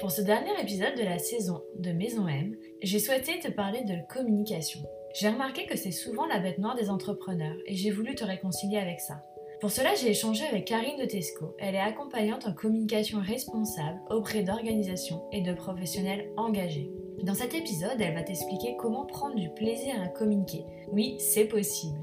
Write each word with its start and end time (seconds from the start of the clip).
Pour 0.00 0.12
ce 0.12 0.22
dernier 0.22 0.52
épisode 0.62 0.94
de 0.96 1.02
la 1.02 1.18
saison 1.18 1.60
de 1.76 1.90
Maison 1.90 2.28
M, 2.28 2.54
j'ai 2.82 3.00
souhaité 3.00 3.40
te 3.40 3.48
parler 3.48 3.82
de 3.82 3.96
communication. 4.08 4.80
J'ai 5.12 5.28
remarqué 5.28 5.66
que 5.66 5.76
c'est 5.76 5.90
souvent 5.90 6.24
la 6.26 6.38
bête 6.38 6.58
noire 6.58 6.76
des 6.76 6.88
entrepreneurs 6.88 7.56
et 7.66 7.74
j'ai 7.74 7.90
voulu 7.90 8.14
te 8.14 8.24
réconcilier 8.24 8.78
avec 8.78 9.00
ça. 9.00 9.20
Pour 9.60 9.72
cela, 9.72 9.96
j'ai 9.96 10.10
échangé 10.10 10.44
avec 10.46 10.66
Karine 10.66 11.00
de 11.00 11.04
Tesco. 11.04 11.56
Elle 11.58 11.74
est 11.74 11.80
accompagnante 11.80 12.46
en 12.46 12.52
communication 12.52 13.18
responsable 13.20 13.98
auprès 14.08 14.44
d'organisations 14.44 15.24
et 15.32 15.40
de 15.40 15.52
professionnels 15.52 16.30
engagés. 16.36 16.92
Dans 17.24 17.34
cet 17.34 17.54
épisode, 17.54 18.00
elle 18.00 18.14
va 18.14 18.22
t'expliquer 18.22 18.76
comment 18.78 19.04
prendre 19.04 19.34
du 19.34 19.50
plaisir 19.50 20.00
à 20.00 20.06
communiquer. 20.06 20.64
Oui, 20.92 21.16
c'est 21.18 21.46
possible. 21.46 21.98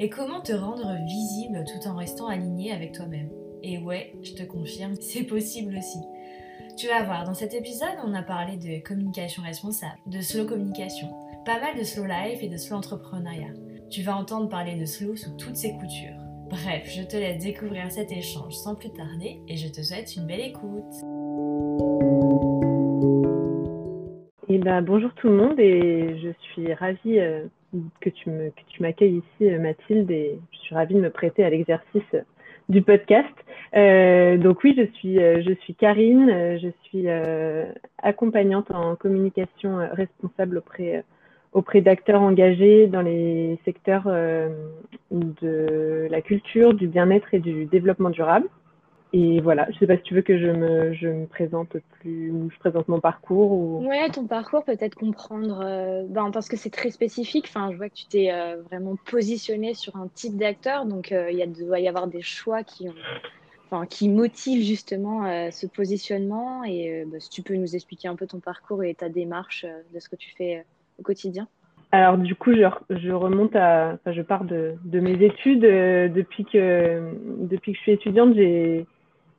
Et 0.00 0.10
comment 0.10 0.42
te 0.42 0.52
rendre 0.52 0.98
visible 1.06 1.64
tout 1.64 1.88
en 1.88 1.96
restant 1.96 2.26
aligné 2.26 2.72
avec 2.72 2.92
toi-même. 2.92 3.30
Et 3.62 3.78
ouais, 3.78 4.12
je 4.22 4.34
te 4.34 4.42
confirme, 4.42 4.94
c'est 5.00 5.24
possible 5.24 5.78
aussi. 5.78 5.98
Tu 6.78 6.86
vas 6.86 7.02
voir, 7.02 7.24
dans 7.24 7.34
cet 7.34 7.54
épisode, 7.54 7.98
on 8.06 8.14
a 8.14 8.22
parlé 8.22 8.56
de 8.56 8.80
communication 8.86 9.42
responsable, 9.42 9.98
de 10.06 10.20
slow 10.20 10.46
communication, 10.46 11.08
pas 11.44 11.58
mal 11.58 11.76
de 11.76 11.82
slow 11.82 12.04
life 12.04 12.40
et 12.40 12.48
de 12.48 12.56
slow 12.56 12.76
entrepreneuriat. 12.76 13.52
Tu 13.90 14.02
vas 14.02 14.14
entendre 14.14 14.48
parler 14.48 14.76
de 14.76 14.84
slow 14.84 15.16
sous 15.16 15.36
toutes 15.36 15.56
ses 15.56 15.72
coutures. 15.72 16.14
Bref, 16.48 16.88
je 16.88 17.02
te 17.02 17.16
laisse 17.16 17.42
découvrir 17.42 17.90
cet 17.90 18.12
échange 18.12 18.52
sans 18.52 18.76
plus 18.76 18.92
tarder 18.92 19.40
et 19.48 19.56
je 19.56 19.66
te 19.66 19.82
souhaite 19.82 20.14
une 20.14 20.28
belle 20.28 20.38
écoute. 20.38 20.94
Eh 24.48 24.58
ben, 24.58 24.80
bonjour 24.80 25.12
tout 25.14 25.30
le 25.30 25.36
monde 25.36 25.58
et 25.58 26.16
je 26.22 26.30
suis 26.52 26.72
ravie 26.74 27.18
euh, 27.18 27.44
que 28.00 28.10
tu 28.10 28.30
m'accueilles 28.78 29.16
ici 29.16 29.50
euh, 29.50 29.58
Mathilde 29.58 30.12
et 30.12 30.38
je 30.52 30.58
suis 30.58 30.76
ravie 30.76 30.94
de 30.94 31.00
me 31.00 31.10
prêter 31.10 31.42
à 31.42 31.50
l'exercice 31.50 32.14
du 32.68 32.82
podcast. 32.82 33.28
Euh, 33.76 34.36
donc 34.36 34.62
oui, 34.64 34.74
je 34.76 34.84
suis, 34.98 35.16
je 35.16 35.54
suis 35.60 35.74
Karine, 35.74 36.58
je 36.60 36.68
suis 36.84 37.06
accompagnante 38.02 38.70
en 38.70 38.96
communication 38.96 39.78
responsable 39.92 40.58
auprès 40.58 41.04
auprès 41.52 41.80
d'acteurs 41.80 42.22
engagés 42.22 42.86
dans 42.86 43.00
les 43.00 43.58
secteurs 43.64 44.04
euh, 44.06 44.48
de 45.10 46.06
la 46.10 46.20
culture, 46.20 46.74
du 46.74 46.86
bien-être 46.86 47.32
et 47.34 47.38
du 47.38 47.64
développement 47.64 48.10
durable. 48.10 48.48
Et 49.12 49.40
voilà, 49.40 49.66
je 49.70 49.74
ne 49.74 49.78
sais 49.78 49.86
pas 49.86 49.96
si 49.96 50.02
tu 50.02 50.14
veux 50.14 50.22
que 50.22 50.38
je 50.38 50.46
me, 50.46 50.92
je 50.92 51.08
me 51.08 51.26
présente 51.26 51.76
plus, 52.00 52.32
je 52.52 52.58
présente 52.58 52.88
mon 52.88 53.00
parcours. 53.00 53.52
Ou... 53.52 53.86
Ouais, 53.86 54.08
ton 54.10 54.26
parcours, 54.26 54.64
peut-être 54.64 54.94
comprendre, 54.94 55.62
euh, 55.64 56.04
ben, 56.08 56.30
parce 56.30 56.48
que 56.48 56.56
c'est 56.56 56.70
très 56.70 56.90
spécifique. 56.90 57.46
Enfin, 57.48 57.70
je 57.72 57.76
vois 57.78 57.88
que 57.88 57.94
tu 57.94 58.06
t'es 58.06 58.30
euh, 58.30 58.60
vraiment 58.62 58.96
positionné 59.10 59.72
sur 59.72 59.96
un 59.96 60.08
type 60.14 60.36
d'acteur, 60.36 60.84
donc 60.84 61.10
il 61.10 61.36
y 61.36 61.42
a, 61.42 61.46
doit 61.46 61.80
y 61.80 61.88
avoir 61.88 62.06
des 62.06 62.20
choix 62.20 62.62
qui, 62.62 62.88
ont, 62.88 62.94
enfin, 63.70 63.86
qui 63.86 64.10
motivent 64.10 64.64
justement 64.64 65.50
ce 65.50 65.66
positionnement. 65.66 66.64
Et 66.64 67.04
ben, 67.06 67.18
si 67.18 67.30
tu 67.30 67.42
peux 67.42 67.54
nous 67.54 67.74
expliquer 67.74 68.08
un 68.08 68.16
peu 68.16 68.26
ton 68.26 68.40
parcours 68.40 68.84
et 68.84 68.94
ta 68.94 69.08
démarche 69.08 69.64
de 69.94 70.00
ce 70.00 70.08
que 70.10 70.16
tu 70.16 70.34
fais 70.36 70.66
au 70.98 71.02
quotidien 71.02 71.48
alors 71.90 72.18
du 72.18 72.34
coup, 72.34 72.52
je, 72.52 72.64
je 72.90 73.12
remonte 73.12 73.56
à, 73.56 73.94
enfin, 73.94 74.12
je 74.12 74.20
pars 74.20 74.44
de, 74.44 74.74
de 74.84 75.00
mes 75.00 75.24
études. 75.24 75.64
Euh, 75.64 76.08
depuis 76.08 76.44
que 76.44 77.14
depuis 77.40 77.72
que 77.72 77.78
je 77.78 77.82
suis 77.82 77.92
étudiante, 77.92 78.34
j'ai 78.34 78.86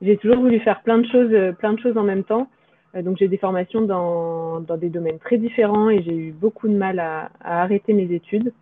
j'ai 0.01 0.17
toujours 0.17 0.39
voulu 0.39 0.59
faire 0.59 0.81
plein 0.81 0.97
de 0.97 1.07
choses, 1.07 1.55
plein 1.57 1.73
de 1.73 1.79
choses 1.79 1.97
en 1.97 2.03
même 2.03 2.23
temps. 2.23 2.47
Euh, 2.95 3.01
donc 3.01 3.17
j'ai 3.17 3.27
des 3.27 3.37
formations 3.37 3.81
dans, 3.81 4.61
dans 4.61 4.77
des 4.77 4.89
domaines 4.89 5.19
très 5.19 5.37
différents 5.37 5.89
et 5.89 6.01
j'ai 6.01 6.15
eu 6.15 6.31
beaucoup 6.31 6.67
de 6.67 6.75
mal 6.75 6.99
à, 6.99 7.29
à 7.41 7.61
arrêter 7.61 7.93
mes 7.93 8.11
études. 8.13 8.53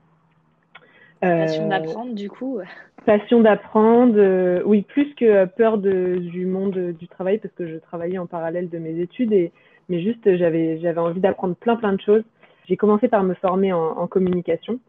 Passion 1.22 1.66
euh, 1.66 1.70
d'apprendre 1.70 2.14
du 2.14 2.30
coup. 2.30 2.60
Passion 3.06 3.42
d'apprendre, 3.42 4.64
oui 4.66 4.82
plus 4.82 5.14
que 5.16 5.46
peur 5.46 5.78
de, 5.78 6.18
du 6.18 6.46
monde 6.46 6.94
du 7.00 7.08
travail 7.08 7.38
parce 7.38 7.54
que 7.56 7.68
je 7.68 7.78
travaillais 7.78 8.18
en 8.18 8.28
parallèle 8.28 8.70
de 8.70 8.78
mes 8.78 9.00
études 9.00 9.32
et 9.32 9.52
mais 9.90 10.02
juste 10.02 10.36
j'avais 10.36 10.78
j'avais 10.80 11.00
envie 11.00 11.22
d'apprendre 11.22 11.56
plein 11.56 11.78
plein 11.78 11.94
de 11.94 12.02
choses 12.02 12.24
j'ai 12.68 12.76
commencé 12.76 13.08
par 13.08 13.24
me 13.24 13.34
former 13.36 13.72
en, 13.72 14.06
communication 14.08 14.80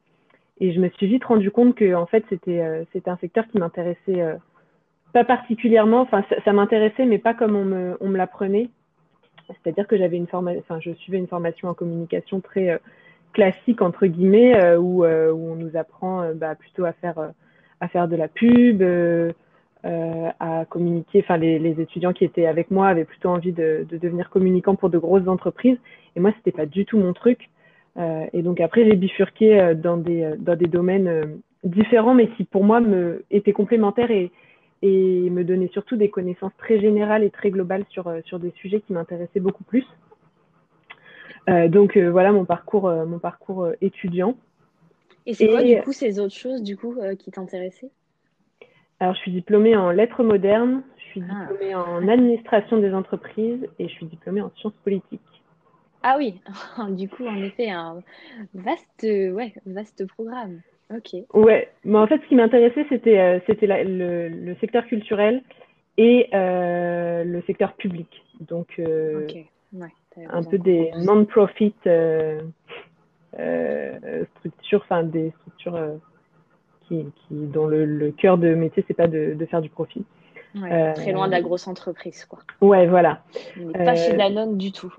et 0.61 0.73
je 0.73 0.81
me 0.81 0.89
suis 0.91 1.07
vite 1.07 1.25
rendu 1.25 1.53
compte 1.53 1.77
que 1.77 1.95
en 1.95 2.07
fait 2.07 2.25
c'était 2.29 2.61
euh, 2.61 2.85
un 3.07 3.17
secteur 3.19 3.47
qui 3.47 3.59
m'intéressait 3.59 4.21
euh, 4.21 4.35
pas 5.13 5.25
particulièrement. 5.25 6.03
Enfin, 6.03 6.25
ça, 6.45 6.53
m'intéressait, 6.53 7.07
mais 7.07 7.19
pas 7.19 7.35
comme 7.35 7.57
on 7.57 8.09
me 8.09 8.17
l'apprenait. 8.17 8.69
C'est-à-dire 9.49 9.87
que 9.87 9.97
j'avais 9.97 10.17
une 10.17 10.27
formation, 10.27 10.61
enfin, 10.61 10.79
je 10.81 10.91
suivais 10.93 11.19
une 11.19 11.27
formation 11.27 11.69
en 11.69 11.75
communication 11.75 12.41
très 12.41 12.71
euh, 12.71 12.79
classique 13.33 13.81
entre 13.81 14.07
guillemets 14.07 14.77
où, 14.77 15.05
où 15.05 15.53
on 15.53 15.55
nous 15.55 15.77
apprend 15.77 16.33
bah, 16.35 16.55
plutôt 16.55 16.85
à 16.85 16.93
faire 16.93 17.19
à 17.81 17.89
faire 17.89 18.09
de 18.09 18.17
la 18.17 18.29
pub. 18.29 18.83
à 19.85 20.65
communiquer. 20.69 21.21
Enfin, 21.21 21.37
les, 21.37 21.81
étudiants 21.81 22.13
qui 22.13 22.25
étaient 22.25 22.47
avec 22.47 22.71
moi 22.71 22.89
avaient 22.89 23.05
plutôt 23.05 23.31
envie 23.31 23.53
de, 23.53 23.87
de 23.89 23.97
devenir 23.97 24.29
communicants 24.29 24.77
pour 24.77 24.91
de 24.91 24.99
grosses 24.99 25.29
entreprises. 25.29 25.79
Et 26.17 26.21
moi, 26.21 26.33
c'était 26.37 26.57
pas 26.57 26.67
du 26.67 26.85
tout 26.85 26.99
mon 26.99 27.13
truc. 27.13 27.49
Euh, 27.99 28.27
et 28.33 28.43
donc 28.43 28.61
après, 28.61 28.85
j'ai 28.85 28.97
bifurqué 28.97 29.61
euh, 29.61 29.75
dans 29.75 29.97
des, 29.97 30.23
euh, 30.23 30.37
dans 30.39 30.57
des 30.57 30.67
domaines 30.67 31.41
différents, 31.65 32.15
mais 32.15 32.29
qui 32.31 32.45
pour 32.45 32.65
moi 32.65 32.81
me, 32.81 33.25
étaient 33.31 33.53
complémentaires 33.53 34.11
et, 34.11 34.31
et 34.83 35.31
me 35.31 35.45
donnaient 35.45 35.71
surtout 35.73 35.97
des 35.97 36.11
connaissances 36.11 36.57
très 36.59 36.81
générales 36.81 37.25
et 37.25 37.31
très 37.31 37.51
globales 37.51 37.85
sur, 37.91 38.13
sur 38.25 38.39
des 38.39 38.53
sujets 38.53 38.81
qui 38.81 38.93
m'intéressaient 38.93 39.41
beaucoup 39.41 39.65
plus. 39.65 39.87
donc 41.69 41.97
voilà 41.97 42.33
mon 42.33 42.45
parcours, 42.45 42.91
mon 43.07 43.19
parcours 43.19 43.69
étudiant. 43.81 44.37
Et 45.27 45.35
c'est 45.35 45.49
quoi 45.49 45.63
du 45.63 45.81
coup 45.83 45.93
ces 45.93 46.21
autres 46.21 46.35
choses 46.35 46.63
du 46.63 46.77
coup 46.77 46.97
qui 47.19 47.31
t'intéressaient? 47.31 47.91
Alors 49.01 49.15
je 49.15 49.21
suis 49.21 49.33
diplômée 49.33 49.77
en 49.77 49.91
lettres 49.91 50.25
modernes, 50.25 50.83
je 50.97 51.05
suis 51.05 51.23
ah. 51.31 51.47
diplômée 51.49 51.75
en 51.75 52.09
administration 52.09 52.79
des 52.79 52.93
entreprises 52.93 53.69
et 53.79 53.89
je 53.89 53.93
suis 53.93 54.07
diplômée 54.07 54.41
en 54.41 54.51
sciences 54.57 54.77
politiques. 54.85 55.21
Ah 56.03 56.17
oui, 56.17 56.41
du 56.91 57.09
coup, 57.09 57.27
en 57.27 57.37
effet, 57.37 57.71
un 57.71 58.03
vaste, 58.55 59.03
ouais, 59.03 59.55
vaste 59.67 60.07
programme. 60.07 60.61
Ok. 60.95 61.17
Ouais, 61.35 61.69
mais 61.85 61.99
en 61.99 62.07
fait, 62.07 62.21
ce 62.23 62.29
qui 62.29 62.35
m'intéressait, 62.35 62.87
c'était 62.89 63.19
euh, 63.19 63.41
c'était 63.47 63.67
le, 63.67 64.55
secteur 64.61 64.87
culturel 64.87 65.43
et 65.99 66.29
euh, 66.33 67.25
le 67.25 67.43
secteur 67.43 67.75
public. 67.75 68.09
Donc, 68.41 68.77
euh, 68.79 69.27
un 70.31 70.43
peu 70.43 70.59
des 70.59 70.91
non-profit 71.05 71.75
structures, 74.37 74.81
enfin 74.83 75.03
des 75.03 75.33
structures 75.41 75.79
qui, 76.87 77.05
qui, 77.17 77.35
dont 77.35 77.67
le, 77.67 78.11
cœur 78.13 78.39
de 78.39 78.55
métier, 78.55 78.83
c'est 78.89 78.95
pas 78.95 79.09
de, 79.09 79.35
de, 79.35 79.47
faire 79.47 79.61
du 79.61 79.69
profit. 79.69 80.07
très 80.55 81.13
loin 81.13 81.27
de 81.27 81.33
la 81.33 81.43
grosse 81.43 81.67
entreprise, 81.67 82.25
quoi. 82.25 82.39
Ouais, 82.63 82.87
voilà. 82.87 83.23
pas 83.75 83.95
chez 83.95 84.15
Danone 84.15 84.57
du 84.57 84.73
tout. 84.73 84.95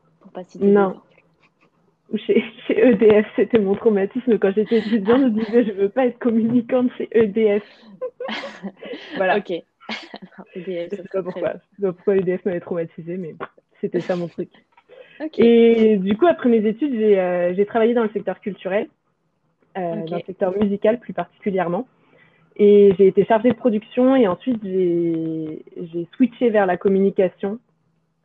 Non. 0.59 1.01
Chez, 2.16 2.44
EDF, 2.70 3.28
c'était 3.36 3.59
mon 3.59 3.75
traumatisme. 3.75 4.40
Quand 4.40 4.52
j'étais 4.52 4.80
étudiante, 4.80 5.22
je 5.22 5.28
disais, 5.46 5.66
je 5.66 5.72
veux 5.74 5.90
pas 5.90 6.06
être 6.06 6.20
communicante 6.20 6.92
chez 6.97 7.08
EDF. 7.12 7.64
voilà. 9.18 9.38
Ok. 9.38 9.52
EDF, 10.56 10.90
je 10.92 10.96
sais 10.97 11.03
pas 11.12 11.24
pourquoi. 11.24 11.53
sais 11.53 11.81
pas 11.81 11.94
pourquoi 11.94 12.16
EDF 12.18 12.46
m'avait 12.46 12.59
traumatisée, 12.59 13.18
mais 13.18 13.36
c'était 13.81 14.00
ça 14.00 14.16
mon 14.16 14.28
truc. 14.28 14.50
Et 15.38 15.97
du 15.97 16.18
coup, 16.18 16.28
après 16.28 16.50
mes 16.50 16.66
études, 16.66 16.94
j'ai 16.94 17.20
euh, 17.20 17.66
travaillé 17.66 17.94
dans 17.94 18.03
le 18.03 18.09
secteur 18.09 18.40
culturel, 18.40 18.88
euh, 19.78 20.06
dans 20.06 20.16
le 20.16 20.24
secteur 20.26 20.58
musical 20.58 21.00
plus 21.00 21.14
particulièrement. 21.14 21.88
Et 22.56 22.94
j'ai 22.97 23.08
été 23.08 23.26
chargée 23.26 23.50
de 23.50 23.56
production 23.56 24.16
et 24.16 24.28
ensuite 24.28 24.62
j'ai 24.64 26.08
switché 26.16 26.50
vers 26.50 26.66
la 26.66 26.78
communication. 26.78 27.59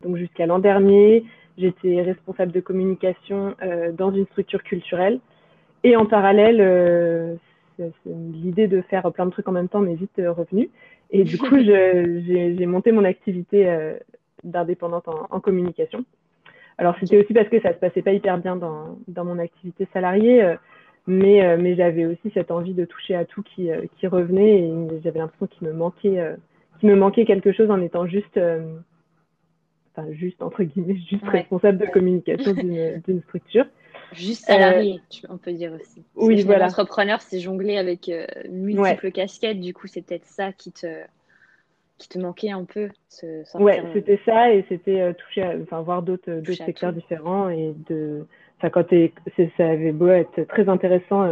Donc 0.02 0.16
jusqu'à 0.16 0.46
l'an 0.46 0.58
dernier, 0.58 1.24
J'étais 1.56 2.02
responsable 2.02 2.50
de 2.50 2.60
communication 2.60 3.54
euh, 3.62 3.92
dans 3.92 4.12
une 4.12 4.26
structure 4.26 4.62
culturelle. 4.62 5.20
Et 5.84 5.96
en 5.96 6.04
parallèle, 6.04 6.60
euh, 6.60 7.36
l'idée 8.06 8.66
de 8.66 8.80
faire 8.82 9.10
plein 9.12 9.26
de 9.26 9.30
trucs 9.30 9.46
en 9.46 9.52
même 9.52 9.68
temps 9.68 9.80
m'est 9.80 9.94
vite 9.94 10.18
euh, 10.18 10.32
revenue. 10.32 10.68
Et 11.10 11.22
du 11.22 11.38
coup, 11.38 11.56
j'ai 11.60 12.66
monté 12.66 12.90
mon 12.90 13.04
activité 13.04 13.94
d'indépendante 14.42 15.06
en, 15.08 15.40
communication. 15.40 16.04
Alors, 16.76 16.96
c'était 16.98 17.22
aussi 17.22 17.32
parce 17.32 17.48
que 17.48 17.60
ça 17.60 17.72
se 17.72 17.78
passait 17.78 18.02
pas 18.02 18.12
hyper 18.12 18.38
bien 18.38 18.56
dans, 18.56 18.98
dans 19.06 19.24
mon 19.24 19.38
activité 19.38 19.86
salariée, 19.92 20.56
mais, 21.06 21.56
mais 21.56 21.76
j'avais 21.76 22.06
aussi 22.06 22.32
cette 22.32 22.50
envie 22.50 22.74
de 22.74 22.84
toucher 22.84 23.14
à 23.14 23.24
tout 23.24 23.42
qui, 23.42 23.68
qui 23.96 24.06
revenait 24.08 24.62
et 24.62 24.72
j'avais 25.04 25.20
l'impression 25.20 25.46
qu'il 25.46 25.68
me 25.68 25.72
manquait, 25.72 26.34
qu'il 26.80 26.88
me 26.88 26.96
manquait 26.96 27.26
quelque 27.26 27.52
chose 27.52 27.70
en 27.70 27.80
étant 27.80 28.06
juste 28.06 28.40
enfin 29.96 30.10
juste 30.12 30.42
entre 30.42 30.62
guillemets, 30.62 30.96
juste 31.08 31.24
responsable 31.24 31.78
de 31.78 31.86
communication 31.86 32.52
d'une 33.06 33.22
structure. 33.22 33.66
Juste 34.14 34.44
salarié, 34.44 35.00
euh, 35.24 35.28
on 35.30 35.38
peut 35.38 35.52
dire 35.52 35.72
aussi. 35.72 36.04
oui, 36.14 36.42
voilà. 36.42 36.66
Entrepreneur, 36.66 37.20
c'est 37.20 37.40
jongler 37.40 37.76
avec 37.78 38.08
euh, 38.08 38.26
multiples 38.48 39.10
casquettes. 39.10 39.60
Du 39.60 39.74
coup, 39.74 39.86
c'est 39.86 40.02
peut-être 40.02 40.26
ça 40.26 40.52
qui 40.52 40.72
te, 40.72 41.02
qui 41.98 42.08
te 42.08 42.18
manquait 42.18 42.50
un 42.50 42.64
peu. 42.64 42.90
Ce, 43.08 43.26
ouais, 43.58 43.80
euh, 43.80 43.90
c'était 43.92 44.20
ça 44.24 44.52
et 44.52 44.64
c'était 44.68 45.14
toucher, 45.14 45.44
enfin 45.62 45.80
voir 45.80 46.02
d'autres 46.02 46.42
secteurs 46.52 46.92
différents 46.92 47.48
et 47.48 47.74
de. 47.88 48.26
Enfin, 48.58 48.70
quand 48.70 48.86
ça 49.56 49.66
avait 49.68 49.92
beau 49.92 50.08
être 50.08 50.44
très 50.44 50.68
intéressant 50.68 51.26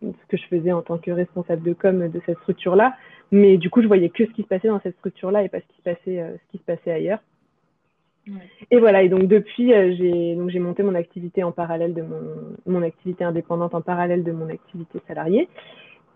ce 0.00 0.26
que 0.28 0.36
je 0.36 0.46
faisais 0.46 0.72
en 0.72 0.80
tant 0.80 0.96
que 0.96 1.10
responsable 1.10 1.62
de 1.62 1.72
com 1.72 2.08
de 2.08 2.22
cette 2.24 2.38
structure-là, 2.38 2.96
mais 3.32 3.56
du 3.56 3.68
coup, 3.68 3.82
je 3.82 3.88
voyais 3.88 4.10
que 4.10 4.24
ce 4.24 4.30
qui 4.30 4.42
se 4.42 4.46
passait 4.46 4.68
dans 4.68 4.80
cette 4.80 4.96
structure-là 4.98 5.42
et 5.42 5.48
pas 5.48 5.58
ce 5.60 5.66
qui 5.66 5.76
se 5.76 5.82
passait, 5.82 6.24
ce 6.38 6.52
qui 6.52 6.58
se 6.58 6.62
passait 6.62 6.92
ailleurs. 6.92 7.18
Et 8.70 8.78
voilà, 8.78 9.02
et 9.02 9.08
donc 9.08 9.26
depuis, 9.26 9.68
j'ai 9.70 10.34
donc 10.34 10.50
j'ai 10.50 10.58
monté 10.58 10.82
mon 10.82 10.94
activité 10.94 11.44
en 11.44 11.52
parallèle 11.52 11.94
de 11.94 12.02
mon, 12.02 12.20
mon 12.66 12.82
activité 12.82 13.22
indépendante 13.24 13.74
en 13.74 13.80
parallèle 13.80 14.24
de 14.24 14.32
mon 14.32 14.48
activité 14.48 14.98
salariée. 15.06 15.48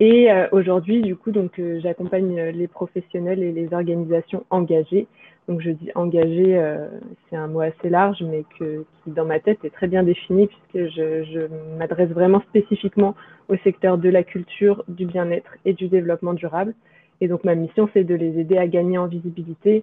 Et 0.01 0.29
aujourd'hui, 0.51 1.03
du 1.03 1.15
coup, 1.15 1.31
donc 1.31 1.61
j'accompagne 1.81 2.41
les 2.55 2.67
professionnels 2.69 3.43
et 3.43 3.53
les 3.53 3.73
organisations 3.75 4.45
engagées 4.49 5.07
donc 5.51 5.63
je 5.63 5.71
dis 5.71 5.91
engagé, 5.97 6.57
euh, 6.57 6.87
c'est 7.29 7.35
un 7.35 7.49
mot 7.49 7.59
assez 7.59 7.91
large, 7.91 8.23
mais 8.23 8.45
que, 8.57 8.85
qui 9.03 9.11
dans 9.11 9.25
ma 9.25 9.41
tête 9.41 9.59
est 9.65 9.71
très 9.71 9.89
bien 9.89 10.05
défini 10.05 10.47
puisque 10.47 10.89
je, 10.95 11.25
je 11.25 11.77
m'adresse 11.77 12.11
vraiment 12.11 12.41
spécifiquement 12.43 13.17
au 13.49 13.57
secteur 13.65 13.99
de 13.99 14.09
la 14.09 14.23
culture, 14.23 14.85
du 14.87 15.07
bien-être 15.07 15.57
et 15.65 15.73
du 15.73 15.89
développement 15.89 16.35
durable. 16.35 16.73
Et 17.21 17.27
donc 17.27 17.43
ma 17.43 17.57
mission, 17.57 17.89
c'est 17.93 18.05
de 18.05 18.15
les 18.15 18.39
aider 18.39 18.59
à 18.59 18.69
gagner 18.69 18.97
en 18.97 19.09
visibilité 19.09 19.83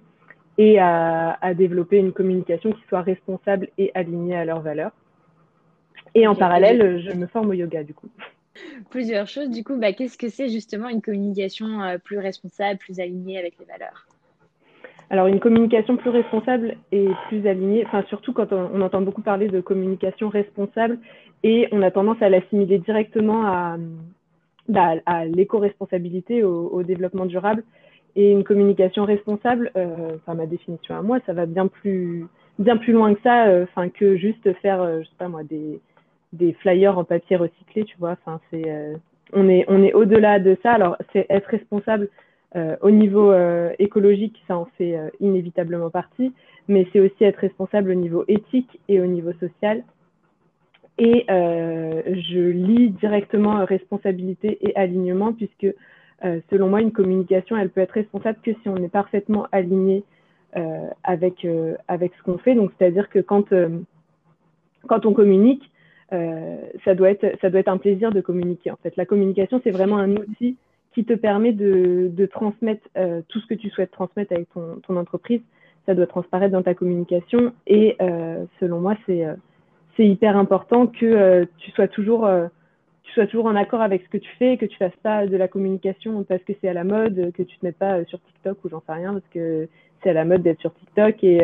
et 0.58 0.78
à, 0.78 1.38
à, 1.40 1.54
développer 1.54 1.98
une 1.98 2.12
communication 2.12 2.72
qui 2.72 2.82
soit 2.88 3.02
responsable 3.02 3.68
et 3.78 3.90
alignée 3.94 4.36
à 4.36 4.44
leurs 4.44 4.60
valeurs. 4.60 4.92
Et 6.14 6.26
en 6.26 6.34
parallèle, 6.34 7.00
je 7.00 7.12
me 7.12 7.26
forme 7.26 7.50
au 7.50 7.52
yoga 7.52 7.84
du 7.84 7.94
coup. 7.94 8.08
Plusieurs 8.90 9.26
choses. 9.26 9.50
Du 9.50 9.64
coup, 9.64 9.78
bah, 9.78 9.92
qu'est-ce 9.92 10.18
que 10.18 10.28
c'est 10.28 10.48
justement 10.48 10.88
une 10.88 11.02
communication 11.02 11.82
euh, 11.82 11.98
plus 11.98 12.18
responsable, 12.18 12.78
plus 12.78 13.00
alignée 13.00 13.38
avec 13.38 13.54
les 13.58 13.66
valeurs? 13.66 14.06
Alors, 15.10 15.26
une 15.26 15.40
communication 15.40 15.96
plus 15.96 16.10
responsable 16.10 16.76
et 16.92 17.08
plus 17.28 17.46
alignée, 17.46 17.84
enfin, 17.86 18.04
surtout 18.08 18.34
quand 18.34 18.52
on, 18.52 18.80
entend 18.82 19.00
beaucoup 19.00 19.22
parler 19.22 19.48
de 19.48 19.60
communication 19.60 20.28
responsable 20.28 20.98
et 21.42 21.66
on 21.72 21.80
a 21.80 21.90
tendance 21.90 22.20
à 22.20 22.28
l'assimiler 22.28 22.78
directement 22.78 23.46
à, 23.46 23.78
bah, 24.68 24.96
à 25.06 25.24
l'éco-responsabilité, 25.24 26.42
au, 26.44 26.82
développement 26.82 27.24
durable. 27.24 27.64
Et 28.20 28.32
une 28.32 28.42
communication 28.42 29.04
responsable, 29.04 29.70
euh, 29.76 30.16
enfin, 30.16 30.34
ma 30.34 30.46
définition 30.46 30.96
à 30.96 31.02
moi, 31.02 31.20
ça 31.24 31.32
va 31.32 31.46
bien 31.46 31.68
plus, 31.68 32.26
bien 32.58 32.76
plus 32.76 32.92
loin 32.92 33.14
que 33.14 33.20
ça, 33.22 33.46
euh, 33.46 33.62
enfin, 33.62 33.90
que 33.90 34.16
juste 34.16 34.52
faire, 34.54 34.82
euh, 34.82 35.02
je 35.02 35.04
sais 35.04 35.14
pas 35.16 35.28
moi, 35.28 35.42
des, 35.44 36.52
flyers 36.54 36.98
en 36.98 37.04
papier 37.04 37.36
recyclé, 37.36 37.84
tu 37.84 37.96
vois. 38.00 38.16
Enfin, 38.20 38.40
c'est, 38.50 38.64
on 39.32 39.48
est, 39.48 39.64
on 39.68 39.84
est 39.84 39.92
au-delà 39.92 40.40
de 40.40 40.56
ça. 40.64 40.72
Alors, 40.72 40.96
c'est 41.12 41.26
être 41.30 41.46
responsable 41.46 42.08
au 42.80 42.90
niveau 42.90 43.32
écologique, 43.78 44.42
ça 44.48 44.56
en 44.56 44.66
fait 44.76 44.98
inévitablement 45.20 45.90
partie, 45.90 46.32
mais 46.66 46.86
c'est 46.92 47.00
aussi 47.00 47.22
être 47.24 47.36
responsable 47.36 47.90
au 47.90 47.94
niveau 47.94 48.24
éthique 48.26 48.80
et 48.88 49.00
au 49.00 49.06
niveau 49.06 49.32
social. 49.34 49.84
Et 50.98 51.24
je 51.28 52.50
lis 52.50 52.90
directement 52.90 53.64
responsabilité 53.64 54.58
et 54.60 54.74
alignement, 54.76 55.32
puisque 55.32 55.72
selon 56.50 56.68
moi, 56.68 56.80
une 56.80 56.92
communication, 56.92 57.56
elle 57.56 57.70
peut 57.70 57.80
être 57.80 57.92
responsable 57.92 58.38
que 58.42 58.52
si 58.52 58.68
on 58.68 58.76
est 58.76 58.88
parfaitement 58.88 59.46
aligné 59.52 60.04
avec, 61.04 61.46
avec 61.86 62.12
ce 62.18 62.22
qu'on 62.24 62.38
fait. 62.38 62.54
Donc, 62.54 62.72
c'est-à-dire 62.76 63.08
que 63.08 63.20
quand, 63.20 63.54
quand 64.86 65.06
on 65.06 65.12
communique, 65.12 65.70
ça, 66.10 66.94
doit 66.94 67.10
être, 67.10 67.26
ça 67.40 67.50
doit 67.50 67.60
être 67.60 67.68
un 67.68 67.78
plaisir 67.78 68.10
de 68.10 68.20
communiquer. 68.20 68.70
En 68.70 68.78
fait, 68.82 68.96
la 68.96 69.06
communication, 69.06 69.60
c'est 69.62 69.70
vraiment 69.70 69.98
un 69.98 70.16
outil 70.16 70.56
qui 70.98 71.04
te 71.04 71.12
permet 71.12 71.52
de, 71.52 72.10
de 72.12 72.26
transmettre 72.26 72.82
euh, 72.96 73.22
tout 73.28 73.38
ce 73.38 73.46
que 73.46 73.54
tu 73.54 73.70
souhaites 73.70 73.92
transmettre 73.92 74.32
avec 74.32 74.52
ton, 74.52 74.80
ton, 74.86 74.96
entreprise. 74.96 75.40
Ça 75.86 75.94
doit 75.94 76.08
transparaître 76.08 76.52
dans 76.52 76.62
ta 76.62 76.74
communication 76.74 77.52
et 77.68 77.96
euh, 78.02 78.44
selon 78.58 78.80
moi, 78.80 78.96
c'est 79.06 79.24
euh, 79.24 79.34
hyper 79.98 80.36
important 80.36 80.88
que 80.88 81.06
euh, 81.06 81.44
tu 81.58 81.70
sois 81.70 81.86
toujours 81.86 82.28
tu 83.08 83.14
sois 83.14 83.26
toujours 83.26 83.46
en 83.46 83.56
accord 83.56 83.80
avec 83.80 84.02
ce 84.02 84.08
que 84.08 84.18
tu 84.18 84.30
fais, 84.38 84.56
que 84.56 84.66
tu 84.66 84.76
fasses 84.76 84.96
pas 85.02 85.26
de 85.26 85.36
la 85.36 85.48
communication 85.48 86.22
parce 86.24 86.42
que 86.44 86.52
c'est 86.60 86.68
à 86.68 86.74
la 86.74 86.84
mode, 86.84 87.32
que 87.32 87.42
tu 87.42 87.58
te 87.58 87.64
mettes 87.64 87.78
pas 87.78 88.04
sur 88.04 88.20
TikTok 88.22 88.64
ou 88.64 88.68
j'en 88.68 88.80
sais 88.86 88.92
rien 88.92 89.12
parce 89.12 89.28
que 89.32 89.68
c'est 90.02 90.10
à 90.10 90.12
la 90.12 90.24
mode 90.24 90.42
d'être 90.42 90.60
sur 90.60 90.74
TikTok 90.74 91.24
et 91.24 91.40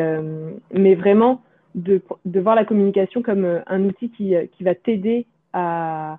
mais 0.72 0.94
vraiment 0.94 1.42
de, 1.74 2.02
voir 2.26 2.54
la 2.54 2.64
communication 2.64 3.22
comme 3.22 3.62
un 3.66 3.84
outil 3.84 4.10
qui, 4.10 4.34
qui 4.52 4.64
va 4.64 4.74
t'aider 4.74 5.26
à, 5.52 6.18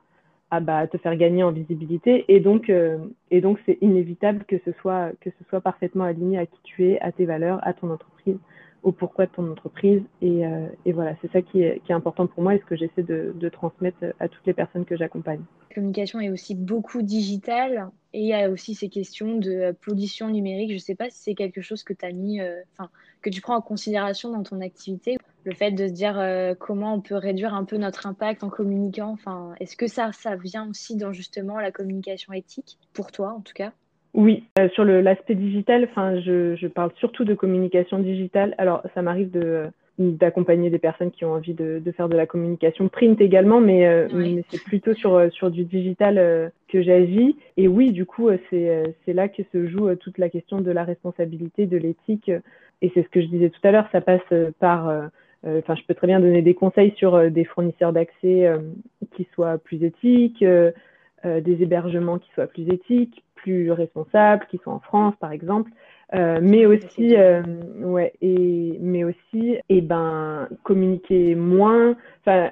bah, 0.61 0.87
te 0.87 0.97
faire 0.97 1.15
gagner 1.15 1.43
en 1.43 1.51
visibilité. 1.51 2.25
Et 2.27 2.39
donc, 2.39 2.69
euh, 2.69 2.97
et 3.31 3.41
donc, 3.41 3.59
c'est 3.65 3.77
inévitable 3.81 4.45
que 4.47 4.57
ce 4.65 4.71
soit 4.81 5.11
que 5.21 5.29
ce 5.29 5.43
soit 5.49 5.61
parfaitement 5.61 6.05
aligné 6.05 6.37
à 6.39 6.45
qui 6.45 6.59
tu 6.63 6.85
es, 6.85 6.99
à 7.01 7.11
tes 7.11 7.25
valeurs, 7.25 7.59
à 7.63 7.73
ton 7.73 7.91
entreprise, 7.91 8.37
au 8.85 8.91
pourquoi 8.91 9.25
de 9.25 9.31
ton 9.31 9.51
entreprise. 9.51 10.01
Et, 10.21 10.45
euh, 10.45 10.67
et 10.85 10.93
voilà, 10.93 11.15
c'est 11.21 11.31
ça 11.31 11.41
qui 11.41 11.61
est, 11.61 11.81
qui 11.83 11.91
est, 11.91 11.95
important 11.95 12.27
pour 12.27 12.43
moi 12.43 12.53
et 12.53 12.59
ce 12.59 12.65
que 12.65 12.75
j'essaie 12.75 13.03
de, 13.03 13.49
transmettre 13.49 13.97
à 14.19 14.27
toutes 14.27 14.45
les 14.45 14.53
personnes 14.53 14.85
que 14.85 14.95
j'accompagne. 14.95 15.41
Communication 15.73 16.19
est 16.19 16.29
aussi 16.29 16.55
beaucoup 16.55 17.01
digitale 17.01 17.89
et 18.13 18.21
il 18.21 18.27
y 18.27 18.33
a 18.33 18.49
aussi 18.49 18.75
ces 18.75 18.89
questions 18.89 19.37
de 19.37 19.75
pollution 19.81 20.29
numérique. 20.29 20.69
Je 20.69 20.75
ne 20.75 20.79
sais 20.79 20.95
pas 20.95 21.09
si 21.09 21.23
c'est 21.23 21.35
quelque 21.35 21.61
chose 21.61 21.83
que 21.83 21.93
tu 21.93 22.05
as 22.05 22.11
mis, 22.11 22.39
euh, 22.39 22.61
enfin, 22.73 22.89
que 23.21 23.29
tu 23.29 23.41
prends 23.41 23.55
en 23.55 23.61
considération 23.61 24.31
dans 24.31 24.43
ton 24.43 24.61
activité 24.61 25.17
le 25.43 25.53
fait 25.53 25.71
de 25.71 25.87
se 25.87 25.91
dire 25.91 26.17
euh, 26.19 26.53
comment 26.55 26.95
on 26.95 27.01
peut 27.01 27.15
réduire 27.15 27.53
un 27.53 27.65
peu 27.65 27.77
notre 27.77 28.07
impact 28.07 28.43
en 28.43 28.49
communiquant. 28.49 29.11
Enfin, 29.11 29.53
est-ce 29.59 29.75
que 29.75 29.87
ça, 29.87 30.11
ça 30.11 30.35
vient 30.35 30.69
aussi 30.69 30.95
dans 30.95 31.11
justement 31.11 31.59
la 31.59 31.71
communication 31.71 32.33
éthique, 32.33 32.77
pour 32.93 33.11
toi 33.11 33.33
en 33.33 33.41
tout 33.41 33.53
cas? 33.53 33.71
Oui, 34.15 34.45
euh, 34.57 34.69
sur 34.69 34.85
l'aspect 34.85 35.35
digital, 35.35 35.87
enfin, 35.91 36.19
je, 36.21 36.55
je, 36.55 36.67
parle 36.67 36.91
surtout 36.95 37.25
de 37.25 37.33
communication 37.33 37.99
digitale. 37.99 38.55
Alors, 38.57 38.81
ça 38.93 39.01
m'arrive 39.01 39.31
de 39.31 39.65
d'accompagner 39.97 40.69
des 40.69 40.77
personnes 40.77 41.11
qui 41.11 41.23
ont 41.23 41.31
envie 41.31 41.53
de, 41.53 41.79
de, 41.79 41.91
faire 41.93 42.09
de 42.09 42.17
la 42.17 42.25
communication 42.25 42.89
print 42.89 43.21
également, 43.21 43.61
mais, 43.61 43.87
euh, 43.87 44.09
mais 44.13 44.43
c'est 44.49 44.61
plutôt 44.61 44.93
sur, 44.93 45.31
sur 45.31 45.49
du 45.49 45.63
digital 45.63 46.51
que 46.67 46.81
j'agis. 46.81 47.37
Et 47.55 47.69
oui, 47.69 47.91
du 47.93 48.05
coup, 48.05 48.29
c'est 48.49 48.93
là 49.07 49.29
que 49.29 49.41
se 49.53 49.67
joue 49.67 49.95
toute 49.95 50.17
la 50.17 50.27
question 50.27 50.59
de 50.59 50.69
la 50.69 50.83
responsabilité, 50.83 51.65
de 51.65 51.77
l'éthique. 51.77 52.29
Et 52.81 52.91
c'est 52.93 53.03
ce 53.03 53.07
que 53.07 53.21
je 53.21 53.27
disais 53.27 53.49
tout 53.49 53.65
à 53.65 53.71
l'heure, 53.71 53.87
ça 53.93 54.01
passe 54.01 54.33
par 54.59 55.09
euh, 55.45 55.59
enfin, 55.59 55.75
je 55.75 55.83
peux 55.87 55.93
très 55.93 56.07
bien 56.07 56.19
donner 56.19 56.41
des 56.41 56.53
conseils 56.53 56.93
sur 56.97 57.15
euh, 57.15 57.29
des 57.29 57.45
fournisseurs 57.45 57.93
d'accès 57.93 58.47
euh, 58.47 58.57
qui 59.15 59.27
soient 59.33 59.57
plus 59.57 59.83
éthiques, 59.83 60.43
des 61.25 61.63
hébergements 61.63 62.19
qui 62.19 62.29
soient 62.31 62.47
plus 62.47 62.67
éthiques, 62.71 63.23
plus 63.35 63.71
responsables, 63.71 64.45
qui 64.49 64.57
soient 64.57 64.73
en 64.73 64.79
France, 64.79 65.15
par 65.19 65.31
exemple. 65.31 65.71
Euh, 66.13 66.39
mais 66.41 66.65
aussi, 66.65 67.15
euh, 67.15 67.41
ouais, 67.77 68.13
et 68.21 68.77
mais 68.79 69.03
aussi, 69.03 69.53
et 69.53 69.63
eh 69.69 69.81
ben, 69.81 70.47
communiquer 70.63 71.35
moins, 71.35 71.95
enfin, 72.21 72.51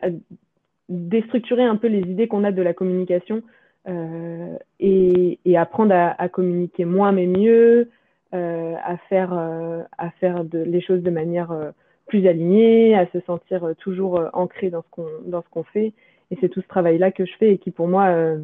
déstructurer 0.90 1.64
un 1.64 1.76
peu 1.76 1.88
les 1.88 2.02
idées 2.02 2.28
qu'on 2.28 2.44
a 2.44 2.52
de 2.52 2.62
la 2.62 2.74
communication 2.74 3.44
euh, 3.88 4.58
et, 4.80 5.40
et, 5.46 5.58
apprendre 5.58 5.94
à, 5.94 6.20
à, 6.20 6.30
communiquer 6.30 6.86
moins 6.86 7.12
mais 7.12 7.28
mieux, 7.28 7.90
à 8.32 8.98
faire, 9.10 9.34
à 9.34 10.10
faire 10.20 10.44
de, 10.44 10.58
les 10.60 10.82
choses 10.82 11.04
de 11.04 11.12
manière 11.12 11.74
plus 12.08 12.28
aligné, 12.28 12.96
à 12.96 13.08
se 13.08 13.20
sentir 13.22 13.64
euh, 13.64 13.74
toujours 13.74 14.20
euh, 14.20 14.30
ancré 14.34 14.70
dans 14.70 14.82
ce 14.82 14.88
qu'on 14.92 15.08
dans 15.26 15.42
ce 15.42 15.50
qu'on 15.50 15.64
fait. 15.64 15.94
Et 16.34 16.38
c'est 16.42 16.50
tout 16.50 16.62
ce 16.62 16.68
travail-là 16.68 17.12
que 17.12 17.26
je 17.26 17.32
fais 17.38 17.54
et 17.54 17.58
qui 17.60 17.70
pour 17.70 17.88
moi 17.88 18.08
euh, 18.08 18.40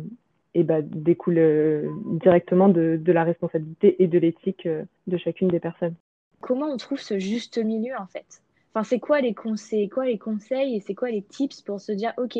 eh 0.53 0.62
ben, 0.62 0.88
découle 0.88 1.39
euh, 1.39 1.89
directement 2.22 2.69
de, 2.69 3.01
la 3.08 3.24
responsabilité 3.24 3.96
et 4.03 4.08
de 4.08 4.19
l'éthique 4.19 4.67
de 5.08 5.17
chacune 5.17 5.48
des 5.48 5.60
personnes. 5.60 5.96
Comment 6.39 6.67
on 6.67 6.77
trouve 6.77 7.00
ce 7.00 7.17
juste 7.17 7.58
milieu 7.58 7.96
en 8.00 8.05
fait? 8.05 8.43
Enfin, 8.72 8.84
c'est 8.84 9.00
quoi 9.00 9.22
les 9.22 9.34
conseils, 9.34 9.89
quoi 9.89 10.05
conseils 10.19 10.75
et 10.75 10.79
c'est 10.79 10.93
quoi 10.93 11.10
les 11.10 11.24
tips 11.24 11.63
pour 11.63 11.81
se 11.81 11.91
dire 11.91 12.13
ok, 12.17 12.38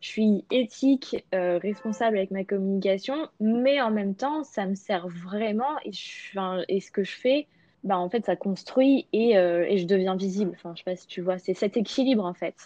je 0.00 0.08
suis 0.08 0.44
éthique, 0.50 1.24
euh, 1.34 1.58
responsable 1.58 2.16
avec 2.16 2.30
ma 2.32 2.44
communication, 2.44 3.28
mais 3.38 3.80
en 3.80 3.90
même 3.90 4.14
temps, 4.14 4.42
ça 4.42 4.66
me 4.66 4.74
sert 4.74 5.06
vraiment 5.06 5.78
et, 5.84 5.92
ce 5.92 6.90
que 6.90 7.04
je 7.04 7.12
fais, 7.12 7.46
bah, 7.84 7.98
en 7.98 8.08
fait, 8.08 8.24
ça 8.24 8.34
construit 8.34 9.06
et, 9.12 9.38
euh, 9.38 9.64
et 9.68 9.78
je 9.78 9.86
deviens 9.86 10.16
visible. 10.16 10.52
Enfin, 10.54 10.72
je 10.74 10.78
sais 10.78 10.84
pas 10.84 10.96
si 10.96 11.06
tu 11.06 11.20
vois, 11.20 11.38
c'est 11.38 11.54
cet 11.54 11.76
équilibre 11.76 12.24
en 12.24 12.34
fait. 12.34 12.56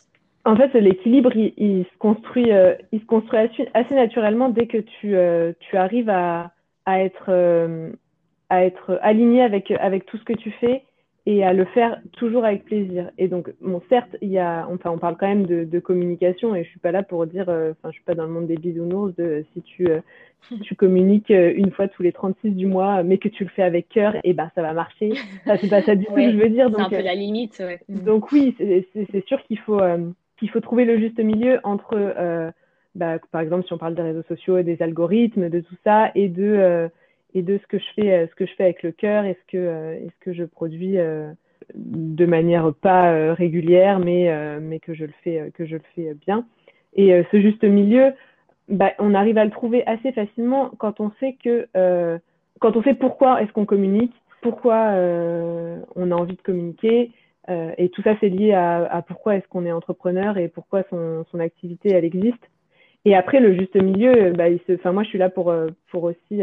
En 0.44 0.56
fait, 0.56 0.74
l'équilibre, 0.74 1.34
il, 1.34 1.54
il, 1.56 1.84
se 1.84 1.98
construit, 1.98 2.52
euh, 2.52 2.74
il 2.92 3.00
se 3.00 3.06
construit 3.06 3.38
assez, 3.72 3.94
naturellement 3.94 4.50
dès 4.50 4.66
que 4.66 4.78
tu, 4.78 5.16
euh, 5.16 5.52
tu 5.60 5.76
arrives 5.76 6.10
à, 6.10 6.52
à 6.84 7.00
être, 7.00 7.26
euh, 7.28 7.90
à 8.50 8.64
être 8.64 8.98
aligné 9.02 9.42
avec, 9.42 9.70
avec 9.70 10.04
tout 10.04 10.18
ce 10.18 10.24
que 10.24 10.34
tu 10.34 10.50
fais 10.50 10.82
et 11.26 11.42
à 11.42 11.54
le 11.54 11.64
faire 11.64 12.00
toujours 12.12 12.44
avec 12.44 12.64
plaisir. 12.64 13.10
Et 13.16 13.28
donc, 13.28 13.50
bon, 13.62 13.80
certes, 13.88 14.14
il 14.20 14.28
y 14.28 14.38
a, 14.38 14.68
enfin, 14.70 14.90
on 14.90 14.98
parle 14.98 15.16
quand 15.18 15.26
même 15.26 15.46
de, 15.46 15.64
de 15.64 15.80
communication 15.80 16.54
et 16.54 16.64
je 16.64 16.68
suis 16.68 16.80
pas 16.80 16.92
là 16.92 17.02
pour 17.02 17.26
dire, 17.26 17.48
euh, 17.48 17.72
enfin, 17.72 17.88
je 17.88 17.94
suis 17.94 18.04
pas 18.04 18.14
dans 18.14 18.24
le 18.24 18.30
monde 18.30 18.46
des 18.46 18.56
bisounours 18.56 19.14
de 19.16 19.42
si 19.54 19.62
tu, 19.62 19.88
euh, 19.88 20.00
si 20.48 20.60
tu 20.60 20.74
communiques 20.74 21.30
euh, 21.30 21.54
une 21.56 21.70
fois 21.70 21.88
tous 21.88 22.02
les 22.02 22.12
36 22.12 22.50
du 22.50 22.66
mois, 22.66 23.02
mais 23.02 23.16
que 23.16 23.28
tu 23.28 23.44
le 23.44 23.50
fais 23.50 23.62
avec 23.62 23.88
cœur, 23.88 24.14
et 24.16 24.20
eh 24.24 24.32
ben, 24.34 24.50
ça 24.54 24.60
va 24.60 24.74
marcher. 24.74 25.14
Ça, 25.46 25.56
c'est 25.56 25.70
pas 25.70 25.80
ça 25.80 25.94
du 25.94 26.04
tout 26.04 26.12
que 26.12 26.30
je 26.30 26.36
veux 26.36 26.50
dire. 26.50 26.68
C'est 26.74 26.82
un 26.82 26.90
peu 26.90 27.00
la 27.00 27.14
limite, 27.14 27.58
ouais. 27.60 27.80
Donc 27.88 28.30
oui, 28.30 28.54
c'est 28.58 29.26
sûr 29.26 29.42
qu'il 29.44 29.58
faut, 29.60 29.80
qu'il 30.38 30.50
faut 30.50 30.60
trouver 30.60 30.84
le 30.84 30.98
juste 30.98 31.18
milieu 31.18 31.60
entre, 31.64 32.52
bah, 32.94 33.18
par 33.30 33.40
exemple, 33.40 33.66
si 33.66 33.72
on 33.72 33.78
parle 33.78 33.94
des 33.94 34.02
réseaux 34.02 34.22
sociaux, 34.22 34.62
des 34.62 34.80
algorithmes, 34.82 35.48
de 35.48 35.60
tout 35.60 35.76
ça, 35.84 36.10
et 36.14 36.28
de 36.28 36.90
et 37.34 37.42
de 37.42 37.58
ce 37.58 37.66
que 37.66 37.78
je 37.78 37.84
fais, 37.96 38.12
euh, 38.12 38.26
ce 38.28 38.34
que 38.34 38.46
je 38.46 38.54
fais 38.54 38.64
avec 38.64 38.82
le 38.82 38.92
cœur 38.92 39.24
et 39.24 39.34
ce 39.34 39.52
que, 39.52 39.58
euh, 39.58 39.94
est 39.94 40.08
ce 40.08 40.24
que 40.24 40.32
je 40.32 40.44
produis 40.44 40.98
euh, 40.98 41.30
de 41.74 42.26
manière 42.26 42.72
pas 42.74 43.34
régulière, 43.34 43.98
mais, 43.98 44.30
mais 44.60 44.80
que 44.80 44.92
je 44.92 45.06
le 45.06 45.14
fais, 45.22 45.50
que 45.54 45.64
je 45.64 45.76
le 45.76 45.82
fais 45.94 46.12
bien. 46.12 46.44
Et 46.94 47.24
ce 47.32 47.40
juste 47.40 47.64
milieu, 47.64 48.12
bah, 48.68 48.92
on 48.98 49.14
arrive 49.14 49.38
à 49.38 49.46
le 49.46 49.50
trouver 49.50 49.82
assez 49.86 50.12
facilement 50.12 50.72
quand 50.76 51.00
on 51.00 51.10
sait 51.20 51.38
que, 51.42 51.66
quand 52.60 52.76
on 52.76 52.82
sait 52.82 52.92
pourquoi 52.92 53.40
est-ce 53.40 53.50
qu'on 53.52 53.64
communique, 53.64 54.12
pourquoi 54.42 54.90
on 55.96 56.10
a 56.10 56.14
envie 56.14 56.36
de 56.36 56.42
communiquer, 56.42 57.12
et 57.48 57.90
tout 57.90 58.02
ça, 58.02 58.16
c'est 58.20 58.28
lié 58.28 58.52
à, 58.52 59.04
pourquoi 59.06 59.36
est-ce 59.36 59.46
qu'on 59.48 59.66
est 59.66 59.72
entrepreneur 59.72 60.38
et 60.38 60.48
pourquoi 60.48 60.82
son, 60.90 61.40
activité, 61.40 61.90
elle 61.92 62.04
existe. 62.04 62.42
Et 63.04 63.14
après, 63.14 63.40
le 63.40 63.54
juste 63.54 63.74
milieu, 63.76 64.32
bah, 64.32 64.48
il 64.48 64.60
se, 64.60 64.88
moi, 64.88 65.02
je 65.02 65.08
suis 65.08 65.18
là 65.18 65.28
pour, 65.28 65.52
pour 65.90 66.04
aussi 66.04 66.42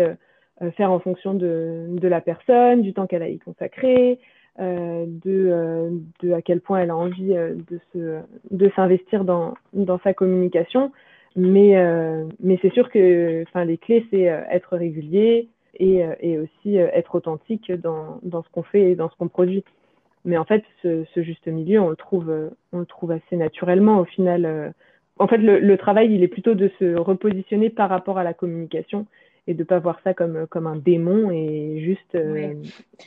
faire 0.76 0.92
en 0.92 1.00
fonction 1.00 1.34
de, 1.34 1.88
de, 1.90 2.08
la 2.08 2.22
personne, 2.22 2.82
du 2.84 2.94
temps 2.94 3.08
qu'elle 3.08 3.24
a 3.24 3.30
y 3.30 3.40
consacré, 3.40 4.20
euh, 4.60 5.06
de, 5.08 5.48
euh, 5.50 5.90
de, 6.22 6.34
à 6.34 6.42
quel 6.42 6.60
point 6.60 6.82
elle 6.82 6.90
a 6.90 6.96
envie 6.96 7.34
euh, 7.34 7.56
de, 7.70 7.80
se, 7.94 8.20
de 8.52 8.70
s'investir 8.76 9.24
dans, 9.24 9.54
dans 9.72 9.98
sa 10.00 10.14
communication. 10.14 10.92
Mais, 11.38 11.82
mais 12.44 12.60
c'est 12.62 12.74
sûr 12.74 12.90
que 12.90 13.46
les 13.56 13.78
clés, 13.78 14.06
c'est 14.12 14.24
être 14.24 14.76
régulier 14.76 15.48
et, 15.80 16.04
et 16.20 16.38
aussi 16.38 16.76
être 16.76 17.16
authentique 17.16 17.72
dans, 17.72 18.20
dans 18.22 18.44
ce 18.44 18.50
qu'on 18.50 18.64
fait 18.64 18.92
et 18.92 18.96
dans 18.96 19.10
ce 19.10 19.16
qu'on 19.16 19.30
produit. 19.30 19.64
Mais 20.26 20.38
en 20.38 20.46
fait, 20.46 20.64
ce, 20.82 21.04
ce, 21.14 21.24
juste 21.24 21.48
milieu, 21.48 21.80
on 21.82 21.90
le 21.90 21.96
trouve, 21.96 22.32
on 22.74 22.80
le 22.80 22.86
trouve 22.86 23.12
assez 23.12 23.36
naturellement 23.36 24.00
au 24.00 24.06
final. 24.06 24.74
En 25.18 25.28
fait, 25.28 25.38
le, 25.38 25.60
le, 25.60 25.78
travail, 25.78 26.14
il 26.14 26.24
est 26.24 26.28
plutôt 26.28 26.54
de 26.54 26.70
se 26.80 26.96
repositionner 26.96 27.70
par 27.70 27.90
rapport 27.90 28.18
à 28.18 28.24
la 28.24 28.34
communication 28.34 29.08
et 29.48 29.54
de 29.54 29.64
pas 29.64 29.80
voir 29.80 30.00
ça 30.04 30.14
comme, 30.14 30.48
comme 30.48 30.68
un 30.68 30.76
démon 30.76 31.32
et 31.32 31.82
juste, 31.82 32.16
euh, 32.16 32.54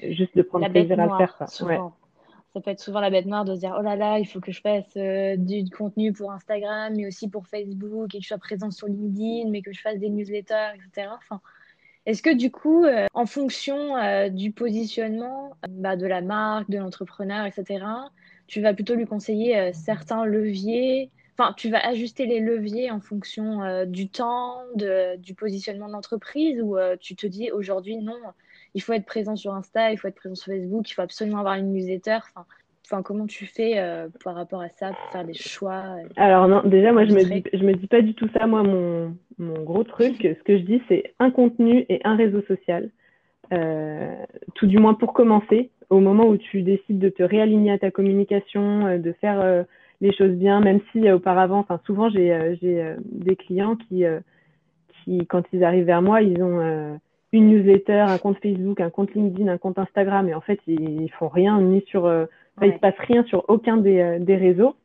juste 0.03 0.37
de 0.37 0.43
prendre 0.43 0.69
plaisir 0.69 0.99
à 0.99 1.07
le 1.07 1.17
faire. 1.17 1.37
Ça 1.49 2.61
peut 2.61 2.71
être 2.71 2.81
souvent 2.81 3.01
la 3.01 3.11
bête 3.11 3.27
noire 3.27 3.45
de 3.45 3.55
se 3.55 3.61
dire 3.61 3.75
oh 3.77 3.83
là 3.83 3.97
là, 3.97 4.21
il 4.21 4.27
faut 4.27 4.39
que 4.39 4.53
je 4.53 4.61
fasse 4.61 4.97
euh, 4.97 5.35
du, 5.37 5.69
contenu 5.71 6.13
pour 6.13 6.31
Instagram, 6.31 6.93
mais 6.97 7.09
aussi 7.09 7.29
pour 7.29 7.49
Facebook, 7.49 8.15
et 8.15 8.19
que 8.19 8.23
je 8.23 8.29
sois 8.29 8.39
présente 8.39 8.73
sur 8.73 8.87
LinkedIn, 8.87 9.51
mais 9.51 9.61
que 9.61 9.73
je 9.73 9.81
fasse 9.81 9.99
des 9.99 10.09
newsletters, 10.09 10.71
etc. 10.77 11.09
Enfin, 11.17 11.41
est-ce 12.07 12.23
que 12.23 12.35
du 12.35 12.51
coup, 12.51 12.85
euh, 12.85 13.07
en 13.15 13.27
fonction 13.27 14.29
du 14.31 14.53
positionnement 14.53 15.53
bah, 15.69 15.97
de 15.97 16.07
la 16.07 16.21
marque, 16.21 16.71
de 16.71 16.79
l'entrepreneur, 16.79 17.47
etc., 17.47 17.85
tu 18.47 18.61
vas 18.61 18.75
plutôt 18.75 18.95
lui 18.95 19.07
conseiller 19.07 19.73
certains 19.73 20.25
leviers? 20.27 21.11
Enfin, 21.37 21.53
tu 21.57 21.69
vas 21.69 21.85
ajuster 21.85 22.27
les 22.27 22.39
leviers 22.39 22.93
en 22.93 23.01
fonction 23.01 23.63
euh, 23.63 23.87
du 23.87 24.09
temps, 24.09 24.59
du 24.77 25.35
positionnement 25.35 25.89
de 25.89 25.93
l'entreprise, 25.93 26.61
ou 26.63 26.77
euh, 26.77 26.97
tu 27.01 27.17
te 27.17 27.27
dis 27.27 27.51
aujourd'hui 27.51 27.97
non, 27.97 28.17
il 28.75 28.83
faut 28.83 28.93
être 28.93 29.05
présent 29.05 29.35
sur 29.35 29.53
Insta, 29.53 29.91
il 29.91 29.99
faut 29.99 30.07
être 30.07 30.15
présent 30.15 30.37
sur 30.37 30.53
Facebook, 30.53 30.89
il 30.89 30.95
faut 30.95 31.03
absolument 31.03 31.39
avoir 31.39 31.55
une 31.55 31.73
newsletter? 31.73 32.19
Enfin, 32.23 32.47
enfin 32.87 33.03
comment 33.03 33.27
tu 33.27 33.47
fais 33.47 33.81
euh, 33.81 34.09
par 34.23 34.37
rapport 34.37 34.61
à 34.61 34.69
ça 34.69 34.91
pour 34.91 35.11
faire 35.11 35.25
des 35.25 35.35
choix 35.35 35.97
Alors 36.15 36.47
non, 36.47 36.63
déjà 36.65 36.93
moi 36.93 37.05
je 37.05 37.13
me 37.13 37.25
dis, 37.25 37.43
je 37.53 37.65
me 37.65 37.75
dis 37.75 37.89
pas 37.89 38.01
du 38.01 38.15
tout 38.15 38.29
ça. 38.39 38.47
Moi 38.47 38.63
mon, 38.63 39.17
mon 39.39 39.63
gros 39.63 39.85
truc, 39.85 40.17
ce 40.21 40.43
que 40.43 40.59
je 40.59 40.63
dis 40.63 40.83
c'est 40.89 41.15
un 41.19 41.31
contenu 41.31 41.85
et 41.89 42.01
un 42.05 42.17
réseau 42.17 42.43
social. 42.43 42.91
tout 44.55 44.67
du 44.67 44.79
moins 44.79 44.95
pour 44.95 45.13
commencer, 45.13 45.71
au 45.91 46.01
moment 46.01 46.27
où 46.27 46.37
tu 46.37 46.63
décides 46.63 46.99
de 46.99 47.09
te 47.09 47.23
réaligner 47.23 47.73
à 47.73 47.79
ta 47.79 47.91
communication, 47.91 48.99
de 48.99 49.13
faire 49.21 49.65
les 50.01 50.13
choses 50.13 50.33
bien, 50.33 50.61
même 50.61 50.81
si 50.93 51.09
euh, 51.09 51.17
auparavant, 51.17 51.59
enfin 51.59 51.81
souvent 51.87 52.09
j'ai 52.11 52.33
euh, 52.33 52.55
euh, 52.63 52.97
des 53.01 53.37
clients 53.37 53.77
qui, 53.77 54.05
qui, 55.05 55.27
quand 55.27 55.43
ils 55.53 55.65
arrivent 55.65 55.87
vers 55.87 56.03
moi, 56.03 56.23
ils 56.23 56.43
ont 56.43 56.99
une 57.33 57.49
newsletter, 57.49 58.05
un 58.07 58.19
compte 58.19 58.39
Facebook, 58.39 58.81
un 58.81 58.91
compte 58.91 59.13
LinkedIn, 59.15 59.49
un 59.49 59.59
compte 59.59 59.79
Instagram, 59.79 60.29
et 60.29 60.35
en 60.35 60.41
fait 60.41 60.61
ils, 60.67 61.11
font 61.19 61.29
rien 61.29 61.61
ni 61.61 61.83
sur, 61.87 62.07
euh, 62.07 62.27
il 62.63 62.73
se 62.73 62.79
passe 62.79 62.99
rien 62.99 63.25
sur 63.25 63.45
aucun 63.49 63.77
des, 63.77 64.19
des 64.21 64.37
réseaux. 64.37 64.77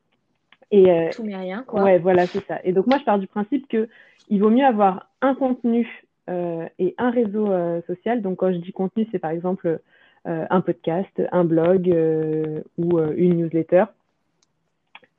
Et 0.72 1.10
tout 1.12 1.24
mais 1.24 1.36
rien 1.36 1.64
quoi. 1.66 1.84
Ouais, 1.84 1.98
voilà, 1.98 2.28
c'est 2.28 2.46
ça. 2.46 2.60
Et 2.64 2.74
donc 2.74 2.88
moi 2.88 2.98
je 3.00 3.04
pars 3.04 3.20
du 3.20 3.28
principe 3.28 3.68
que 3.68 3.90
il 4.30 4.40
vaut 4.40 4.52
mieux 4.52 4.66
avoir 4.66 5.10
un 5.22 5.34
contenu 5.34 6.06
et 6.28 6.94
un 7.00 7.10
réseau 7.10 7.48
social. 7.88 8.22
Donc 8.22 8.38
quand 8.38 8.52
je 8.52 8.58
dis 8.58 8.72
contenu, 8.72 9.08
c'est 9.12 9.18
par 9.18 9.32
exemple 9.32 9.80
un 10.26 10.62
podcast, 10.62 11.22
un 11.32 11.44
blog 11.44 11.88
ou 12.78 13.00
une 13.00 13.38
newsletter 13.38 13.86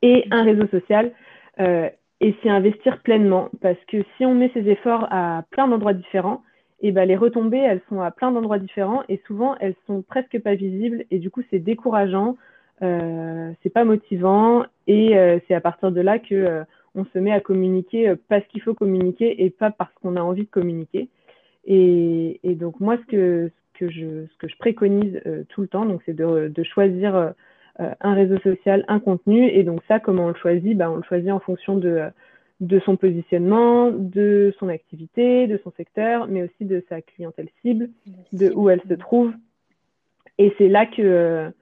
et 0.03 0.27
un 0.31 0.43
réseau 0.43 0.67
social 0.69 1.13
euh, 1.61 1.89
et 2.21 2.35
s'y 2.41 2.49
investir 2.49 3.01
pleinement. 3.03 3.51
Parce 3.61 3.79
que 3.89 3.99
si 4.17 4.27
on 4.27 4.35
met 4.35 4.51
ses 4.55 4.69
efforts 4.69 5.07
à 5.11 5.45
plein 5.51 5.69
d'endroits 5.69 5.95
différents, 5.95 6.43
et 6.83 6.93
ben 6.93 7.07
les 7.07 7.17
retombées, 7.17 7.59
elles 7.59 7.83
sont 7.91 8.01
à 8.01 8.11
plein 8.11 8.33
d'endroits 8.33 8.59
différents 8.59 9.03
et 9.09 9.21
souvent 9.27 9.55
elles 9.61 9.75
sont 9.87 10.01
presque 10.01 10.41
pas 10.41 10.55
visibles 10.55 11.05
et 11.11 11.19
du 11.19 11.31
coup 11.31 11.43
c'est 11.51 11.59
décourageant, 11.59 12.31
euh, 12.31 12.35
c'est 12.81 13.73
pas 13.73 13.85
motivant 13.85 14.65
et 14.87 15.17
euh, 15.17 15.39
c'est 15.47 15.55
à 15.55 15.61
partir 15.61 15.93
de 15.93 16.01
là 16.01 16.19
que 16.19 16.35
euh, 16.35 16.65
on 16.95 17.05
se 17.05 17.19
met 17.19 17.33
à 17.33 17.41
communiquer 17.41 18.09
euh, 18.09 18.17
parce 18.29 18.45
qu'il 18.47 18.63
faut 18.63 18.75
communiquer 18.75 19.45
et 19.45 19.51
pas 19.51 19.71
parce 19.71 19.93
qu'on 19.95 20.17
a 20.17 20.23
envie 20.23 20.45
de 20.45 20.51
communiquer. 20.51 21.09
Et, 21.67 22.41
et, 22.43 22.55
donc 22.55 22.81
moi 22.81 22.97
ce 22.97 23.07
que 23.07 23.51
ce 23.75 23.79
que 23.79 23.91
je 23.91 24.27
ce 24.27 24.37
que 24.39 24.49
je 24.49 24.57
préconise 24.57 25.21
tout 25.51 25.61
le 25.61 25.69
temps, 25.69 25.85
donc 25.85 26.01
c'est 26.07 26.15
de, 26.15 26.49
de 26.49 26.63
choisir 26.63 27.33
euh, 27.81 27.95
un 28.01 28.15
réseau 28.15 28.39
social, 28.41 28.85
un 28.89 29.01
contenu. 29.01 29.49
Et 29.49 29.63
donc 29.63 29.81
ça, 29.89 30.01
comment 30.01 30.25
on 30.25 30.29
le 30.29 30.35
choisit? 30.35 30.77
Bah, 30.77 30.91
On 30.91 30.97
le 30.97 31.03
choisit 31.03 31.31
en 31.31 31.41
fonction 31.41 31.77
de, 31.77 32.03
de 32.61 32.79
son 32.81 32.97
positionnement, 32.97 33.91
de 33.91 34.55
son 34.59 34.69
activité, 34.69 35.47
de 35.47 35.59
son 35.63 35.73
secteur, 35.77 36.27
mais 36.27 36.43
aussi 36.43 36.65
de 36.65 36.85
sa 36.89 37.01
clientèle 37.01 37.49
cible, 37.63 37.89
de 38.33 38.51
où 38.55 38.69
elle 38.69 38.83
se 38.83 38.95
trouve. 38.95 39.33
Et 40.39 40.53
c'est 40.59 40.69
là 40.69 40.85
que 40.85 41.53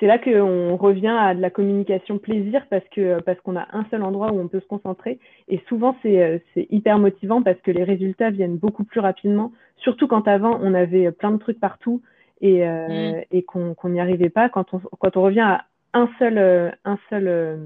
c'est 0.00 0.06
là 0.06 0.18
qu'on 0.18 0.76
revient 0.76 1.16
à 1.18 1.34
de 1.34 1.40
la 1.40 1.50
communication 1.50 2.18
plaisir 2.18 2.66
parce 2.68 2.84
que 2.90 3.20
parce 3.22 3.40
qu'on 3.40 3.56
a 3.56 3.68
un 3.72 3.84
seul 3.90 4.02
endroit 4.02 4.32
où 4.32 4.40
on 4.40 4.48
peut 4.48 4.60
se 4.60 4.66
concentrer. 4.66 5.18
Et 5.48 5.60
souvent 5.68 5.96
c'est 6.02 6.42
hyper 6.70 6.98
motivant 6.98 7.42
parce 7.42 7.60
que 7.60 7.70
les 7.70 7.84
résultats 7.84 8.30
viennent 8.30 8.56
beaucoup 8.56 8.84
plus 8.84 9.00
rapidement. 9.00 9.52
Surtout 9.76 10.08
quand 10.08 10.26
avant 10.26 10.58
on 10.62 10.74
avait 10.74 11.12
plein 11.12 11.30
de 11.30 11.38
trucs 11.38 11.60
partout 11.60 12.02
et, 12.40 12.66
euh, 12.66 13.12
mm. 13.12 13.24
et 13.30 13.42
qu'on 13.42 13.88
n'y 13.88 14.00
arrivait 14.00 14.30
pas. 14.30 14.48
Quand 14.48 14.74
on, 14.74 14.80
quand 14.98 15.16
on 15.16 15.22
revient 15.22 15.40
à 15.40 15.64
un 15.92 16.08
seul, 16.18 16.38
euh, 16.38 16.70
un 16.84 16.98
seul 17.08 17.28
euh, 17.28 17.56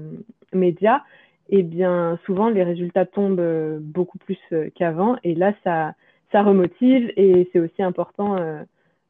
média, 0.53 1.03
et 1.51 1.59
eh 1.59 1.63
bien 1.63 2.19
souvent 2.27 2.49
les 2.49 2.63
résultats 2.63 3.07
tombent 3.07 3.79
beaucoup 3.81 4.19
plus 4.19 4.37
qu'avant. 4.75 5.17
Et 5.23 5.33
là, 5.33 5.53
ça, 5.63 5.95
ça 6.31 6.43
remotive 6.43 7.11
et 7.17 7.49
c'est 7.51 7.59
aussi 7.59 7.81
important 7.81 8.37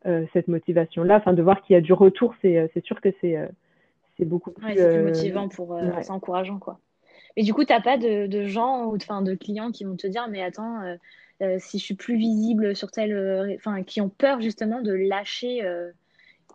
cette 0.03 0.47
motivation-là, 0.47 1.17
enfin 1.17 1.33
de 1.33 1.41
voir 1.41 1.61
qu'il 1.61 1.73
y 1.73 1.77
a 1.77 1.81
du 1.81 1.93
retour, 1.93 2.33
c'est 2.41 2.83
sûr 2.83 3.01
que 3.01 3.09
c'est 3.21 3.37
c'est 4.17 4.25
beaucoup 4.25 4.51
plus, 4.51 4.73
plus 4.73 5.03
motivant 5.03 5.49
pour 5.49 5.79
c'est 6.01 6.11
encourageant 6.11 6.59
quoi. 6.59 6.79
Mais 7.37 7.43
du 7.43 7.53
coup, 7.53 7.63
tu 7.63 7.71
n'as 7.71 7.81
pas 7.81 7.97
de, 7.97 8.25
de 8.27 8.45
gens 8.45 8.85
ou 8.85 8.97
de, 8.97 9.23
de 9.23 9.35
clients 9.35 9.71
qui 9.71 9.83
vont 9.83 9.95
te 9.95 10.07
dire 10.07 10.27
mais 10.29 10.41
attends 10.41 10.81
euh, 11.41 11.57
si 11.57 11.79
je 11.79 11.83
suis 11.83 11.95
plus 11.95 12.17
visible 12.17 12.75
sur 12.75 12.91
tel, 12.91 13.13
euh, 13.13 13.55
enfin, 13.55 13.83
qui 13.83 14.01
ont 14.01 14.09
peur 14.09 14.41
justement 14.41 14.81
de 14.81 14.91
lâcher 14.91 15.63
euh, 15.63 15.89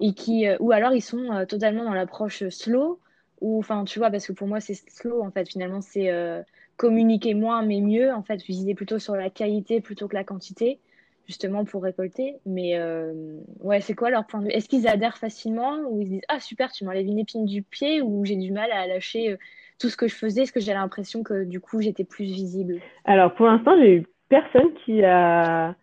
et 0.01 0.13
qui, 0.13 0.47
ou 0.61 0.73
alors 0.73 0.93
ils 0.93 1.01
sont 1.01 1.47
totalement 1.49 1.85
dans 1.85 1.95
l'approche 1.95 2.47
slow, 2.49 3.01
ou 3.41 3.59
enfin, 3.59 3.85
tu 3.85 3.99
vois, 3.99 4.11
parce 4.11 4.27
que 4.27 4.33
pour 4.33 4.47
moi 4.49 4.61
c'est 4.61 4.75
slow 4.75 5.23
en 5.23 5.31
fait. 5.31 5.49
Finalement, 5.49 5.81
c'est 5.81 6.11
communiquer 6.77 7.35
moins 7.35 7.63
mais 7.63 7.81
mieux. 7.81 8.13
En 8.13 8.23
fait, 8.23 8.43
viser 8.43 8.75
plutôt 8.75 8.99
sur 8.99 9.15
la 9.15 9.31
qualité 9.31 9.81
plutôt 9.81 10.09
que 10.09 10.15
la 10.15 10.25
quantité 10.25 10.81
justement 11.27 11.65
pour 11.65 11.83
récolter. 11.83 12.37
Mais 12.47 12.79
ouais, 13.61 13.81
c'est 13.81 13.95
quoi 13.95 14.11
leur 14.11 14.27
point 14.27 14.41
de 14.41 14.47
vue? 14.47 14.53
Est-ce 14.53 14.69
qu'ils 14.69 14.89
adhèrent 14.89 15.19
facilement 15.19 15.79
ou 15.89 16.01
ils 16.01 16.09
disent 16.09 16.25
Ah 16.29 16.41
super, 16.41 16.73
tu 16.73 16.85
m'enlèves 16.85 17.07
une 17.07 17.19
épine 17.19 17.45
du 17.45 17.63
pied 17.63 18.03
ou 18.03 18.25
j'ai 18.25 18.37
du 18.37 18.53
mal 18.53 18.71
à 18.73 18.87
lâcher 18.87 19.37
tout 19.79 19.89
ce 19.89 19.97
que 19.97 20.09
je 20.09 20.15
faisais? 20.15 20.43
Est-ce 20.43 20.53
que 20.53 20.61
j'ai 20.61 20.75
l'impression 20.75 21.23
que 21.23 21.45
du 21.45 21.61
coup 21.61 21.81
j'étais 21.81 22.05
plus 22.05 22.25
visible? 22.25 22.81
Alors 23.05 23.35
pour 23.35 23.47
l'instant, 23.47 23.77
j'ai 23.79 23.97
eu 23.97 24.07
personne 24.29 24.73
qui 24.85 25.05
a 25.05 25.75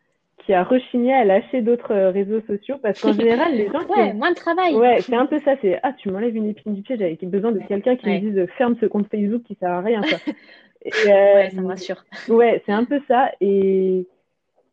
qui 0.46 0.54
a 0.54 0.64
rechigné 0.64 1.14
à 1.14 1.24
lâcher 1.24 1.62
d'autres 1.62 1.94
euh, 1.94 2.10
réseaux 2.10 2.42
sociaux 2.42 2.78
parce 2.82 3.00
qu'en 3.00 3.14
général 3.14 3.56
les 3.56 3.68
gens 3.68 3.86
ouais, 3.96 4.14
moins 4.14 4.32
de 4.32 4.36
travail. 4.36 4.74
Ouais 4.76 5.02
c'est 5.02 5.16
un 5.16 5.26
peu 5.26 5.40
ça 5.40 5.56
c'est 5.62 5.80
ah 5.84 5.94
tu 5.94 6.10
m'enlèves 6.10 6.36
une 6.36 6.50
épine 6.50 6.74
du 6.74 6.82
pied 6.82 6.98
j'avais 6.98 7.18
besoin 7.22 7.52
de 7.52 7.60
quelqu'un 7.60 7.96
qui 7.96 8.10
me 8.10 8.20
dise 8.20 8.48
ferme 8.58 8.76
ce 8.82 8.86
compte 8.88 9.08
Facebook 9.10 9.44
qui 9.44 9.56
sert 9.56 9.70
à 9.70 9.82
rien 9.82 10.02
quoi. 10.02 10.18
et, 10.86 10.92
euh, 11.08 11.36
ouais 11.36 11.50
ça 11.52 11.62
me 11.62 11.68
rassure. 11.68 12.04
Ouais 12.28 12.64
c'est 12.66 12.72
un 12.72 12.86
peu 12.86 13.00
ça 13.08 13.32
et 13.40 14.08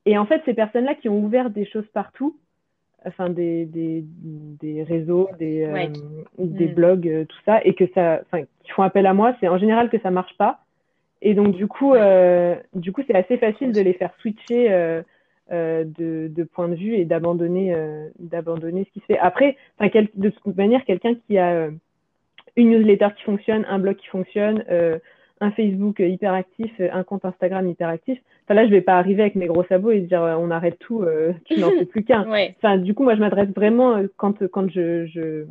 et 0.09 0.19
en 0.19 0.27
fait 0.27 0.43
ces 0.45 0.55
personnes 0.55 0.85
là 0.85 0.95
qui 0.95 1.09
ont 1.09 1.19
ouvert 1.19 1.51
des 1.51 1.67
choses 1.67 1.87
partout 1.93 2.37
enfin 3.07 3.31
des, 3.31 3.65
des, 3.65 4.05
des 4.05 4.83
réseaux 4.83 5.29
des 5.39 5.65
euh, 5.65 5.87
des 6.39 6.69
mm. 6.69 6.75
blogs 6.75 7.27
tout 7.29 7.39
ça 7.45 7.61
et 7.65 7.75
que 7.75 7.85
ça 7.95 8.21
enfin 8.25 8.45
qui 8.65 8.71
font 8.73 8.83
appel 8.83 9.07
à 9.07 9.15
moi 9.15 9.35
c'est 9.41 9.49
en 9.49 9.59
général 9.59 9.91
que 9.91 10.01
ça 10.01 10.11
marche 10.11 10.37
pas 10.37 10.61
et 11.21 11.35
donc, 11.35 11.57
du 11.57 11.67
coup, 11.67 11.95
euh, 11.95 12.57
du 12.75 12.93
coup, 12.93 13.03
c'est 13.07 13.17
assez 13.17 13.39
facile 13.39 13.73
de 13.73 13.81
les 13.81 13.93
faire 13.93 14.13
switcher 14.21 14.71
euh, 14.71 15.03
euh, 15.51 15.85
de, 15.85 16.31
de, 16.33 16.45
point 16.45 16.69
de 16.69 16.75
vue 16.75 16.95
et 16.95 17.05
d'abandonner, 17.05 17.75
euh, 17.75 18.09
d'abandonner 18.19 18.85
ce 18.85 18.93
qui 18.93 19.01
se 19.01 19.07
fait. 19.07 19.19
Après, 19.19 19.57
de 19.81 20.31
toute 20.31 20.57
manière, 20.57 20.85
quelqu'un 20.85 21.15
qui 21.27 21.39
a 21.39 21.53
euh, 21.53 21.71
une 22.57 22.71
newsletter 22.71 23.09
qui 23.17 23.25
fonctionne, 23.25 23.65
un 23.69 23.79
blog 23.79 23.97
qui 23.97 24.07
fonctionne, 24.07 24.65
un 25.41 25.51
Facebook 25.53 26.01
hyper 26.01 26.35
actif, 26.35 26.73
un 26.81 27.05
compte 27.05 27.25
Instagram 27.25 27.69
hyper 27.69 27.89
actif. 27.89 28.19
Enfin 28.49 28.55
là, 28.55 28.65
je 28.65 28.71
vais 28.71 28.81
pas 28.81 28.99
arriver 28.99 29.21
avec 29.21 29.35
mes 29.35 29.47
gros 29.47 29.63
sabots 29.65 29.91
et 29.91 30.01
dire 30.01 30.23
on 30.23 30.51
arrête 30.51 30.79
tout, 30.79 31.05
tu 31.45 31.61
n'en 31.61 31.71
fais 31.71 31.85
plus 31.85 32.03
qu'un. 32.03 32.27
Enfin, 32.57 32.79
du 32.79 32.95
coup, 32.95 33.03
moi, 33.03 33.15
je 33.15 33.21
m'adresse 33.21 33.51
vraiment 33.51 34.03
quand 34.17 34.47
quand 34.49 34.71
je, 34.71 35.05
je 35.07 35.45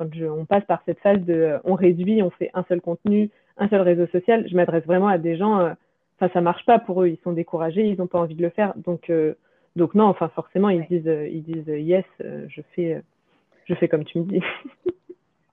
quand 0.00 0.14
je, 0.14 0.24
on 0.24 0.46
passe 0.46 0.64
par 0.64 0.82
cette 0.86 0.98
phase 1.00 1.20
de 1.20 1.58
on 1.64 1.74
réduit, 1.74 2.22
on 2.22 2.30
fait 2.30 2.50
un 2.54 2.64
seul 2.68 2.80
contenu, 2.80 3.28
un 3.58 3.68
seul 3.68 3.82
réseau 3.82 4.06
social, 4.06 4.48
je 4.48 4.56
m'adresse 4.56 4.84
vraiment 4.86 5.08
à 5.08 5.18
des 5.18 5.36
gens, 5.36 5.60
euh, 5.60 5.72
enfin, 6.18 6.32
ça 6.32 6.40
marche 6.40 6.64
pas 6.64 6.78
pour 6.78 7.02
eux, 7.02 7.08
ils 7.08 7.18
sont 7.22 7.32
découragés, 7.32 7.82
ils 7.82 7.98
n'ont 7.98 8.06
pas 8.06 8.18
envie 8.18 8.34
de 8.34 8.42
le 8.42 8.48
faire. 8.48 8.72
Donc, 8.76 9.10
euh, 9.10 9.34
donc 9.76 9.94
non, 9.94 10.04
enfin, 10.04 10.28
forcément, 10.28 10.70
ils 10.70 10.86
disent, 10.86 11.06
euh, 11.06 11.28
ils 11.28 11.42
disent 11.42 11.68
yes, 11.68 12.06
je 12.18 12.62
fais, 12.74 13.02
je 13.66 13.74
fais 13.74 13.88
comme 13.88 14.04
tu 14.04 14.20
me 14.20 14.24
dis. 14.24 14.42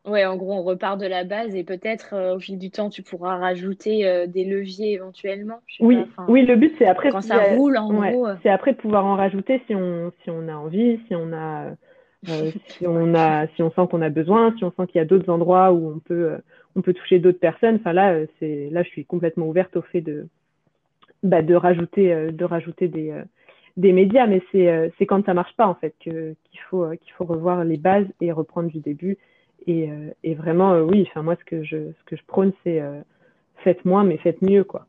Ouais, 0.07 0.25
en 0.25 0.37
gros, 0.37 0.53
on 0.53 0.63
repart 0.63 0.99
de 0.99 1.05
la 1.05 1.25
base 1.25 1.53
et 1.53 1.65
peut-être 1.65 2.13
euh, 2.13 2.35
au 2.35 2.39
fil 2.39 2.57
du 2.57 2.71
temps, 2.71 2.89
tu 2.89 3.03
pourras 3.03 3.35
rajouter 3.35 4.07
euh, 4.07 4.25
des 4.25 4.45
leviers 4.45 4.93
éventuellement. 4.93 5.59
Oui, 5.81 5.97
oui, 6.29 6.45
le 6.45 6.55
but 6.55 6.73
c'est 6.77 6.87
après 6.87 7.09
quand 7.09 7.21
ça 7.21 7.55
roule 7.55 7.77
en 7.77 7.91
gros. 7.91 8.27
Euh. 8.27 8.35
C'est 8.41 8.49
après 8.49 8.71
de 8.71 8.77
pouvoir 8.77 9.05
en 9.05 9.15
rajouter 9.15 9.61
si 9.67 9.75
on 9.75 10.11
si 10.23 10.29
on 10.29 10.47
a 10.47 10.55
envie, 10.55 10.99
si 11.07 11.15
on 11.15 11.33
a 11.33 11.71
si 12.67 12.87
on 12.87 13.13
a 13.15 13.47
si 13.47 13.61
on 13.61 13.69
sent 13.71 13.87
qu'on 13.91 14.01
a 14.01 14.09
besoin, 14.09 14.55
si 14.57 14.63
on 14.63 14.71
sent 14.71 14.87
qu'il 14.87 14.99
y 14.99 15.01
a 15.01 15.05
d'autres 15.05 15.29
endroits 15.29 15.73
où 15.73 15.91
on 15.95 15.99
peut 15.99 16.37
on 16.77 16.81
peut 16.81 16.93
toucher 16.93 17.19
d'autres 17.19 17.39
personnes. 17.39 17.75
Enfin 17.75 17.91
là, 17.91 18.15
c'est 18.39 18.69
là 18.71 18.83
je 18.83 18.89
suis 18.89 19.03
complètement 19.03 19.47
ouverte 19.47 19.75
au 19.75 19.81
fait 19.81 20.01
de 20.01 20.27
bah, 21.21 21.41
de 21.41 21.53
rajouter 21.53 22.31
de 22.31 22.45
rajouter 22.45 22.87
des 22.87 23.13
des 23.75 23.91
médias, 23.91 24.25
mais 24.25 24.41
c'est 24.51 25.05
quand 25.05 25.25
ça 25.25 25.33
marche 25.33 25.55
pas 25.57 25.67
en 25.67 25.75
fait 25.75 25.93
qu'il 25.99 26.35
faut 26.69 26.89
qu'il 26.91 27.11
faut 27.17 27.25
revoir 27.25 27.65
les 27.65 27.77
bases 27.77 28.07
et 28.21 28.31
reprendre 28.31 28.69
du 28.69 28.79
début 28.79 29.17
euh, 29.69 30.11
et, 30.23 30.35
vraiment, 30.35 30.73
euh, 30.73 30.81
oui, 30.81 31.05
enfin, 31.07 31.21
moi, 31.21 31.35
ce 31.35 31.43
que 31.43 31.63
je, 31.63 31.91
ce 31.91 32.03
que 32.05 32.15
je 32.15 32.23
prône, 32.25 32.53
c'est 32.63 32.81
euh, 32.81 33.01
faites 33.63 33.85
moins, 33.85 34.03
mais 34.03 34.17
faites 34.17 34.41
mieux, 34.41 34.63
quoi. 34.63 34.87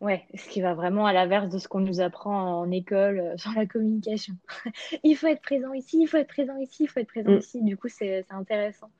Ouais, 0.00 0.24
ce 0.34 0.48
qui 0.48 0.60
va 0.60 0.74
vraiment 0.74 1.06
à 1.06 1.14
l'inverse 1.14 1.48
de 1.48 1.58
ce 1.58 1.68
qu'on 1.68 1.80
nous 1.80 2.00
apprend 2.00 2.60
en 2.60 2.70
école 2.70 3.32
sur 3.36 3.52
la 3.52 3.64
communication. 3.64 4.34
il 5.04 5.16
faut 5.16 5.26
être 5.26 5.40
présent 5.40 5.72
ici, 5.72 5.98
il 6.02 6.06
faut 6.06 6.18
être 6.18 6.28
présent 6.28 6.56
ici, 6.58 6.84
il 6.84 6.86
faut 6.88 7.00
être 7.00 7.08
présent 7.08 7.32
mm. 7.32 7.38
ici. 7.38 7.62
Du 7.62 7.78
coup, 7.78 7.88
c'est 7.88 8.26
intéressant. 8.30 8.90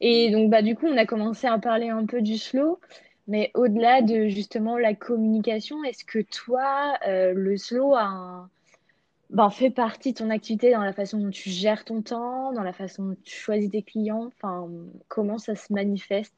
Et 0.00 0.30
donc, 0.30 0.50
bah, 0.50 0.60
du 0.60 0.74
coup, 0.74 0.86
on 0.86 0.96
a 0.98 1.06
commencé 1.06 1.46
à 1.46 1.58
parler 1.58 1.88
un 1.88 2.04
peu 2.04 2.20
du 2.20 2.36
slow. 2.36 2.80
Mais 3.28 3.50
au-delà 3.54 4.02
de 4.02 4.28
justement 4.28 4.76
la 4.76 4.94
communication, 4.94 5.82
est-ce 5.84 6.04
que 6.04 6.18
toi, 6.18 6.98
le 7.06 7.56
slow 7.56 7.94
a 7.94 8.02
un, 8.02 8.50
ben, 9.32 9.50
fait 9.50 9.70
partie 9.70 10.12
de 10.12 10.18
ton 10.18 10.30
activité 10.30 10.72
dans 10.72 10.82
la 10.82 10.92
façon 10.92 11.18
dont 11.18 11.30
tu 11.30 11.50
gères 11.50 11.84
ton 11.84 12.02
temps, 12.02 12.52
dans 12.52 12.62
la 12.62 12.72
façon 12.72 13.04
dont 13.04 13.16
tu 13.24 13.34
choisis 13.34 13.70
tes 13.70 13.82
clients 13.82 14.26
enfin, 14.26 14.68
Comment 15.08 15.38
ça 15.38 15.54
se 15.56 15.72
manifeste? 15.72 16.34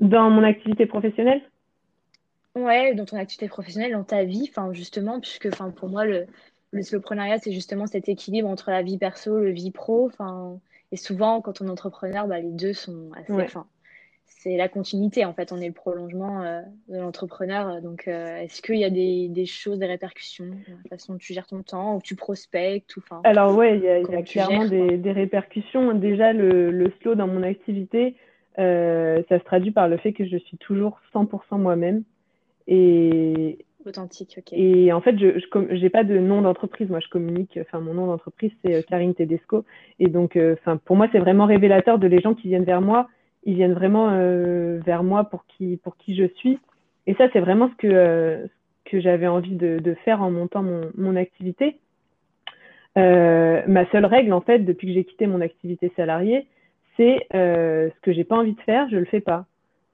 Dans 0.00 0.30
mon 0.30 0.44
activité 0.44 0.86
professionnelle? 0.86 1.42
Ouais, 2.54 2.94
dans 2.94 3.04
ton 3.04 3.16
activité 3.16 3.48
professionnelle, 3.48 3.92
dans 3.92 4.04
ta 4.04 4.24
vie, 4.24 4.46
enfin, 4.48 4.72
justement, 4.72 5.20
puisque 5.20 5.46
enfin, 5.46 5.70
pour 5.70 5.88
moi, 5.88 6.04
le, 6.04 6.26
le 6.70 6.82
slowpreneuriat, 6.82 7.38
c'est 7.38 7.52
justement 7.52 7.86
cet 7.86 8.08
équilibre 8.08 8.48
entre 8.48 8.70
la 8.70 8.82
vie 8.82 8.98
perso, 8.98 9.38
le 9.38 9.50
vie 9.50 9.70
pro. 9.70 10.06
Enfin, 10.06 10.58
et 10.92 10.96
souvent, 10.96 11.40
quand 11.40 11.60
on 11.60 11.66
est 11.66 11.70
entrepreneur, 11.70 12.26
bah, 12.26 12.40
les 12.40 12.50
deux 12.50 12.72
sont 12.72 13.10
assez. 13.16 13.32
Ouais 13.32 13.46
c'est 14.38 14.56
la 14.56 14.68
continuité 14.68 15.24
en 15.24 15.34
fait. 15.34 15.52
On 15.52 15.60
est 15.60 15.66
le 15.66 15.72
prolongement 15.72 16.42
euh, 16.42 16.62
de 16.88 16.98
l'entrepreneur. 16.98 17.82
Donc, 17.82 18.06
euh, 18.06 18.38
est-ce 18.38 18.62
qu'il 18.62 18.76
y 18.76 18.84
a 18.84 18.90
des, 18.90 19.46
choses, 19.46 19.78
des 19.78 19.86
répercussions, 19.86 20.50
la 20.68 20.96
façon 20.96 21.14
dont 21.14 21.18
tu 21.18 21.34
gères 21.34 21.46
ton 21.46 21.62
temps, 21.62 21.96
ou 21.96 22.00
tu 22.00 22.14
prospectes 22.14 22.96
ou, 22.96 23.02
Alors, 23.24 23.56
ouais, 23.56 23.76
il 23.76 23.82
y 23.82 24.16
a, 24.16 24.22
clairement 24.22 24.64
des, 24.66 25.12
répercussions. 25.12 25.92
Déjà, 25.94 26.32
le, 26.32 26.92
slow 27.02 27.16
dans 27.16 27.26
mon 27.26 27.42
activité, 27.42 28.14
euh, 28.60 29.22
ça 29.28 29.40
se 29.40 29.44
traduit 29.44 29.72
par 29.72 29.88
le 29.88 29.96
fait 29.96 30.12
que 30.12 30.24
je 30.24 30.36
suis 30.36 30.56
toujours 30.56 31.00
100% 31.12 31.58
moi-même. 31.58 32.04
Et, 32.68 33.58
authentique. 33.84 34.36
ok. 34.38 34.52
Et 34.52 34.92
en 34.92 35.00
fait, 35.00 35.18
je 35.18 35.82
n'ai 35.82 35.90
pas 35.90 36.04
de 36.04 36.16
nom 36.18 36.42
d'entreprise. 36.42 36.88
Moi, 36.88 37.00
je 37.00 37.08
communique. 37.08 37.58
Enfin, 37.60 37.80
mon 37.80 37.94
nom 37.94 38.06
d'entreprise, 38.06 38.52
c'est 38.64 38.86
Karine 38.86 39.14
Tedesco. 39.14 39.64
Et 39.98 40.06
donc, 40.06 40.38
enfin, 40.52 40.76
pour 40.76 40.94
moi, 40.94 41.08
c'est 41.10 41.18
vraiment 41.18 41.46
révélateur 41.46 41.98
de 41.98 42.06
les 42.06 42.20
gens 42.20 42.34
qui 42.34 42.46
viennent 42.46 42.64
vers 42.64 42.82
moi 42.82 43.08
ils 43.44 43.54
viennent 43.54 43.74
vraiment 43.74 44.10
euh, 44.10 44.78
vers 44.84 45.02
moi 45.02 45.24
pour 45.24 45.44
qui, 45.46 45.76
pour 45.78 45.96
qui 45.96 46.16
je 46.16 46.26
suis. 46.36 46.58
Et 47.06 47.14
ça, 47.14 47.28
c'est 47.32 47.40
vraiment 47.40 47.70
ce 47.70 47.76
que, 47.76 47.86
euh, 47.86 48.46
que 48.84 49.00
j'avais 49.00 49.26
envie 49.26 49.56
de, 49.56 49.94
faire 50.04 50.22
en 50.22 50.30
montant 50.30 50.62
mon, 50.62 50.90
mon 50.96 51.16
activité. 51.16 51.78
Euh, 52.96 53.62
ma 53.66 53.88
seule 53.90 54.06
règle, 54.06 54.32
en 54.32 54.40
fait, 54.40 54.60
depuis 54.60 54.88
que 54.88 54.94
j'ai 54.94 55.04
quitté 55.04 55.26
mon 55.26 55.40
activité 55.40 55.92
salariée, 55.96 56.46
c'est 56.96 57.26
ce 57.32 58.00
que 58.02 58.12
j'ai 58.12 58.24
pas 58.24 58.36
envie 58.36 58.54
de 58.54 58.60
faire, 58.62 58.88
je 58.90 58.96
le 58.96 59.04
fais 59.04 59.20
pas. 59.20 59.46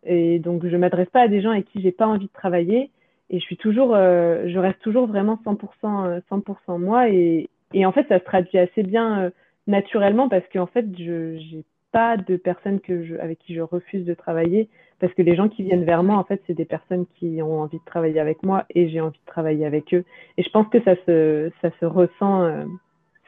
Et 0.07 0.39
donc, 0.39 0.67
je 0.67 0.77
m'adresse 0.77 1.11
pas 1.11 1.23
à 1.23 1.29
des 1.29 1.43
gens 1.43 1.51
avec 1.51 1.67
qui 1.67 1.83
j'ai 1.83 1.93
pas 1.93 2.07
envie 2.07 2.27
de 2.27 2.33
travailler. 2.33 2.91
Et 3.31 3.39
je 3.41 3.45
suis 3.45 3.59
toujours, 3.59 3.95
je 3.95 4.59
reste 4.59 4.81
toujours 4.81 5.07
vraiment 5.07 5.39
100%, 5.45 6.23
100% 6.31 6.79
moi. 6.79 7.11
Et, 7.11 7.51
et 7.75 7.85
en 7.85 7.93
fait, 7.93 8.09
ça 8.09 8.19
se 8.19 8.25
traduit 8.25 8.59
assez 8.59 8.83
bien 8.83 9.31
naturellement 9.67 10.31
parce 10.31 10.45
qu'en 10.51 10.67
fait, 10.67 10.87
je 10.97 11.37
j'ai 11.37 11.65
pas 11.95 12.17
de 12.17 12.37
personnes 12.37 12.81
que 12.81 13.05
je, 13.05 13.15
avec 13.15 13.39
qui 13.39 13.55
je 13.55 13.61
refuse 13.61 14.05
de 14.05 14.15
travailler 14.15 14.69
parce 14.99 15.15
que 15.15 15.23
les 15.23 15.37
gens 15.37 15.49
qui 15.49 15.63
viennent 15.63 15.85
vers 15.85 16.03
moi, 16.03 16.17
en 16.17 16.25
fait, 16.25 16.43
c'est 16.47 16.55
des 16.55 16.65
personnes 16.65 17.07
qui 17.19 17.41
ont 17.41 17.61
envie 17.61 17.79
de 17.79 17.85
travailler 17.85 18.19
avec 18.19 18.43
moi 18.43 18.65
et 18.75 18.89
j'ai 18.89 19.01
envie 19.01 19.19
de 19.19 19.31
travailler 19.31 19.65
avec 19.65 19.95
eux. 19.95 20.05
Et 20.39 20.43
je 20.43 20.51
pense 20.51 20.67
que 20.69 20.83
ça 20.83 20.97
se, 21.07 21.53
ça 21.63 21.71
se 21.79 21.85
ressent. 21.85 22.43
Euh, 22.43 22.65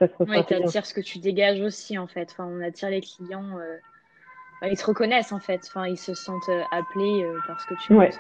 ça 0.01 0.09
se 0.09 0.13
ressent. 0.19 0.33
Ouais, 0.33 0.45
tu 0.45 0.55
attires 0.55 0.85
ce 0.85 0.95
que 0.95 1.01
tu 1.01 1.19
dégages 1.19 1.61
aussi, 1.61 1.97
en 1.97 2.09
fait. 2.09 2.29
Enfin, 2.33 2.49
on 2.51 2.61
attire 2.61 2.91
les 2.91 3.01
clients. 3.03 3.59
Euh, 3.59 4.69
ils 4.69 4.77
te 4.77 4.87
reconnaissent, 4.87 5.33
en 5.33 5.39
fait. 5.39 5.61
Enfin, 5.69 5.87
ils 5.87 5.99
se 5.99 6.15
sentent 6.15 6.49
euh, 6.49 6.63
appelés 6.73 7.25
parce 7.47 7.65
que 7.67 7.75
tu. 7.75 7.95
Ouais. 7.95 8.11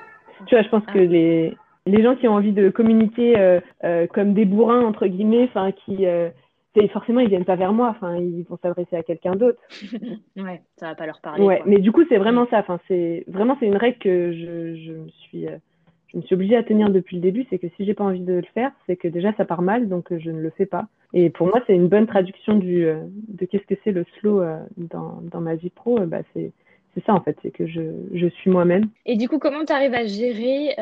Tu 0.46 0.54
vois, 0.54 0.62
je 0.62 0.68
pense 0.68 0.84
que 0.86 0.98
ah. 0.98 1.04
les, 1.04 1.56
les 1.86 2.02
gens 2.02 2.14
qui 2.14 2.28
ont 2.28 2.34
envie 2.34 2.52
de 2.52 2.68
communiquer 2.68 3.58
comme 4.12 4.34
des 4.34 4.44
bourrins, 4.44 4.84
entre 4.84 5.06
guillemets, 5.06 5.44
enfin, 5.44 5.72
qui 5.72 6.04
forcément 6.88 7.20
ils 7.20 7.28
viennent 7.28 7.44
pas 7.44 7.56
vers 7.56 7.72
moi, 7.72 7.88
enfin 7.88 8.16
ils 8.16 8.44
vont 8.44 8.58
s'adresser 8.60 8.96
à 8.96 9.02
quelqu'un 9.02 9.34
d'autre. 9.34 9.58
ouais, 10.36 10.62
ça 10.76 10.88
va 10.88 10.94
pas 10.94 11.06
leur 11.06 11.20
parler. 11.20 11.44
Ouais, 11.44 11.62
mais 11.66 11.78
du 11.78 11.92
coup 11.92 12.04
c'est 12.08 12.18
vraiment 12.18 12.46
ça. 12.48 12.58
Enfin 12.58 12.78
c'est 12.88 13.24
vraiment 13.28 13.56
c'est 13.58 13.66
une 13.66 13.76
règle 13.76 13.98
que 13.98 14.32
je, 14.32 14.76
je, 14.76 14.92
me 14.92 15.08
suis 15.08 15.48
euh, 15.48 15.56
je 16.08 16.18
me 16.18 16.22
suis 16.22 16.34
obligée 16.34 16.56
à 16.56 16.62
tenir 16.62 16.90
depuis 16.90 17.16
le 17.16 17.22
début, 17.22 17.46
c'est 17.50 17.58
que 17.58 17.68
si 17.76 17.84
j'ai 17.84 17.94
pas 17.94 18.04
envie 18.04 18.20
de 18.20 18.34
le 18.34 18.46
faire, 18.54 18.72
c'est 18.86 18.96
que 18.96 19.08
déjà 19.08 19.32
ça 19.34 19.44
part 19.44 19.62
mal, 19.62 19.88
donc 19.88 20.12
euh, 20.12 20.18
je 20.18 20.30
ne 20.30 20.40
le 20.40 20.50
fais 20.50 20.66
pas. 20.66 20.86
Et 21.12 21.30
pour 21.30 21.46
moi 21.46 21.62
c'est 21.66 21.74
une 21.74 21.88
bonne 21.88 22.06
traduction 22.06 22.56
du 22.56 22.84
euh, 22.84 23.00
de 23.28 23.46
qu'est-ce 23.46 23.66
que 23.66 23.80
c'est 23.84 23.92
le 23.92 24.04
slow 24.18 24.42
dans, 24.76 25.20
dans 25.22 25.40
ma 25.40 25.54
vie 25.54 25.70
pro. 25.70 25.98
bah 26.00 26.20
c'est 26.34 26.52
c'est 26.94 27.04
ça 27.04 27.14
en 27.14 27.20
fait, 27.20 27.36
c'est 27.42 27.50
que 27.50 27.66
je, 27.66 27.82
je 28.14 28.26
suis 28.26 28.50
moi-même. 28.50 28.88
Et 29.04 29.16
du 29.16 29.28
coup, 29.28 29.38
comment 29.38 29.66
tu 29.66 29.72
arrives 29.72 29.92
à 29.92 30.06
gérer, 30.06 30.74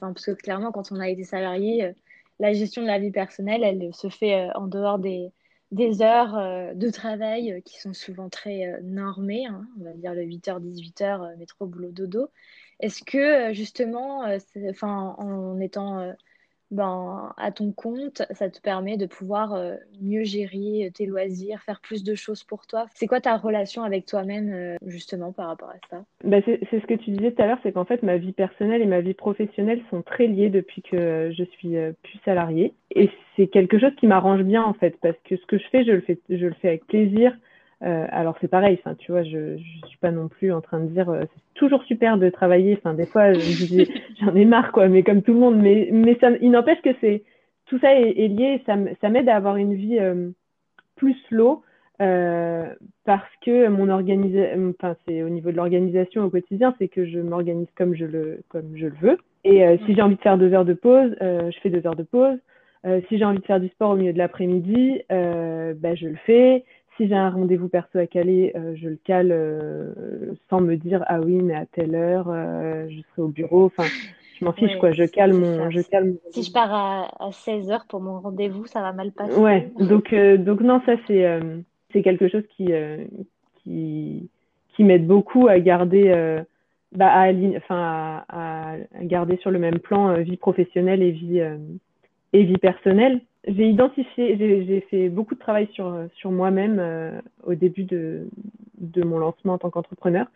parce 0.00 0.24
que 0.24 0.30
clairement, 0.30 0.72
quand 0.72 0.90
on 0.92 0.98
a 0.98 1.10
été 1.10 1.24
salarié, 1.24 1.92
la 2.40 2.54
gestion 2.54 2.80
de 2.80 2.86
la 2.86 2.98
vie 2.98 3.10
personnelle, 3.10 3.62
elle 3.62 3.92
se 3.92 4.08
fait 4.08 4.48
en 4.54 4.66
dehors 4.66 4.98
des, 4.98 5.30
des 5.70 6.02
heures 6.02 6.36
euh, 6.36 6.74
de 6.74 6.90
travail 6.90 7.52
euh, 7.52 7.60
qui 7.60 7.78
sont 7.80 7.92
souvent 7.92 8.28
très 8.28 8.66
euh, 8.66 8.80
normées, 8.82 9.46
hein, 9.46 9.66
on 9.80 9.84
va 9.84 9.92
dire 9.92 10.14
le 10.14 10.22
8h, 10.22 10.60
18h, 10.60 11.36
métro, 11.36 11.66
boulot, 11.66 11.90
dodo. 11.90 12.28
Est-ce 12.80 13.02
que 13.02 13.52
justement, 13.52 14.24
en 15.18 15.60
étant 15.60 16.14
ben, 16.70 17.32
à 17.36 17.50
ton 17.50 17.72
compte, 17.72 18.22
ça 18.30 18.50
te 18.50 18.60
permet 18.60 18.96
de 18.96 19.06
pouvoir 19.06 19.54
euh, 19.54 19.76
mieux 20.02 20.24
gérer 20.24 20.90
tes 20.94 21.06
loisirs, 21.06 21.60
faire 21.62 21.80
plus 21.80 22.04
de 22.04 22.14
choses 22.14 22.44
pour 22.44 22.66
toi. 22.66 22.86
C'est 22.94 23.06
quoi 23.06 23.20
ta 23.20 23.36
relation 23.36 23.82
avec 23.82 24.06
toi-même 24.06 24.52
euh, 24.52 24.76
justement 24.86 25.32
par 25.32 25.48
rapport 25.48 25.70
à 25.70 25.78
ça? 25.90 26.04
Bah 26.24 26.38
c'est, 26.44 26.60
ce 26.70 26.86
que 26.86 26.94
tu 26.94 27.10
disais 27.10 27.32
tout 27.32 27.42
à 27.42 27.46
l'heure, 27.46 27.58
c'est 27.62 27.72
qu'en 27.72 27.84
fait 27.84 28.02
ma 28.02 28.18
vie 28.18 28.32
personnelle 28.32 28.82
et 28.82 28.86
ma 28.86 29.00
vie 29.00 29.14
professionnelle 29.14 29.80
sont 29.90 30.02
très 30.02 30.26
liées 30.26 30.50
depuis 30.50 30.82
que 30.82 31.32
je 31.36 31.44
suis 31.44 31.76
euh, 31.76 31.92
plus 32.02 32.18
salariée. 32.24 32.74
Et 32.94 33.10
c'est 33.36 33.46
quelque 33.46 33.78
chose 33.78 33.94
qui 33.98 34.06
m'arrange 34.06 34.42
bien 34.42 34.62
en 34.62 34.74
fait, 34.74 34.96
parce 35.00 35.16
que 35.24 35.36
ce 35.36 35.46
que 35.46 35.58
je 35.58 35.68
fais, 35.70 35.84
je 35.84 35.92
le 35.92 36.00
fais, 36.02 36.18
je 36.28 36.46
le 36.46 36.54
fais 36.60 36.68
avec 36.68 36.86
plaisir. 36.86 37.34
Euh, 37.84 38.06
alors 38.10 38.36
c'est 38.40 38.48
pareil, 38.48 38.76
enfin 38.80 38.96
tu 38.96 39.12
vois, 39.12 39.22
je 39.22 39.56
je 39.56 39.86
suis 39.86 39.98
pas 39.98 40.10
non 40.10 40.26
plus 40.26 40.52
en 40.52 40.60
train 40.60 40.80
de 40.80 40.88
dire 40.88 41.08
euh, 41.10 41.22
c'est 41.32 41.54
toujours 41.54 41.84
super 41.84 42.18
de 42.18 42.28
travailler. 42.28 42.76
Enfin 42.76 42.94
des 42.94 43.06
fois 43.06 43.32
j'en 44.20 44.34
ai 44.34 44.44
marre 44.44 44.72
quoi, 44.72 44.88
mais 44.88 45.04
comme 45.04 45.22
tout 45.22 45.32
le 45.32 45.38
monde. 45.38 45.58
Mais 45.58 45.88
mais 45.92 46.16
ça, 46.20 46.30
il 46.40 46.50
n'empêche 46.50 46.82
que 46.82 46.90
c'est 47.00 47.22
tout 47.66 47.78
ça 47.78 47.94
est, 47.94 48.18
est 48.18 48.28
lié. 48.28 48.62
Ça 48.66 48.76
ça 49.00 49.08
m'aide 49.10 49.28
à 49.28 49.36
avoir 49.36 49.56
une 49.56 49.74
vie 49.74 49.98
euh, 50.00 50.30
plus 50.96 51.14
slow 51.28 51.62
parce 51.98 53.30
que 53.44 53.66
mon 53.66 53.88
organisation, 53.88 54.72
enfin 54.78 54.94
c'est 55.06 55.24
au 55.24 55.28
niveau 55.28 55.50
de 55.50 55.56
l'organisation 55.56 56.24
au 56.24 56.30
quotidien, 56.30 56.72
c'est 56.78 56.86
que 56.86 57.04
je 57.04 57.18
m'organise 57.18 57.66
comme 57.76 57.94
je 57.94 58.04
le 58.04 58.42
comme 58.48 58.76
je 58.76 58.86
le 58.86 58.94
veux. 59.00 59.18
Et 59.42 59.64
si 59.84 59.94
j'ai 59.94 60.02
envie 60.02 60.14
de 60.14 60.20
faire 60.20 60.38
deux 60.38 60.52
heures 60.52 60.64
de 60.64 60.74
pause, 60.74 61.16
je 61.20 61.56
fais 61.60 61.70
deux 61.70 61.84
heures 61.88 61.96
de 61.96 62.04
pause. 62.04 62.38
si 63.08 63.18
j'ai 63.18 63.24
envie 63.24 63.40
de 63.40 63.44
faire 63.46 63.58
du 63.58 63.66
sport 63.70 63.90
au 63.90 63.96
milieu 63.96 64.12
de 64.12 64.18
l'après-midi, 64.18 65.00
bah, 65.08 65.96
je 65.96 66.06
le 66.06 66.16
fais 66.24 66.64
si 66.98 67.08
j'ai 67.08 67.14
un 67.14 67.30
rendez-vous 67.30 67.68
perso 67.68 67.98
à 67.98 68.06
caler, 68.06 68.52
euh, 68.56 68.74
je 68.76 68.88
le 68.88 68.98
cale 69.02 69.30
euh, 69.30 70.34
sans 70.50 70.60
me 70.60 70.76
dire 70.76 71.04
ah 71.06 71.20
oui 71.20 71.36
mais 71.36 71.54
à 71.54 71.64
telle 71.64 71.94
heure 71.94 72.26
euh, 72.28 72.86
je 72.90 73.00
serai 73.10 73.22
au 73.22 73.28
bureau. 73.28 73.66
Enfin, 73.66 73.84
je 74.38 74.44
m'en 74.44 74.52
fiche 74.52 74.76
quoi. 74.78 74.92
Je 74.92 75.04
cale 75.04 75.32
mon, 75.32 75.70
je 75.70 75.80
calme. 75.80 76.16
Si 76.32 76.42
je 76.42 76.52
pars 76.52 76.72
à, 77.20 77.32
16 77.32 77.70
heures 77.70 77.86
pour 77.88 78.00
mon 78.00 78.20
rendez-vous, 78.20 78.66
ça 78.66 78.82
va 78.82 78.92
mal 78.92 79.12
passer. 79.12 79.38
Ouais. 79.38 79.70
Donc 79.78 80.14
donc 80.14 80.60
non 80.60 80.82
ça 80.84 80.96
c'est 81.06 81.40
c'est 81.92 82.02
quelque 82.02 82.28
chose 82.28 82.44
qui 82.56 82.72
qui 83.62 84.28
qui 84.74 84.84
m'aide 84.84 85.06
beaucoup 85.06 85.48
à 85.48 85.58
garder 85.60 86.42
bah, 86.92 87.10
à, 87.12 87.32
enfin, 87.56 88.24
à, 88.28 88.74
garder 89.02 89.36
sur 89.38 89.50
le 89.50 89.60
même 89.60 89.78
plan 89.78 90.14
vie 90.14 90.36
professionnelle 90.36 91.02
et 91.02 91.12
vie 91.12 91.40
et 92.32 92.42
vie 92.42 92.58
personnelle 92.58 93.20
j'ai 93.46 93.68
identifié, 93.68 94.36
j'ai 94.36 94.80
fait 94.90 95.08
beaucoup 95.08 95.34
de 95.34 95.40
travail 95.40 95.68
sur, 95.72 95.94
sur 96.16 96.30
moi-même 96.30 96.78
euh, 96.80 97.20
au 97.44 97.54
début 97.54 97.84
de, 97.84 98.28
de 98.78 99.02
mon 99.04 99.18
lancement 99.18 99.54
en 99.54 99.58
tant 99.58 99.70
qu'entrepreneur. 99.70 100.26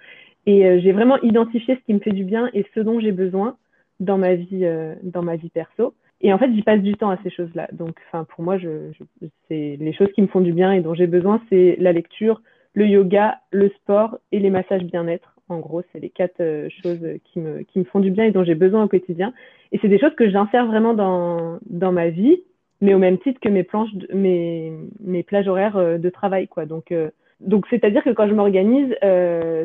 Et 0.47 0.67
euh, 0.67 0.81
j'ai 0.81 0.93
vraiment 0.93 1.21
identifié 1.21 1.77
ce 1.77 1.81
qui 1.85 1.95
me 1.95 2.01
fait 2.01 2.13
du 2.13 2.25
bien 2.25 2.51
et 2.53 2.67
ce 2.75 2.81
dont 2.81 3.01
j'ai 3.01 3.13
besoin 3.13 3.57
dans 4.01 4.19
ma 4.19 4.35
vie, 4.35 4.65
euh, 4.65 4.95
dans 5.03 5.23
ma 5.23 5.37
vie 5.37 5.51
perso. 5.51 5.95
Et 6.21 6.33
en 6.33 6.39
fait, 6.39 6.53
j'y 6.53 6.63
passe 6.63 6.81
du 6.81 6.95
temps 6.95 7.11
à 7.11 7.19
ces 7.23 7.31
choses-là. 7.31 7.69
Donc, 7.73 7.97
enfin, 8.07 8.25
pour 8.25 8.45
moi, 8.45 8.59
je, 8.59 8.93
je 8.93 9.27
c'est 9.49 9.77
les 9.81 9.93
choses 9.93 10.11
qui 10.15 10.23
me 10.23 10.29
font 10.29 10.41
du 10.41 10.53
bien 10.53 10.73
et 10.73 10.81
dont 10.81 10.95
j'ai 10.95 11.07
besoin, 11.07 11.41
c'est 11.51 11.77
la 11.81 11.93
lecture, 11.93 12.41
le 12.75 12.87
yoga, 12.87 13.41
le 13.51 13.69
sport 13.71 14.19
et 14.31 14.39
les 14.39 14.51
massages 14.51 14.85
bien-être. 14.85 15.35
En 15.49 15.59
gros, 15.59 15.83
c'est 15.93 16.01
les 16.01 16.11
quatre 16.11 16.41
euh, 16.41 16.69
choses 16.83 17.05
qui 17.25 17.41
me, 17.41 17.63
qui 17.63 17.81
me 17.81 17.85
font 17.85 18.01
du 18.01 18.11
bien 18.11 18.25
et 18.25 18.31
dont 18.31 18.45
j'ai 18.45 18.55
besoin 18.55 18.85
au 18.85 18.89
quotidien. 18.89 19.33
Et 19.73 19.79
c'est 19.81 19.89
des 19.89 19.99
choses 19.99 20.15
que 20.15 20.31
j'insère 20.31 20.67
vraiment 20.67 20.95
dans, 20.95 21.59
dans 21.69 21.93
ma 21.93 22.09
vie, 22.09 22.43
mais 22.83 22.93
au 22.93 22.99
même 22.99 23.19
titre 23.19 23.41
que 23.41 23.49
mes 23.49 23.63
planches, 23.63 23.91
mes, 24.13 24.73
mes 25.01 25.23
plages 25.23 25.49
horaires 25.49 25.79
euh, 25.79 25.97
de 25.97 26.11
travail, 26.11 26.49
quoi. 26.49 26.67
Donc, 26.67 26.93
euh, 26.93 27.11
donc 27.41 27.67
c'est-à-dire 27.71 28.05
que 28.05 28.11
quand 28.11 28.29
je 28.29 28.35
m'organise 28.35 28.95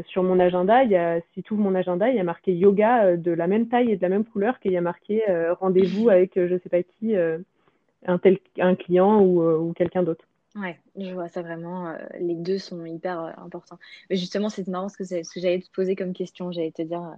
sur 0.07 0.23
mon 0.23 0.39
agenda, 0.39 0.83
il 0.83 0.89
y 0.89 0.95
a, 0.95 1.19
si 1.33 1.43
ouvres 1.51 1.61
mon 1.61 1.75
agenda, 1.75 2.09
il 2.09 2.15
y 2.15 2.19
a 2.19 2.23
marqué 2.23 2.53
yoga 2.55 3.15
de 3.17 3.31
la 3.31 3.45
même 3.45 3.67
taille 3.67 3.91
et 3.91 3.97
de 3.97 4.01
la 4.01 4.09
même 4.09 4.25
couleur 4.25 4.59
qu'il 4.59 4.71
y 4.71 4.77
a 4.77 4.81
marqué 4.81 5.21
rendez-vous 5.59 6.09
avec 6.09 6.31
je 6.35 6.57
sais 6.57 6.69
pas 6.69 6.81
qui, 6.81 7.15
un 7.15 8.17
tel 8.17 8.39
un 8.57 8.73
client 8.73 9.21
ou, 9.21 9.43
ou 9.43 9.73
quelqu'un 9.73 10.01
d'autre. 10.01 10.25
Ouais, 10.57 10.79
je 10.95 11.13
vois 11.13 11.29
ça 11.29 11.43
vraiment. 11.43 11.89
Euh, 11.89 11.97
les 12.19 12.33
deux 12.33 12.57
sont 12.57 12.83
hyper 12.85 13.19
euh, 13.21 13.31
importants. 13.37 13.77
Mais 14.09 14.15
justement, 14.15 14.49
c'est 14.49 14.67
marrant 14.67 14.89
ce 14.89 14.97
que, 14.97 15.03
ce 15.03 15.21
que 15.21 15.39
j'allais 15.39 15.59
te 15.59 15.69
poser 15.71 15.95
comme 15.95 16.13
question. 16.13 16.51
J'allais 16.51 16.71
te 16.71 16.81
dire, 16.81 17.03
euh, 17.03 17.15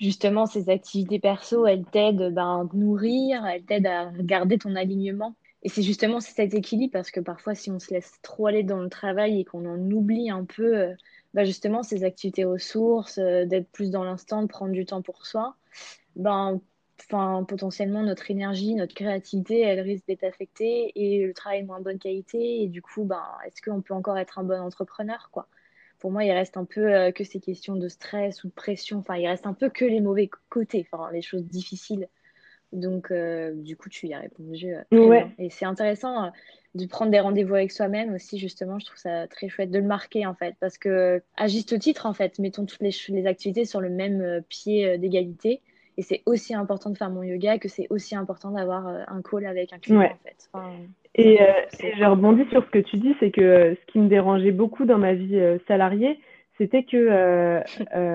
justement, 0.00 0.46
ces 0.46 0.68
activités 0.70 1.18
perso, 1.18 1.66
elles 1.66 1.84
t'aident 1.84 2.32
ben, 2.34 2.60
à 2.72 2.76
nourrir, 2.76 3.44
elles 3.46 3.64
t'aident 3.64 3.86
à 3.86 4.12
garder 4.20 4.58
ton 4.58 4.74
alignement. 4.76 5.36
Et 5.62 5.68
c'est 5.68 5.82
justement 5.82 6.20
cet 6.20 6.54
équilibre 6.54 6.92
parce 6.92 7.10
que 7.10 7.20
parfois, 7.20 7.54
si 7.54 7.70
on 7.70 7.78
se 7.78 7.92
laisse 7.92 8.12
trop 8.22 8.46
aller 8.48 8.62
dans 8.62 8.82
le 8.82 8.90
travail 8.90 9.40
et 9.40 9.44
qu'on 9.44 9.64
en 9.66 9.80
oublie 9.90 10.30
un 10.30 10.44
peu, 10.44 10.88
ben, 11.32 11.44
justement, 11.44 11.82
ces 11.82 12.04
activités 12.04 12.44
ressources, 12.44 13.18
d'être 13.18 13.70
plus 13.70 13.90
dans 13.90 14.04
l'instant, 14.04 14.42
de 14.42 14.46
prendre 14.48 14.72
du 14.72 14.84
temps 14.86 15.02
pour 15.02 15.26
soi, 15.26 15.56
ben, 16.16 16.60
potentiellement 17.48 18.02
notre 18.02 18.30
énergie, 18.30 18.74
notre 18.74 18.94
créativité, 18.94 19.60
elle 19.60 19.80
risque 19.80 20.06
d'être 20.06 20.24
affectée 20.24 20.92
et 20.96 21.26
le 21.26 21.34
travail 21.34 21.60
est 21.60 21.64
moins 21.64 21.80
bonne 21.80 21.98
qualité. 21.98 22.62
Et 22.62 22.68
du 22.68 22.82
coup, 22.82 23.04
ben, 23.04 23.22
est-ce 23.46 23.62
qu'on 23.62 23.82
peut 23.82 23.94
encore 23.94 24.18
être 24.18 24.38
un 24.38 24.44
bon 24.44 24.60
entrepreneur 24.60 25.28
quoi? 25.32 25.48
Pour 26.04 26.12
moi, 26.12 26.22
il 26.22 26.32
reste 26.32 26.58
un 26.58 26.66
peu 26.66 26.92
euh, 26.92 27.12
que 27.12 27.24
ces 27.24 27.40
questions 27.40 27.76
de 27.76 27.88
stress 27.88 28.44
ou 28.44 28.48
de 28.48 28.52
pression. 28.52 28.98
Enfin, 28.98 29.16
il 29.16 29.26
reste 29.26 29.46
un 29.46 29.54
peu 29.54 29.70
que 29.70 29.86
les 29.86 30.02
mauvais 30.02 30.28
côtés, 30.50 30.86
enfin, 30.92 31.10
les 31.12 31.22
choses 31.22 31.46
difficiles. 31.46 32.10
Donc, 32.72 33.10
euh, 33.10 33.54
du 33.54 33.74
coup, 33.74 33.88
tu 33.88 34.08
y 34.08 34.12
as 34.12 34.18
répondu. 34.18 34.74
Euh, 34.74 35.24
et 35.38 35.48
c'est 35.48 35.64
intéressant 35.64 36.30
de 36.74 36.86
prendre 36.86 37.10
des 37.10 37.20
rendez-vous 37.20 37.54
avec 37.54 37.72
soi-même 37.72 38.12
aussi, 38.12 38.38
justement. 38.38 38.78
Je 38.78 38.84
trouve 38.84 38.98
ça 38.98 39.26
très 39.28 39.48
chouette 39.48 39.70
de 39.70 39.78
le 39.78 39.86
marquer, 39.86 40.26
en 40.26 40.34
fait. 40.34 40.54
Parce 40.60 40.76
que, 40.76 41.22
à 41.38 41.48
juste 41.48 41.78
titre, 41.78 42.04
en 42.04 42.12
fait, 42.12 42.38
mettons 42.38 42.66
toutes 42.66 42.82
les, 42.82 42.94
les 43.08 43.26
activités 43.26 43.64
sur 43.64 43.80
le 43.80 43.88
même 43.88 44.42
pied 44.50 44.98
d'égalité 44.98 45.62
et 45.96 46.02
c'est 46.02 46.22
aussi 46.26 46.54
important 46.54 46.90
de 46.90 46.96
faire 46.96 47.10
mon 47.10 47.22
yoga 47.22 47.58
que 47.58 47.68
c'est 47.68 47.86
aussi 47.90 48.16
important 48.16 48.50
d'avoir 48.50 48.88
euh, 48.88 49.02
un 49.08 49.22
call 49.22 49.46
avec 49.46 49.72
un 49.72 49.78
client, 49.78 50.00
en 50.00 50.18
fait. 50.24 50.50
et, 51.14 51.40
euh, 51.40 51.46
je 51.80 52.04
rebondis 52.04 52.48
sur 52.50 52.64
ce 52.64 52.70
que 52.70 52.78
tu 52.78 52.96
dis, 52.96 53.14
c'est 53.20 53.30
que 53.30 53.40
euh, 53.40 53.74
ce 53.74 53.92
qui 53.92 53.98
me 53.98 54.08
dérangeait 54.08 54.50
beaucoup 54.50 54.84
dans 54.84 54.98
ma 54.98 55.14
vie 55.14 55.40
salariée, 55.68 56.18
c'était 56.58 56.84
que, 56.84 57.60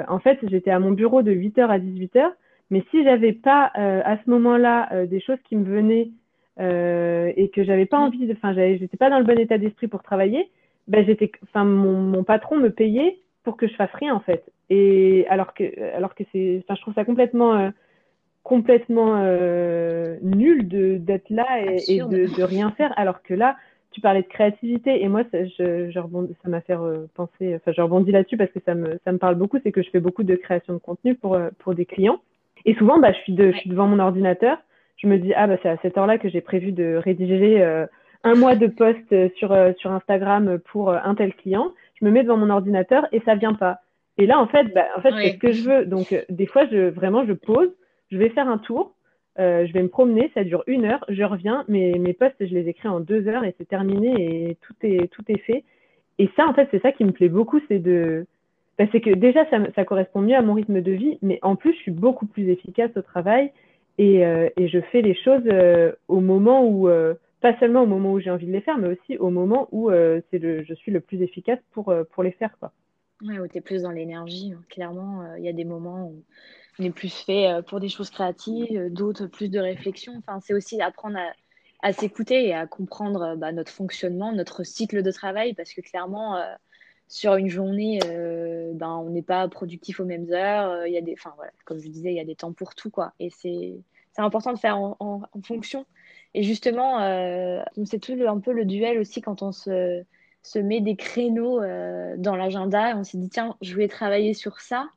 en 0.09 0.19
fait, 0.19 0.39
j'étais 0.43 0.71
à 0.71 0.79
mon 0.79 0.91
bureau 0.91 1.21
de 1.21 1.31
8h 1.31 1.67
à 1.67 1.77
18h, 1.77 2.31
mais 2.69 2.83
si 2.91 3.03
j'avais 3.03 3.33
pas 3.33 3.71
à 3.75 4.17
ce 4.23 4.29
moment-là 4.29 5.05
des 5.07 5.19
choses 5.19 5.39
qui 5.47 5.57
me 5.57 5.65
venaient 5.65 6.09
et 6.57 7.49
que 7.49 7.63
j'avais 7.63 7.85
pas 7.85 7.99
envie 7.99 8.27
de, 8.27 8.33
enfin, 8.33 8.53
j'étais 8.53 8.97
pas 8.97 9.09
dans 9.09 9.19
le 9.19 9.25
bon 9.25 9.37
état 9.37 9.57
d'esprit 9.57 9.87
pour 9.87 10.03
travailler, 10.03 10.49
ben 10.87 11.05
j'étais, 11.05 11.31
enfin, 11.43 11.65
mon, 11.65 11.99
mon 11.99 12.23
patron 12.23 12.55
me 12.55 12.69
payait 12.69 13.19
pour 13.43 13.57
que 13.57 13.67
je 13.67 13.73
fasse 13.73 13.91
rien 13.93 14.15
en 14.15 14.21
fait. 14.21 14.43
Et 14.69 15.25
alors 15.29 15.53
que, 15.53 15.63
alors 15.95 16.13
que 16.13 16.23
c'est, 16.31 16.63
enfin, 16.63 16.75
je 16.75 16.81
trouve 16.81 16.93
ça 16.93 17.05
complètement, 17.05 17.55
euh, 17.55 17.69
complètement 18.43 19.15
euh, 19.17 20.17
nul 20.21 20.67
de 20.67 20.97
d'être 20.97 21.29
là 21.29 21.47
et, 21.87 21.99
de, 21.99 22.35
de, 22.35 22.43
rien 22.43 22.71
faire. 22.71 22.93
Alors 22.97 23.23
que 23.23 23.33
là, 23.33 23.57
tu 23.91 24.01
parlais 24.01 24.21
de 24.21 24.27
créativité 24.27 25.03
et 25.03 25.07
moi, 25.07 25.23
ça, 25.31 25.43
je, 25.45 25.89
je 25.89 25.99
rebondis, 25.99 26.35
ça 26.43 26.49
m'a 26.49 26.61
fait 26.61 26.75
euh, 26.75 27.07
penser, 27.15 27.55
enfin, 27.55 27.71
je 27.75 27.81
rebondis 27.81 28.11
là-dessus 28.11 28.37
parce 28.37 28.51
que 28.51 28.59
ça 28.63 28.75
me, 28.75 28.99
ça 29.03 29.11
me 29.11 29.17
parle 29.17 29.35
beaucoup. 29.35 29.57
C'est 29.63 29.71
que 29.71 29.81
je 29.81 29.89
fais 29.89 29.99
beaucoup 29.99 30.23
de 30.23 30.35
création 30.35 30.73
de 30.73 30.79
contenu 30.79 31.15
pour, 31.15 31.37
pour 31.57 31.73
des 31.73 31.85
clients. 31.85 32.19
Et 32.65 32.75
souvent, 32.75 32.99
bah, 32.99 33.11
je 33.11 33.17
suis, 33.19 33.33
de, 33.33 33.51
je 33.51 33.57
suis 33.57 33.69
devant 33.69 33.87
mon 33.87 33.99
ordinateur. 33.99 34.59
Je 34.97 35.07
me 35.07 35.17
dis, 35.17 35.33
ah, 35.33 35.47
bah, 35.47 35.57
c'est 35.63 35.69
à 35.69 35.77
cette 35.81 35.97
heure-là 35.97 36.19
que 36.19 36.29
j'ai 36.29 36.41
prévu 36.41 36.73
de 36.73 36.95
rédiger 36.95 37.63
un 38.23 38.35
mois 38.35 38.55
de 38.55 38.67
post 38.67 39.15
sur, 39.37 39.57
sur 39.77 39.91
Instagram 39.93 40.59
pour 40.71 40.91
un 40.91 41.15
tel 41.15 41.33
client. 41.33 41.71
Je 41.95 42.05
me 42.05 42.11
mets 42.11 42.21
devant 42.23 42.37
mon 42.37 42.49
ordinateur 42.49 43.07
et 43.13 43.21
ça 43.21 43.33
vient 43.35 43.53
pas. 43.53 43.79
Et 44.19 44.25
là, 44.25 44.37
en 44.37 44.47
fait, 44.47 44.65
bah, 44.73 44.85
en 44.97 45.01
fait, 45.01 45.13
c'est 45.13 45.31
ce 45.31 45.37
que 45.37 45.53
je 45.53 45.63
veux. 45.63 45.85
Donc, 45.85 46.11
euh, 46.11 46.21
des 46.29 46.45
fois, 46.45 46.67
je, 46.69 46.89
vraiment, 46.89 47.25
je 47.25 47.31
pose, 47.31 47.69
je 48.11 48.17
vais 48.17 48.29
faire 48.29 48.49
un 48.49 48.57
tour, 48.57 48.93
euh, 49.39 49.65
je 49.65 49.71
vais 49.71 49.81
me 49.81 49.87
promener, 49.87 50.29
ça 50.33 50.43
dure 50.43 50.61
une 50.67 50.83
heure, 50.83 51.05
je 51.07 51.23
reviens, 51.23 51.63
mes, 51.69 51.97
mes 51.97 52.11
posts, 52.11 52.35
je 52.41 52.53
les 52.53 52.67
écris 52.67 52.89
en 52.89 52.99
deux 52.99 53.29
heures 53.29 53.45
et 53.45 53.55
c'est 53.57 53.67
terminé 53.67 54.49
et 54.49 54.57
tout 54.61 54.73
est, 54.83 55.07
tout 55.09 55.23
est 55.29 55.39
fait. 55.39 55.63
Et 56.17 56.29
ça, 56.35 56.45
en 56.47 56.53
fait, 56.53 56.67
c'est 56.69 56.81
ça 56.81 56.91
qui 56.91 57.05
me 57.05 57.13
plaît 57.13 57.29
beaucoup, 57.29 57.61
c'est 57.69 57.79
de. 57.79 58.25
Bah, 58.77 58.85
c'est 58.91 58.99
que 58.99 59.11
déjà, 59.11 59.49
ça, 59.49 59.59
ça, 59.73 59.85
correspond 59.85 60.19
mieux 60.21 60.35
à 60.35 60.41
mon 60.41 60.53
rythme 60.53 60.81
de 60.81 60.91
vie, 60.91 61.17
mais 61.21 61.39
en 61.41 61.55
plus, 61.55 61.71
je 61.71 61.79
suis 61.79 61.91
beaucoup 61.91 62.25
plus 62.25 62.49
efficace 62.49 62.91
au 62.97 63.01
travail 63.01 63.53
et, 63.97 64.25
euh, 64.25 64.49
et 64.57 64.67
je 64.67 64.81
fais 64.91 65.01
les 65.01 65.15
choses 65.15 65.43
au 66.09 66.19
moment 66.19 66.67
où. 66.67 66.89
pas 67.39 67.57
seulement 67.59 67.83
au 67.83 67.87
moment 67.87 68.11
où 68.11 68.19
j'ai 68.19 68.31
envie 68.31 68.47
de 68.47 68.51
les 68.51 68.59
faire, 68.59 68.77
mais 68.77 68.89
aussi 68.89 69.17
au 69.17 69.29
moment 69.29 69.69
où 69.71 69.89
c'est 70.29 70.39
le, 70.39 70.63
je 70.63 70.73
suis 70.73 70.91
le 70.91 70.99
plus 70.99 71.21
efficace 71.21 71.59
pour, 71.71 71.93
pour 72.11 72.23
les 72.23 72.31
faire. 72.31 72.51
Quoi. 72.59 72.73
Ouais, 73.21 73.37
où 73.39 73.47
tu 73.47 73.57
es 73.57 73.61
plus 73.61 73.81
dans 73.81 73.91
l'énergie. 73.91 74.53
Hein. 74.53 74.63
Clairement, 74.69 75.23
euh, 75.23 75.37
il 75.37 75.43
y 75.43 75.49
a 75.49 75.53
des 75.53 75.65
moments 75.65 76.05
où 76.05 76.23
on 76.79 76.83
est 76.83 76.91
plus 76.91 77.13
fait 77.13 77.51
euh, 77.51 77.61
pour 77.61 77.81
des 77.81 77.89
choses 77.89 78.09
créatives, 78.09 78.77
euh, 78.77 78.89
d'autres 78.89 79.27
plus 79.27 79.49
de 79.49 79.59
réflexion. 79.59 80.13
Enfin, 80.19 80.39
c'est 80.41 80.53
aussi 80.53 80.81
apprendre 80.81 81.19
à, 81.81 81.93
s'écouter 81.93 82.47
et 82.47 82.53
à 82.53 82.65
comprendre 82.65 83.35
bah, 83.35 83.51
notre 83.51 83.71
fonctionnement, 83.71 84.31
notre 84.31 84.63
cycle 84.63 85.03
de 85.03 85.11
travail, 85.11 85.53
parce 85.53 85.73
que 85.73 85.81
clairement, 85.81 86.41
sur 87.07 87.35
une 87.35 87.47
journée, 87.47 87.99
ben, 88.73 88.97
on 88.97 89.09
n'est 89.09 89.21
pas 89.21 89.47
productif 89.47 90.01
aux 90.01 90.05
mêmes 90.05 90.29
heures. 90.31 90.85
Y 90.87 90.97
a 90.97 91.01
des, 91.01 91.13
enfin, 91.13 91.33
voilà, 91.37 91.53
comme 91.63 91.79
je 91.79 91.87
disais, 91.87 92.11
il 92.11 92.17
y 92.17 92.19
a 92.19 92.25
des 92.25 92.35
temps 92.35 92.51
pour 92.51 92.75
tout. 92.75 92.89
Quoi. 92.89 93.13
Et 93.19 93.29
c'est 93.29 93.77
important 94.17 94.51
de 94.51 94.59
faire 94.59 94.77
en, 94.77 94.97
en 94.99 95.41
fonction. 95.41 95.85
Et 96.33 96.43
justement, 96.43 96.99
c'est 97.85 97.99
tout 97.99 98.17
un 98.27 98.39
peu 98.39 98.51
le 98.51 98.65
duel 98.65 98.99
aussi 98.99 99.21
quand 99.21 99.41
on 99.41 99.53
se 99.53 100.03
se 100.43 100.59
met 100.59 100.81
des 100.81 100.95
créneaux 100.95 101.61
euh, 101.61 102.15
dans 102.17 102.35
l'agenda. 102.35 102.91
Et 102.91 102.93
on 102.93 103.03
s'est 103.03 103.17
dit 103.17 103.29
tiens 103.29 103.55
je 103.61 103.75
vais 103.75 103.87
travailler 103.87 104.33
sur 104.33 104.59
ça. 104.59 104.89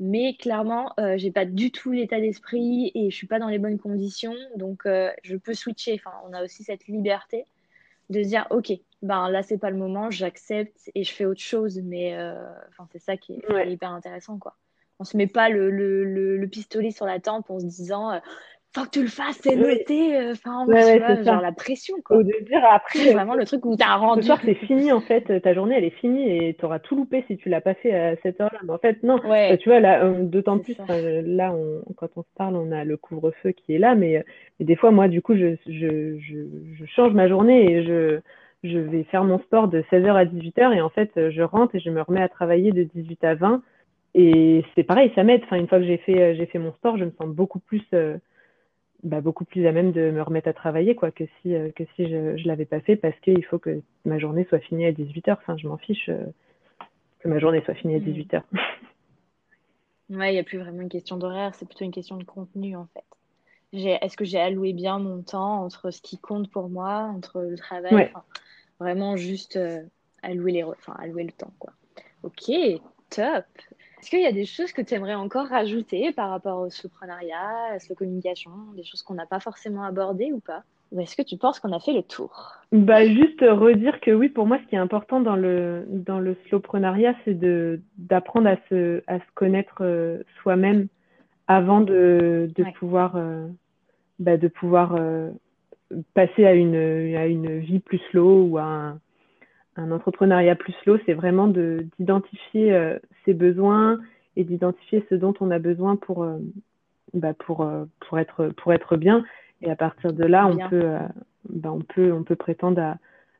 Mais 0.00 0.34
clairement 0.34 0.92
euh, 0.98 1.16
j'ai 1.18 1.30
pas 1.30 1.44
du 1.44 1.70
tout 1.70 1.92
l'état 1.92 2.20
d'esprit 2.20 2.90
et 2.94 3.10
je 3.10 3.16
suis 3.16 3.26
pas 3.26 3.38
dans 3.38 3.48
les 3.48 3.58
bonnes 3.58 3.78
conditions. 3.78 4.34
Donc 4.56 4.86
euh, 4.86 5.10
je 5.22 5.36
peux 5.36 5.54
switcher. 5.54 5.94
Enfin 5.94 6.16
on 6.28 6.32
a 6.32 6.42
aussi 6.42 6.64
cette 6.64 6.86
liberté 6.86 7.44
de 8.10 8.22
se 8.22 8.28
dire 8.28 8.46
ok 8.50 8.72
ben 9.02 9.28
là 9.30 9.42
c'est 9.42 9.58
pas 9.58 9.70
le 9.70 9.76
moment 9.76 10.10
j'accepte 10.10 10.90
et 10.94 11.04
je 11.04 11.12
fais 11.12 11.24
autre 11.24 11.40
chose. 11.40 11.80
Mais 11.82 12.14
enfin 12.70 12.88
c'est 12.92 13.00
ça 13.00 13.16
qui 13.16 13.34
est, 13.34 13.70
hyper 13.70 13.90
intéressant 13.90 14.38
quoi. 14.38 14.56
On 15.00 15.04
se 15.04 15.16
met 15.16 15.26
pas 15.26 15.48
le, 15.48 15.70
le, 15.70 16.04
le, 16.04 16.46
pistolet 16.46 16.92
sur 16.92 17.04
la 17.04 17.18
tempe 17.18 17.50
en 17.50 17.58
se 17.58 17.64
disant 17.64 18.20
faut 18.74 18.84
que 18.84 18.90
tu 18.90 19.02
le 19.02 19.08
fasses, 19.08 19.38
c'est 19.42 19.54
noté. 19.54 20.16
Euh, 20.16 20.32
enfin, 20.32 20.66
ouais, 20.66 21.24
genre 21.24 21.40
la 21.40 21.52
pression, 21.52 21.94
quoi. 22.04 22.16
Ou 22.16 22.22
de 22.22 22.44
dire 22.44 22.62
après. 22.68 22.98
C'est 22.98 23.12
vraiment 23.12 23.34
le 23.34 23.44
truc 23.44 23.64
où 23.64 23.76
t'as 23.76 23.94
rendu. 23.94 24.22
Ce 24.22 24.26
soir, 24.26 24.40
c'est 24.44 24.54
fini, 24.54 24.90
en 24.92 25.00
fait. 25.00 25.40
Ta 25.42 25.54
journée, 25.54 25.76
elle 25.76 25.84
est 25.84 25.90
finie 25.90 26.36
et 26.36 26.54
t'auras 26.54 26.80
tout 26.80 26.96
loupé 26.96 27.24
si 27.28 27.36
tu 27.36 27.48
l'as 27.48 27.60
pas 27.60 27.74
fait 27.74 27.94
à 27.94 28.16
cette 28.22 28.40
heure-là. 28.40 28.58
Mais 28.64 28.72
en 28.72 28.78
fait, 28.78 29.02
non. 29.02 29.20
Ouais. 29.24 29.56
tu 29.58 29.68
vois, 29.68 29.80
là, 29.80 30.04
euh, 30.04 30.24
d'autant 30.24 30.58
plus, 30.58 30.76
là, 30.88 31.52
on, 31.52 31.82
quand 31.94 32.08
on 32.16 32.22
se 32.22 32.28
parle, 32.36 32.56
on 32.56 32.72
a 32.72 32.84
le 32.84 32.96
couvre-feu 32.96 33.52
qui 33.52 33.74
est 33.74 33.78
là. 33.78 33.94
Mais, 33.94 34.24
mais, 34.58 34.66
des 34.66 34.76
fois, 34.76 34.90
moi, 34.90 35.08
du 35.08 35.22
coup, 35.22 35.36
je, 35.36 35.54
je, 35.66 36.18
je, 36.18 36.38
je 36.78 36.84
change 36.86 37.12
ma 37.12 37.28
journée 37.28 37.70
et 37.70 37.84
je, 37.84 38.20
je 38.64 38.78
vais 38.78 39.04
faire 39.04 39.24
mon 39.24 39.38
sport 39.38 39.68
de 39.68 39.82
16h 39.92 40.12
à 40.14 40.24
18h. 40.24 40.74
Et 40.74 40.80
en 40.80 40.90
fait, 40.90 41.12
je 41.14 41.42
rentre 41.42 41.76
et 41.76 41.80
je 41.80 41.90
me 41.90 42.02
remets 42.02 42.22
à 42.22 42.28
travailler 42.28 42.72
de 42.72 42.82
18 42.82 43.22
à 43.24 43.34
20. 43.36 43.62
Et 44.16 44.64
c'est 44.74 44.84
pareil, 44.84 45.12
ça 45.14 45.22
m'aide. 45.22 45.42
Enfin, 45.44 45.56
une 45.56 45.68
fois 45.68 45.78
que 45.78 45.86
j'ai 45.86 45.98
fait, 45.98 46.34
j'ai 46.36 46.46
fait 46.46 46.58
mon 46.58 46.72
sport, 46.72 46.96
je 46.98 47.04
me 47.04 47.12
sens 47.12 47.28
beaucoup 47.28 47.60
plus. 47.60 47.82
Euh, 47.94 48.16
bah, 49.04 49.20
beaucoup 49.20 49.44
plus 49.44 49.66
à 49.66 49.72
même 49.72 49.92
de 49.92 50.10
me 50.10 50.22
remettre 50.22 50.48
à 50.48 50.52
travailler 50.52 50.94
quoi, 50.94 51.10
que 51.10 51.24
si, 51.40 51.54
euh, 51.54 51.70
que 51.70 51.84
si 51.94 52.08
je 52.08 52.16
ne 52.16 52.46
l'avais 52.48 52.64
pas 52.64 52.80
fait 52.80 52.96
parce 52.96 53.18
qu'il 53.20 53.44
faut 53.44 53.58
que 53.58 53.82
ma 54.04 54.18
journée 54.18 54.46
soit 54.48 54.60
finie 54.60 54.86
à 54.86 54.92
18h. 54.92 55.32
Enfin, 55.32 55.56
je 55.56 55.68
m'en 55.68 55.76
fiche 55.76 56.08
euh, 56.08 56.24
que 57.20 57.28
ma 57.28 57.38
journée 57.38 57.62
soit 57.64 57.74
finie 57.74 57.96
à 57.96 57.98
18h. 57.98 58.42
Mm. 58.50 58.58
ouais, 60.18 60.30
il 60.30 60.34
n'y 60.34 60.40
a 60.40 60.44
plus 60.44 60.58
vraiment 60.58 60.80
une 60.80 60.88
question 60.88 61.18
d'horaire, 61.18 61.54
c'est 61.54 61.66
plutôt 61.66 61.84
une 61.84 61.92
question 61.92 62.16
de 62.16 62.24
contenu 62.24 62.76
en 62.76 62.86
fait. 62.94 63.04
Est-ce 63.74 64.16
que 64.16 64.24
j'ai 64.24 64.38
alloué 64.38 64.72
bien 64.72 64.98
mon 64.98 65.22
temps 65.22 65.64
entre 65.64 65.90
ce 65.90 66.00
qui 66.00 66.16
compte 66.18 66.48
pour 66.48 66.68
moi, 66.68 67.10
entre 67.14 67.42
le 67.42 67.56
travail? 67.56 68.12
Vraiment 68.80 69.16
juste 69.16 69.56
euh, 69.56 69.82
allouer, 70.22 70.52
les 70.52 70.64
enfin, 70.64 70.94
allouer 70.98 71.24
le 71.24 71.32
temps. 71.32 71.52
Quoi. 71.58 71.72
Ok, 72.22 72.50
top. 73.10 73.44
Est-ce 74.04 74.10
qu'il 74.10 74.20
y 74.20 74.26
a 74.26 74.32
des 74.32 74.44
choses 74.44 74.70
que 74.72 74.82
tu 74.82 74.92
aimerais 74.92 75.14
encore 75.14 75.46
rajouter 75.46 76.12
par 76.12 76.28
rapport 76.28 76.60
au 76.60 76.68
soloprenariat, 76.68 77.70
à 77.70 77.72
la 77.72 77.94
communication, 77.96 78.50
des 78.76 78.84
choses 78.84 79.02
qu'on 79.02 79.14
n'a 79.14 79.24
pas 79.24 79.40
forcément 79.40 79.82
abordées 79.82 80.30
ou 80.30 80.40
pas? 80.40 80.62
Ou 80.92 81.00
est-ce 81.00 81.16
que 81.16 81.22
tu 81.22 81.38
penses 81.38 81.58
qu'on 81.58 81.72
a 81.72 81.80
fait 81.80 81.94
le 81.94 82.02
tour? 82.02 82.52
Bah, 82.70 83.02
Juste 83.06 83.40
redire 83.40 83.98
que 84.00 84.10
oui, 84.10 84.28
pour 84.28 84.46
moi, 84.46 84.58
ce 84.62 84.68
qui 84.68 84.74
est 84.74 84.78
important 84.78 85.22
dans 85.22 85.36
le, 85.36 85.86
dans 85.88 86.20
le 86.20 86.36
slowpreneuriat, 86.46 87.14
c'est 87.24 87.38
d'apprendre 87.96 88.48
à 88.48 88.56
se, 88.68 89.02
à 89.06 89.20
se 89.20 89.24
connaître 89.32 89.78
euh, 89.80 90.22
soi-même 90.42 90.88
avant 91.46 91.80
de, 91.80 92.50
de 92.54 92.64
pouvoir, 92.78 93.16
euh, 93.16 93.46
bah, 94.18 94.36
de 94.36 94.48
pouvoir 94.48 94.96
euh, 94.96 95.30
passer 96.12 96.44
à 96.44 96.52
une, 96.52 96.76
à 97.16 97.24
une 97.24 97.58
vie 97.58 97.80
plus 97.80 98.02
slow 98.10 98.48
ou 98.50 98.58
à 98.58 98.64
un, 98.64 99.00
un 99.76 99.90
entrepreneuriat 99.90 100.54
plus 100.54 100.72
slow, 100.82 100.98
c'est 101.06 101.14
vraiment 101.14 101.48
d'identifier 101.48 102.96
ses 103.24 103.34
besoins 103.34 103.98
et 104.36 104.44
d'identifier 104.44 105.04
ce 105.10 105.14
dont 105.14 105.34
on 105.40 105.50
a 105.50 105.58
besoin 105.58 105.96
pour, 105.96 106.26
bah, 107.12 107.34
pour, 107.34 107.68
pour, 108.00 108.18
être, 108.18 108.48
pour 108.56 108.72
être 108.72 108.96
bien. 108.96 109.24
Et 109.62 109.70
à 109.70 109.76
partir 109.76 110.12
de 110.12 110.24
là, 110.24 110.46
on 110.46 110.68
peut, 110.68 110.84
bah, 111.48 111.72
on 111.72 111.80
peut, 111.80 112.12
on 112.12 112.22
peut 112.22 112.36
prétendre 112.36 112.80
à, 112.80 112.98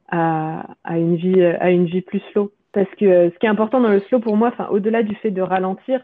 à, 0.09 0.75
à, 0.83 0.99
une 0.99 1.17
vie, 1.17 1.43
à 1.43 1.71
une 1.71 1.87
vie 1.87 2.03
plus 2.03 2.23
slow. 2.33 2.53
Parce 2.73 2.91
que 2.97 3.31
ce 3.31 3.39
qui 3.39 3.47
est 3.47 3.49
important 3.49 3.81
dans 3.81 3.89
le 3.89 4.01
slow 4.01 4.19
pour 4.19 4.37
moi, 4.37 4.53
au-delà 4.71 5.05
du 5.05 5.15
fait 5.15 5.31
de 5.31 5.41
ralentir, 5.41 6.01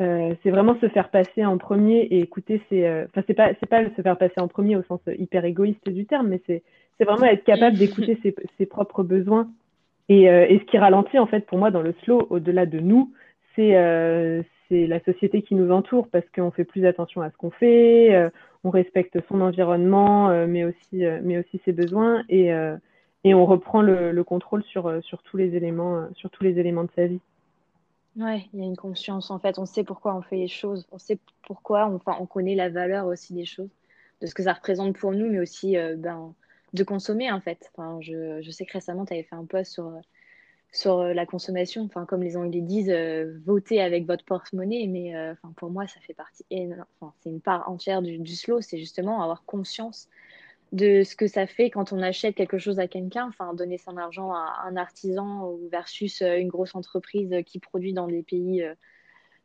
euh, 0.00 0.34
c'est 0.42 0.50
vraiment 0.50 0.76
se 0.80 0.88
faire 0.88 1.10
passer 1.10 1.44
en 1.44 1.58
premier 1.58 2.00
et 2.00 2.20
écouter 2.20 2.60
ses. 2.68 2.86
Euh, 2.86 3.04
enfin, 3.06 3.22
c'est 3.26 3.34
pas 3.34 3.50
c'est 3.60 3.68
pas 3.68 3.84
se 3.84 4.02
faire 4.02 4.16
passer 4.16 4.40
en 4.40 4.48
premier 4.48 4.76
au 4.76 4.82
sens 4.82 5.00
hyper 5.18 5.44
égoïste 5.44 5.88
du 5.88 6.06
terme, 6.06 6.28
mais 6.28 6.40
c'est 6.46 6.62
c'est 6.96 7.04
vraiment 7.04 7.26
être 7.26 7.44
capable 7.44 7.76
d'écouter 7.76 8.18
ses, 8.22 8.34
ses, 8.58 8.66
propres 8.66 9.02
besoins. 9.02 9.48
Et, 10.10 10.28
euh, 10.28 10.46
et, 10.48 10.58
ce 10.58 10.64
qui 10.64 10.76
ralentit 10.76 11.18
en 11.18 11.26
fait 11.26 11.46
pour 11.46 11.56
moi 11.56 11.70
dans 11.70 11.80
le 11.80 11.94
slow, 12.04 12.26
au-delà 12.28 12.66
de 12.66 12.80
nous, 12.80 13.12
c'est 13.56 13.72
c'est 14.68 14.86
la 14.86 15.00
société 15.00 15.42
qui 15.42 15.56
nous 15.56 15.72
entoure 15.72 16.08
parce 16.08 16.24
qu'on 16.34 16.52
fait 16.52 16.64
plus 16.64 16.86
attention 16.86 17.22
à 17.22 17.30
ce 17.30 17.36
qu'on 17.36 17.50
fait, 17.50 18.30
on 18.62 18.70
respecte 18.70 19.18
son 19.28 19.40
environnement, 19.40 20.46
mais 20.46 20.64
aussi 20.64 21.60
ses 21.64 21.72
besoins 21.72 22.22
et 22.28 22.52
on 23.34 23.46
reprend 23.46 23.82
le, 23.82 24.12
le 24.12 24.24
contrôle 24.24 24.62
sur 24.62 25.02
tous 25.24 25.36
les 25.36 25.56
éléments 25.56 26.04
de 26.04 26.90
sa 26.94 27.06
vie. 27.06 27.20
Ouais, 28.16 28.48
il 28.52 28.60
y 28.60 28.62
a 28.62 28.66
une 28.66 28.76
conscience 28.76 29.30
en 29.30 29.38
fait. 29.38 29.58
On 29.58 29.66
sait 29.66 29.84
pourquoi 29.84 30.14
on 30.14 30.22
fait 30.22 30.36
les 30.36 30.48
choses. 30.48 30.86
On 30.90 30.98
sait 30.98 31.18
pourquoi, 31.42 31.86
on, 31.86 31.96
enfin, 31.96 32.16
on 32.20 32.26
connaît 32.26 32.56
la 32.56 32.68
valeur 32.68 33.06
aussi 33.06 33.34
des 33.34 33.44
choses, 33.44 33.70
de 34.20 34.26
ce 34.26 34.34
que 34.34 34.42
ça 34.42 34.52
représente 34.52 34.98
pour 34.98 35.12
nous, 35.12 35.30
mais 35.30 35.38
aussi 35.38 35.76
euh, 35.76 35.96
ben, 35.96 36.34
de 36.72 36.84
consommer 36.84 37.30
en 37.30 37.40
fait. 37.40 37.70
Enfin, 37.72 38.00
je, 38.00 38.40
je 38.42 38.50
sais 38.50 38.64
que 38.66 38.72
récemment, 38.72 39.04
tu 39.04 39.12
avais 39.12 39.22
fait 39.22 39.36
un 39.36 39.44
post 39.44 39.72
sur, 39.72 39.92
sur 40.72 41.00
euh, 41.00 41.12
la 41.12 41.26
consommation. 41.26 41.82
Enfin, 41.82 42.06
comme 42.06 42.22
les 42.22 42.36
Anglais 42.36 42.60
disent, 42.60 42.90
euh, 42.90 43.38
votez 43.44 43.80
avec 43.80 44.06
votre 44.06 44.24
porte-monnaie. 44.24 44.86
Mais 44.88 45.16
enfin, 45.30 45.52
pour 45.56 45.70
moi, 45.70 45.86
ça 45.86 46.00
fait 46.00 46.14
partie. 46.14 46.44
Enfin, 47.00 47.12
c'est 47.20 47.30
une 47.30 47.40
part 47.40 47.68
entière 47.68 48.02
du, 48.02 48.36
slow. 48.36 48.60
C'est 48.60 48.78
justement 48.78 49.22
avoir 49.22 49.44
conscience 49.44 50.08
de 50.72 51.02
ce 51.02 51.16
que 51.16 51.26
ça 51.26 51.46
fait 51.46 51.70
quand 51.70 51.92
on 51.92 52.00
achète 52.00 52.34
quelque 52.34 52.58
chose 52.58 52.78
à 52.78 52.86
quelqu'un, 52.86 53.26
enfin 53.26 53.54
donner 53.54 53.78
son 53.78 53.96
argent 53.96 54.32
à 54.32 54.62
un 54.64 54.76
artisan 54.76 55.56
versus 55.70 56.22
euh, 56.22 56.36
une 56.36 56.48
grosse 56.48 56.74
entreprise 56.74 57.34
qui 57.44 57.58
produit 57.58 57.92
dans 57.92 58.06
des 58.06 58.22
pays, 58.22 58.62
euh, 58.62 58.74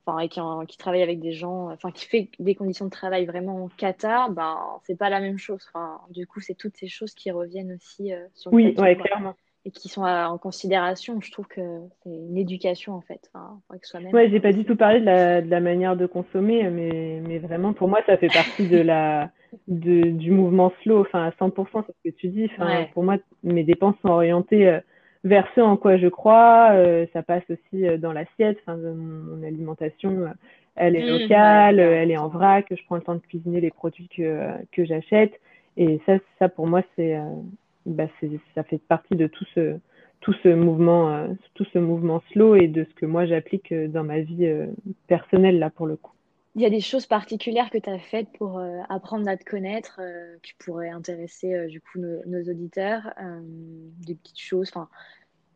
enfin 0.06 0.20
et 0.20 0.30
qui, 0.30 0.78
travaille 0.78 1.02
avec 1.02 1.20
des 1.20 1.34
gens, 1.34 1.72
enfin 1.72 1.92
qui 1.92 2.06
fait 2.06 2.30
des 2.40 2.56
conditions 2.56 2.86
de 2.86 2.92
travail 2.92 3.26
vraiment 3.26 3.70
cata, 3.78 4.28
ben 4.30 4.58
c'est 4.84 4.98
pas 4.98 5.10
la 5.10 5.20
même 5.20 5.38
chose. 5.38 5.66
Enfin, 5.74 6.00
du 6.10 6.28
coup, 6.28 6.40
c'est 6.40 6.56
toutes 6.56 6.78
ces 6.78 6.88
choses 6.88 7.14
qui 7.14 7.32
reviennent 7.32 7.74
aussi 7.74 8.14
euh, 8.14 8.26
sur 8.34 8.52
le 8.52 8.56
Oui, 8.56 8.76
ouais, 8.78 8.96
clairement 8.96 9.36
et 9.66 9.72
qui 9.72 9.90
sont 9.90 10.04
en 10.04 10.38
considération. 10.38 11.20
Je 11.22 11.32
trouve 11.32 11.48
que 11.48 11.62
c'est 12.04 12.10
une 12.10 12.38
éducation 12.38 12.94
en 12.94 13.02
fait, 13.02 13.32
enfin, 13.34 13.60
soi-même. 13.82 14.14
Ouais, 14.14 14.30
j'ai 14.30 14.40
pas 14.40 14.54
du 14.54 14.64
tout 14.64 14.76
parlé 14.76 15.00
de 15.00 15.06
la, 15.06 15.42
de 15.42 15.50
la, 15.50 15.60
manière 15.60 15.96
de 15.96 16.06
consommer, 16.06 16.70
mais, 16.70 17.22
mais 17.28 17.40
vraiment 17.40 17.74
pour 17.74 17.88
moi 17.88 18.00
ça 18.06 18.16
fait 18.18 18.28
partie 18.28 18.68
de 18.68 18.78
la 18.78 19.32
de, 19.68 20.12
du 20.12 20.32
mouvement 20.32 20.72
slow, 20.84 21.02
enfin 21.02 21.26
à 21.26 21.30
100%, 21.32 21.84
c'est 21.86 21.94
ce 21.94 22.10
que 22.12 22.16
tu 22.16 22.28
dis. 22.28 22.50
Enfin, 22.54 22.86
Pour 22.94 23.04
moi, 23.04 23.18
mes 23.44 23.64
dépenses 23.64 23.96
sont 24.02 24.10
orientées 24.10 24.68
euh, 24.68 24.80
vers 25.26 25.46
ce 25.56 25.62
en 25.62 25.76
quoi 25.76 25.98
je 25.98 26.08
crois. 26.08 26.70
Euh, 26.72 27.06
ça 27.12 27.22
passe 27.22 27.44
aussi 27.50 27.86
euh, 27.86 27.98
dans 27.98 28.14
l'assiette, 28.14 28.58
enfin, 28.66 28.78
mon, 28.78 29.44
alimentation, 29.44 30.28
elle 30.78 30.96
est 30.96 31.04
mmh, 31.04 31.20
locale, 31.20 31.80
elle 31.80 32.12
est 32.12 32.18
en 32.18 32.30
vrac. 32.30 32.68
Je 32.72 32.84
prends 32.86 32.96
le 32.96 33.02
temps 33.02 33.16
de 33.16 33.20
cuisiner 33.20 33.60
les 33.60 33.72
produits 33.72 34.08
que, 34.08 34.52
que 34.72 34.86
j'achète. 34.86 35.34
Et 35.76 36.00
ça, 36.06 36.14
ça 36.40 36.48
pour 36.48 36.68
moi, 36.68 36.82
c'est 36.96 37.20
bah, 37.86 38.06
ça 38.56 38.64
fait 38.64 38.80
partie 38.88 39.16
de 39.16 39.28
tout 39.28 39.46
ce, 39.54 39.78
tout 40.26 40.34
ce 40.42 40.50
mouvement, 40.50 41.10
euh, 41.10 41.28
tout 41.54 41.66
ce 41.72 41.78
mouvement 41.78 42.24
slow 42.32 42.56
et 42.56 42.68
de 42.68 42.84
ce 42.84 42.94
que 42.96 43.06
moi 43.06 43.28
j'applique 43.28 43.72
euh, 43.72 43.88
dans 43.88 44.04
ma 44.04 44.22
vie 44.22 44.48
euh, 44.48 44.66
personnelle 45.06 45.60
là 45.60 45.70
pour 45.70 45.86
le 45.86 45.98
coup. 45.98 46.15
Il 46.56 46.62
y 46.62 46.66
a 46.66 46.70
des 46.70 46.80
choses 46.80 47.06
particulières 47.06 47.70
que 47.70 47.78
tu 47.78 47.90
as 47.90 48.00
faites 48.00 48.32
pour 48.38 48.62
apprendre 48.90 49.28
à 49.28 49.36
te 49.36 49.44
connaître 49.44 50.00
qui 50.42 50.54
pourraient 50.54 50.90
intéresser 50.90 51.68
du 51.68 51.82
coup 51.82 52.00
nos, 52.00 52.26
nos 52.26 52.50
auditeurs, 52.50 53.14
des 53.98 54.16
petites 54.16 54.40
choses. 54.40 54.70
Enfin, 54.70 54.90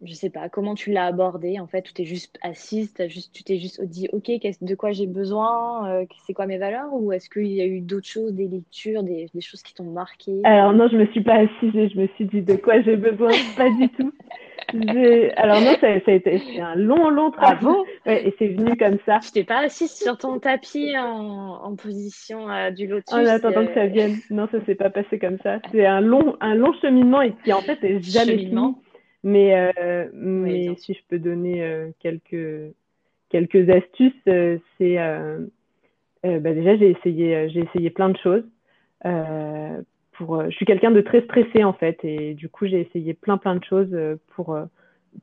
je 0.02 0.14
sais 0.14 0.30
pas, 0.30 0.50
comment 0.50 0.76
tu 0.76 0.92
l'as 0.92 1.06
abordé 1.06 1.60
en 1.60 1.68
fait 1.68 1.82
Tu 1.82 1.94
t'es 1.94 2.06
juste 2.06 2.38
assise, 2.42 2.94
juste, 3.08 3.34
tu 3.34 3.44
t'es 3.44 3.58
juste 3.58 3.84
dit 3.84 4.08
ok, 4.14 4.32
de 4.62 4.76
quoi 4.76 4.92
j'ai 4.92 5.08
besoin, 5.08 5.90
euh, 5.90 6.06
c'est 6.26 6.34
quoi 6.34 6.46
mes 6.46 6.58
valeurs 6.58 6.94
Ou 6.94 7.12
est-ce 7.12 7.30
qu'il 7.30 7.48
y 7.48 7.62
a 7.62 7.66
eu 7.66 7.82
d'autres 7.82 8.08
choses, 8.08 8.34
des 8.34 8.48
lectures, 8.48 9.04
des, 9.04 9.30
des 9.34 9.42
choses 9.42 9.62
qui 9.62 9.74
t'ont 9.74 9.92
marqué? 9.92 10.40
Alors 10.44 10.74
non, 10.74 10.88
je 10.88 10.98
me 10.98 11.06
suis 11.08 11.24
pas 11.24 11.36
assise 11.36 11.76
et 11.76 11.90
je 11.90 12.00
me 12.00 12.08
suis 12.16 12.26
dit 12.26 12.42
de 12.42 12.56
quoi 12.56 12.82
j'ai 12.82 12.96
besoin, 12.96 13.32
pas 13.58 13.70
du 13.70 13.90
tout. 13.90 14.14
Alors 15.38 15.62
non, 15.62 15.76
ça, 15.80 15.88
a 15.88 16.12
été 16.12 16.62
un 16.62 16.76
long, 16.76 17.10
long 17.10 17.32
travail. 17.32 17.58
Ah 18.06 18.14
et 18.14 18.34
c'est 18.38 18.50
venu 18.50 18.78
comme 18.78 18.98
ça. 19.06 19.20
Tu 19.22 19.32
t'es 19.32 19.44
pas 19.44 19.60
assise 19.60 19.92
sur 19.92 20.18
ton 20.18 20.40
tapis 20.40 20.96
en, 20.98 21.60
en 21.64 21.76
position 21.76 22.50
euh, 22.50 22.72
du 22.72 22.88
lotus 22.88 23.14
En 23.14 23.26
attendant 23.26 23.66
que 23.66 23.74
ça 23.74 23.82
euh, 23.82 23.88
vienne. 23.88 24.18
Non, 24.30 24.48
ça 24.52 24.64
s'est 24.66 24.76
pas 24.76 24.90
passé 24.90 25.18
comme 25.20 25.38
ça. 25.44 25.60
C'est 25.72 25.86
un 25.86 26.02
long, 26.02 26.36
un 26.42 26.56
long 26.56 26.74
cheminement 26.82 27.22
et 27.22 27.34
qui 27.44 27.52
en 27.54 27.62
fait 27.62 27.84
est 27.84 28.02
jamais 28.02 28.38
fini. 28.38 28.76
Mais, 29.23 29.71
euh, 29.77 30.08
mais 30.13 30.75
si 30.77 30.93
je 30.93 30.99
peux 31.10 31.19
donner 31.19 31.63
euh, 31.63 31.89
quelques, 31.99 32.73
quelques 33.29 33.69
astuces, 33.69 34.13
euh, 34.27 34.58
c'est 34.77 34.97
bah 36.23 36.53
déjà 36.53 36.75
j'ai 36.75 36.91
essayé, 36.91 37.49
j'ai 37.49 37.62
essayé 37.62 37.89
plein 37.89 38.10
de 38.10 38.17
choses. 38.17 38.43
pour, 40.13 40.43
je 40.43 40.55
suis 40.55 40.65
quelqu'un 40.65 40.91
de 40.91 41.01
très 41.01 41.21
stressé 41.21 41.63
en 41.63 41.71
fait 41.73 41.97
et 42.03 42.34
du 42.34 42.49
coup 42.49 42.67
j'ai 42.67 42.82
essayé 42.82 43.13
plein 43.13 43.38
plein 43.38 43.55
de 43.55 43.63
choses 43.63 43.95
pour, 44.36 44.58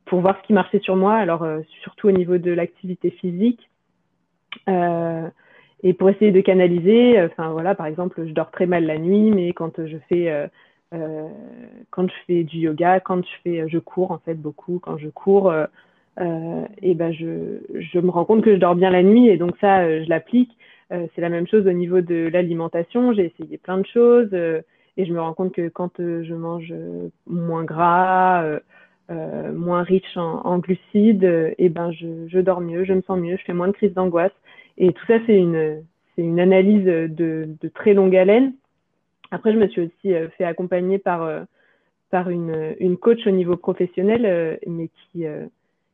pour 0.06 0.20
voir 0.20 0.38
ce 0.40 0.46
qui 0.46 0.54
marchait 0.54 0.80
sur 0.80 0.96
moi. 0.96 1.14
Alors 1.14 1.46
surtout 1.82 2.09
au 2.09 2.12
niveau 2.12 2.38
de 2.38 2.50
l'activité 2.50 3.11
physique. 3.11 3.68
et 4.66 5.92
pour 5.92 6.09
essayer 6.09 6.32
de 6.32 6.40
canaliser, 6.40 7.22
enfin 7.22 7.50
voilà, 7.50 7.74
par 7.74 7.87
exemple, 7.87 8.26
je 8.26 8.32
dors 8.32 8.50
très 8.50 8.66
mal 8.66 8.85
la 8.87 8.98
nuit, 8.98 9.30
mais 9.30 9.52
quand 9.52 9.87
je 9.87 9.98
fais 10.09 10.48
euh, 10.94 11.29
quand 11.90 12.09
je 12.09 12.14
fais 12.27 12.44
du 12.44 12.59
yoga, 12.59 13.01
quand 13.01 13.22
je 13.25 13.31
fais, 13.42 13.68
je 13.68 13.79
cours 13.79 14.12
en 14.12 14.18
fait 14.18 14.35
beaucoup. 14.35 14.79
Quand 14.79 14.99
je 14.99 15.09
cours, 15.09 15.51
euh, 15.51 15.66
euh, 16.20 16.64
et 16.83 16.94
ben 16.94 17.12
je, 17.12 17.99
me 17.99 18.11
rends 18.11 18.25
compte 18.25 18.44
que 18.44 18.55
je 18.55 18.61
dors 18.61 18.75
bien 18.75 18.90
la 18.90 19.03
nuit 19.03 19.29
et 19.29 19.37
donc 19.37 19.57
ça, 19.61 20.03
je 20.03 20.09
l'applique. 20.09 20.57
c'est 20.90 21.20
la 21.20 21.29
même 21.29 21.46
chose 21.46 21.66
au 21.66 21.72
niveau 21.72 22.01
de 22.01 22.29
l'alimentation. 22.33 23.12
J'ai 23.12 23.27
essayé 23.37 23.59
plein 23.59 23.79
de 23.79 23.87
choses 23.87 24.33
et 24.33 25.05
je 25.05 25.12
me 25.12 25.20
rends 25.20 25.35
compte 25.35 25.53
que 25.53 25.68
quand 25.68 25.92
je 25.99 26.35
mange 26.35 26.72
moins 27.27 27.64
gras, 27.64 28.44
moins 29.11 29.83
riche 29.83 30.16
en, 30.16 30.59
glucides, 30.59 31.55
et 31.59 31.68
ben 31.68 31.90
je, 31.92 32.40
dors 32.40 32.61
mieux, 32.61 32.85
je 32.85 32.94
me 32.94 33.03
sens 33.03 33.18
mieux, 33.18 33.37
je 33.37 33.44
fais 33.44 33.53
moins 33.53 33.68
de 33.68 33.72
crises 33.72 33.94
d'angoisse. 33.94 34.33
Et 34.79 34.92
tout 34.92 35.07
ça, 35.07 35.18
c'est 35.27 35.37
une, 35.37 36.40
analyse 36.40 36.85
de, 36.85 37.49
très 37.75 37.92
longue 37.92 38.16
haleine 38.16 38.55
après, 39.31 39.53
je 39.53 39.59
me 39.59 39.69
suis 39.69 39.83
aussi 39.83 40.15
euh, 40.15 40.29
fait 40.31 40.45
accompagner 40.45 40.99
par, 40.99 41.23
euh, 41.23 41.43
par 42.11 42.31
une, 42.31 42.75
une 42.81 42.97
coach 42.97 43.27
au 43.27 43.31
niveau 43.31 43.57
professionnel, 43.57 44.25
euh, 44.25 44.57
mais 44.67 44.89
qui, 44.89 45.25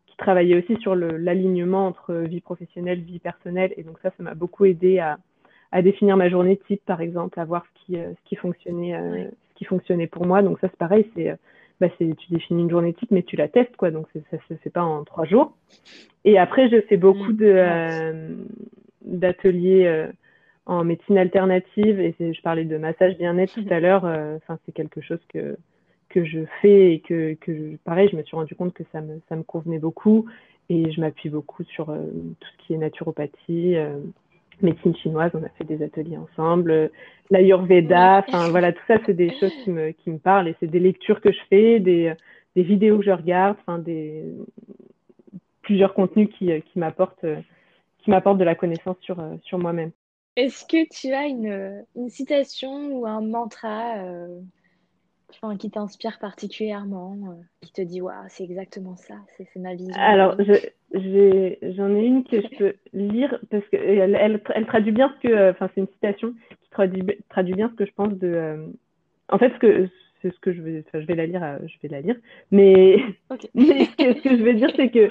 qui 0.07 0.17
travaillait 0.17 0.59
aussi 0.63 0.81
sur 0.81 0.95
l'alignement 0.95 1.87
entre 1.87 2.15
vie 2.15 2.41
professionnelle, 2.41 3.01
vie 3.01 3.19
personnelle. 3.19 3.73
Et 3.77 3.83
donc 3.83 3.99
ça, 4.03 4.11
ça 4.17 4.23
m'a 4.23 4.35
beaucoup 4.35 4.65
aidé 4.65 4.99
à, 4.99 5.19
à 5.71 5.83
définir 5.83 6.17
ma 6.17 6.29
journée 6.29 6.59
type, 6.69 6.85
par 6.85 7.01
exemple, 7.01 7.41
à 7.41 7.45
voir 7.45 7.65
ce 7.65 7.87
qui, 7.87 7.93
ce 7.95 8.29
qui, 8.29 8.37
fonctionnait, 8.37 8.95
ce 9.49 9.55
qui 9.55 9.65
fonctionnait 9.65 10.07
pour 10.07 10.27
moi. 10.27 10.43
Donc 10.43 10.61
ça, 10.61 10.69
c'est 10.69 10.77
pareil, 10.79 11.07
c'est 11.17 11.35
bah, 11.81 11.89
tu 11.99 12.15
définis 12.31 12.63
une 12.63 12.71
journée 12.71 12.93
type, 12.93 13.11
mais 13.11 13.23
tu 13.23 13.37
la 13.37 13.49
testes, 13.49 13.77
quoi. 13.77 13.91
Donc 13.91 14.07
ça 14.31 14.37
se 14.49 14.55
fait 14.55 14.71
pas 14.71 14.85
en 14.85 15.03
trois 15.05 15.25
jours. 15.25 15.57
Et 16.25 16.39
après, 16.39 16.69
je 16.69 16.81
fais 16.83 16.99
beaucoup 16.99 17.33
mmh. 17.33 18.47
d'ateliers 19.05 20.11
en 20.67 20.85
médecine 20.85 21.19
alternative 21.19 22.01
et 22.01 22.15
je 22.19 22.43
parlais 22.43 22.65
de 22.65 22.77
massage 22.79 23.17
bien-être 23.19 23.55
tout 23.55 23.67
à 23.71 23.81
l'heure. 23.81 24.05
Euh, 24.05 24.37
enfin, 24.37 24.59
c'est 24.65 24.73
quelque 24.73 25.01
chose 25.01 25.21
que 25.33 25.57
que 26.13 26.25
je 26.27 26.41
fais 26.61 26.93
et 26.93 27.01
que, 27.01 27.35
que 27.41 27.77
pareil, 27.85 28.09
je 28.13 28.17
me 28.17 28.23
suis 28.23 28.37
rendu 28.37 28.55
compte 28.55 28.75
que 28.75 28.85
ça 28.93 29.01
me, 29.01 29.21
ça 29.29 29.37
me 29.37 29.43
convenait 29.43 29.79
beaucoup 29.79 30.27
et 30.69 30.93
je 30.93 31.01
m'appuie 31.01 31.31
beaucoup 31.31 31.65
sur 31.65 31.89
euh, 31.91 32.07
tout 32.39 32.49
ce 32.53 32.67
qui 32.67 32.75
est 32.75 32.77
naturopathie, 32.77 33.77
euh, 33.77 33.99
médecine 34.61 34.95
chinoise, 34.97 35.31
on 35.35 35.43
a 35.43 35.49
fait 35.51 35.65
des 35.65 35.83
ateliers 35.83 36.19
ensemble, 36.19 36.91
l'ayurveda, 37.31 38.25
enfin 38.29 38.51
voilà, 38.51 38.73
tout 38.73 38.83
ça 38.87 38.99
c'est 39.07 39.15
des 39.15 39.31
choses 39.41 39.55
qui 39.65 39.71
me, 39.71 39.93
qui 39.93 40.11
me 40.11 40.19
parlent 40.19 40.49
et 40.49 40.57
c'est 40.61 40.71
des 40.71 40.81
lectures 40.81 41.23
que 41.23 41.33
je 41.33 41.41
fais, 41.49 41.81
des, 41.81 42.13
des 42.55 42.63
vidéos 42.63 42.99
que 42.99 43.05
je 43.05 43.11
regarde, 43.11 43.57
enfin 43.61 43.79
des 43.79 44.23
plusieurs 45.63 45.95
contenus 45.95 46.29
qui, 46.39 46.51
qui 46.61 46.79
m'apportent 46.79 47.25
qui 48.05 48.11
m'apportent 48.11 48.39
de 48.39 48.45
la 48.45 48.55
connaissance 48.55 48.97
sur, 49.01 49.17
sur 49.45 49.59
moi-même. 49.59 49.93
Est-ce 50.37 50.65
que 50.65 50.89
tu 50.89 51.13
as 51.13 51.27
une, 51.27 51.85
une, 51.95 52.09
citation 52.09 52.93
ou 52.93 53.07
un 53.07 53.21
mantra 53.21 53.99
euh, 53.99 54.41
qui 55.59 55.71
t'inspire 55.71 56.19
particulièrement, 56.19 57.17
euh, 57.29 57.43
qui 57.61 57.73
te 57.73 57.83
dit 57.83 58.01
Waouh, 58.01 58.25
c'est 58.29 58.45
exactement 58.45 58.97
ça, 58.97 59.15
c'est 59.37 59.57
ma 59.57 59.75
vision? 59.75 59.95
Alors, 59.97 60.37
j'en 60.41 61.95
ai, 61.95 62.07
une 62.07 62.25
que 62.25 62.41
je 62.41 62.57
peux 62.57 62.75
lire 62.93 63.39
parce 63.51 63.67
qu'elle 63.69 64.15
elle, 64.15 64.43
elle, 64.55 64.67
traduit 64.67 64.93
bien 64.93 65.15
ce 65.17 65.29
que. 65.29 65.51
Enfin, 65.51 65.69
c'est 65.75 65.83
une 65.83 65.89
citation 65.89 66.33
qui 66.63 66.71
traduit, 66.71 67.03
traduit 67.29 67.55
bien 67.55 67.69
ce 67.69 67.75
que 67.75 67.87
je 67.87 67.93
pense 67.93 68.13
de. 68.15 68.73
en 69.29 69.39
fait, 69.39 69.53
ce 69.53 69.59
que, 69.59 69.89
c'est 70.23 70.33
ce 70.33 70.39
que 70.39 70.53
je 70.53 70.63
vais, 70.63 70.85
je 70.95 70.99
vais 71.01 71.15
la 71.15 71.27
lire, 71.27 71.43
euh, 71.43 71.59
je 71.67 71.75
vais 71.83 71.89
la 71.89 72.01
lire. 72.01 72.17
Mais, 72.51 72.97
ce, 73.31 74.23
que, 74.23 74.37
je 74.37 74.43
veux 74.43 74.55
dire, 74.55 74.71
c'est 74.77 74.89
que 74.89 75.11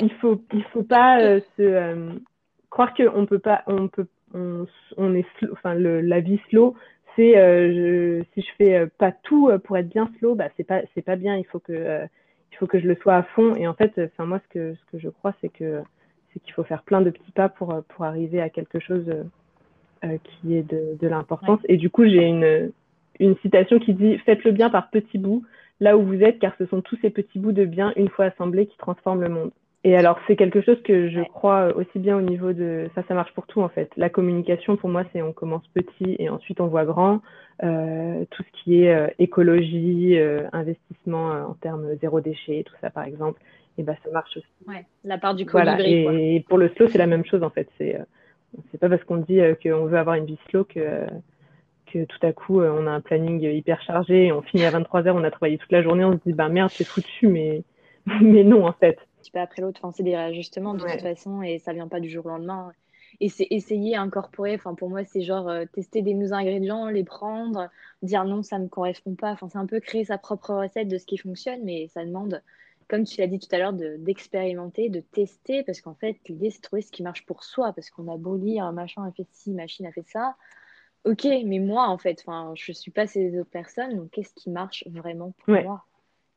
il 0.00 0.12
faut, 0.14 0.42
il 0.52 0.64
faut 0.64 0.82
pas 0.82 1.20
euh, 1.20 1.40
se 1.56 1.62
euh, 1.62 2.10
croire 2.68 2.94
qu'on 2.94 3.24
peut 3.26 3.38
pas, 3.38 3.62
on 3.66 3.88
peut, 3.88 4.06
on, 4.34 4.66
on 4.96 5.14
est, 5.14 5.26
enfin, 5.52 5.74
le, 5.74 6.00
la 6.00 6.20
vie 6.20 6.40
slow, 6.48 6.74
c'est 7.16 7.32
si 8.34 8.42
je 8.42 8.52
fais 8.56 8.86
pas 8.98 9.12
tout 9.12 9.50
pour 9.64 9.76
être 9.76 9.88
bien 9.88 10.10
slow, 10.18 10.34
bah 10.34 10.48
c'est 10.56 10.64
pas, 10.64 10.82
c'est 10.94 11.02
pas 11.02 11.16
bien. 11.16 11.36
Il 11.36 11.44
faut 11.44 11.58
que, 11.58 12.06
il 12.52 12.56
faut 12.56 12.66
que 12.66 12.78
je 12.78 12.86
le 12.86 12.94
sois 12.96 13.16
à 13.16 13.22
fond. 13.22 13.54
Et 13.56 13.66
en 13.66 13.74
fait, 13.74 13.92
enfin 13.98 14.26
moi, 14.26 14.40
ce 14.44 14.48
que, 14.48 14.74
ce 14.74 14.92
que 14.92 14.98
je 14.98 15.08
crois, 15.08 15.34
c'est 15.40 15.48
que, 15.48 15.82
c'est 16.32 16.40
qu'il 16.40 16.52
faut 16.52 16.64
faire 16.64 16.82
plein 16.82 17.00
de 17.00 17.10
petits 17.10 17.32
pas 17.32 17.48
pour, 17.48 17.82
pour 17.88 18.04
arriver 18.04 18.40
à 18.40 18.50
quelque 18.50 18.78
chose 18.78 19.12
qui 20.24 20.54
est 20.54 20.62
de, 20.62 20.96
de 21.00 21.08
l'importance. 21.08 21.60
Et 21.68 21.76
du 21.76 21.90
coup, 21.90 22.04
j'ai 22.04 22.22
une 22.22 22.70
une 23.20 23.36
citation 23.38 23.78
qui 23.78 23.94
dit 23.94 24.18
Faites 24.18 24.44
le 24.44 24.52
bien 24.52 24.70
par 24.70 24.90
petits 24.90 25.18
bouts, 25.18 25.44
là 25.80 25.96
où 25.96 26.02
vous 26.02 26.22
êtes, 26.22 26.38
car 26.38 26.54
ce 26.58 26.66
sont 26.66 26.82
tous 26.82 26.98
ces 27.02 27.10
petits 27.10 27.38
bouts 27.38 27.52
de 27.52 27.64
bien, 27.64 27.92
une 27.96 28.08
fois 28.08 28.26
assemblés, 28.26 28.66
qui 28.66 28.76
transforment 28.78 29.22
le 29.22 29.28
monde. 29.28 29.50
Et 29.84 29.96
alors, 29.96 30.18
c'est 30.26 30.36
quelque 30.36 30.60
chose 30.60 30.80
que 30.82 31.08
je 31.08 31.20
crois 31.20 31.74
aussi 31.76 31.98
bien 31.98 32.16
au 32.16 32.20
niveau 32.20 32.52
de. 32.52 32.90
Ça, 32.94 33.02
ça 33.06 33.14
marche 33.14 33.32
pour 33.32 33.46
tout, 33.46 33.60
en 33.60 33.68
fait. 33.68 33.90
La 33.96 34.10
communication, 34.10 34.76
pour 34.76 34.88
moi, 34.88 35.04
c'est 35.12 35.22
on 35.22 35.32
commence 35.32 35.66
petit 35.68 36.16
et 36.18 36.28
ensuite 36.28 36.60
on 36.60 36.66
voit 36.66 36.84
grand. 36.84 37.20
Euh, 37.62 38.24
tout 38.30 38.42
ce 38.42 38.62
qui 38.62 38.82
est 38.82 38.94
euh, 38.94 39.08
écologie, 39.18 40.18
euh, 40.18 40.48
investissement 40.52 41.30
en 41.30 41.54
termes 41.54 41.96
zéro 42.00 42.20
déchet, 42.20 42.64
tout 42.66 42.74
ça, 42.80 42.90
par 42.90 43.04
exemple, 43.04 43.40
et 43.78 43.82
ben, 43.82 43.96
ça 44.04 44.10
marche 44.10 44.36
aussi. 44.36 44.46
Ouais, 44.66 44.84
la 45.04 45.18
part 45.18 45.34
du 45.34 45.46
colibri. 45.46 46.02
Voilà. 46.02 46.18
Et, 46.20 46.44
pour 46.48 46.58
le 46.58 46.68
slow, 46.70 46.88
c'est 46.88 46.98
la 46.98 47.06
même 47.06 47.24
chose, 47.24 47.42
en 47.42 47.50
fait. 47.50 47.68
C'est 47.78 47.98
c'est 48.70 48.78
pas 48.78 48.88
parce 48.88 49.04
qu'on 49.04 49.18
dit 49.18 49.40
qu'on 49.62 49.84
veut 49.84 49.98
avoir 49.98 50.16
une 50.16 50.24
vie 50.24 50.38
slow 50.48 50.64
que 50.64 51.06
que 51.92 52.04
tout 52.04 52.18
à 52.26 52.32
coup, 52.32 52.60
euh, 52.60 52.70
on 52.76 52.86
a 52.86 52.90
un 52.90 53.00
planning 53.00 53.42
hyper 53.42 53.80
chargé, 53.82 54.32
on 54.32 54.42
finit 54.42 54.64
à 54.64 54.70
23h, 54.70 55.10
on 55.10 55.24
a 55.24 55.30
travaillé 55.30 55.58
toute 55.58 55.72
la 55.72 55.82
journée, 55.82 56.04
on 56.04 56.12
se 56.12 56.22
dit, 56.26 56.32
bah 56.32 56.48
merde, 56.48 56.70
c'est 56.70 56.84
foutu, 56.86 57.28
mais, 57.28 57.62
mais 58.20 58.44
non, 58.44 58.66
en 58.66 58.72
fait. 58.72 58.98
Tu 59.22 59.32
peux 59.32 59.40
après 59.40 59.62
l'autre, 59.62 59.80
enfin, 59.82 59.92
c'est 59.96 60.02
des 60.02 60.16
réajustements 60.16 60.74
de 60.74 60.80
toute 60.80 61.00
façon, 61.00 61.42
et 61.42 61.58
ça 61.58 61.72
vient 61.72 61.88
pas 61.88 62.00
du 62.00 62.08
jour 62.08 62.26
au 62.26 62.28
lendemain. 62.30 62.72
Et 63.20 63.28
c'est 63.28 63.46
essayer, 63.50 63.96
incorporer, 63.96 64.54
enfin, 64.54 64.74
pour 64.74 64.90
moi, 64.90 65.04
c'est 65.04 65.22
genre 65.22 65.48
euh, 65.48 65.64
tester 65.72 66.02
des 66.02 66.14
nouveaux 66.14 66.34
ingrédients, 66.34 66.88
les 66.88 67.04
prendre, 67.04 67.68
dire 68.02 68.24
non, 68.24 68.42
ça 68.42 68.58
me 68.58 68.68
correspond 68.68 69.14
pas. 69.14 69.32
Enfin, 69.32 69.48
c'est 69.48 69.58
un 69.58 69.66
peu 69.66 69.80
créer 69.80 70.04
sa 70.04 70.18
propre 70.18 70.54
recette 70.54 70.88
de 70.88 70.98
ce 70.98 71.06
qui 71.06 71.18
fonctionne, 71.18 71.60
mais 71.64 71.88
ça 71.88 72.04
demande, 72.04 72.42
comme 72.86 73.04
tu 73.04 73.20
l'as 73.20 73.26
dit 73.26 73.38
tout 73.38 73.48
à 73.50 73.58
l'heure, 73.58 73.72
d'expérimenter, 73.72 74.88
de, 74.88 75.00
tester, 75.00 75.64
parce 75.64 75.80
qu'en 75.80 75.94
fait, 75.94 76.16
l'idée, 76.28 76.50
c'est 76.50 76.58
de 76.58 76.62
trouver 76.62 76.82
ce 76.82 76.92
qui 76.92 77.02
marche 77.02 77.26
pour 77.26 77.42
soi, 77.42 77.72
parce 77.72 77.90
qu'on 77.90 78.12
a 78.12 78.16
beau 78.16 78.36
lire, 78.36 78.70
machin 78.72 79.04
a 79.04 79.10
fait 79.10 79.26
ci, 79.32 79.50
machine 79.52 79.86
a 79.86 79.92
fait 79.92 80.06
ça. 80.06 80.36
Ok, 81.04 81.24
mais 81.24 81.58
moi, 81.58 81.88
en 81.88 81.98
fait, 81.98 82.24
je 82.54 82.72
suis 82.72 82.90
pas 82.90 83.06
ces 83.06 83.38
autres 83.38 83.50
personnes, 83.50 83.96
donc 83.96 84.10
qu'est-ce 84.10 84.34
qui 84.34 84.50
marche 84.50 84.84
vraiment 84.88 85.32
pour 85.44 85.54
moi? 85.62 85.84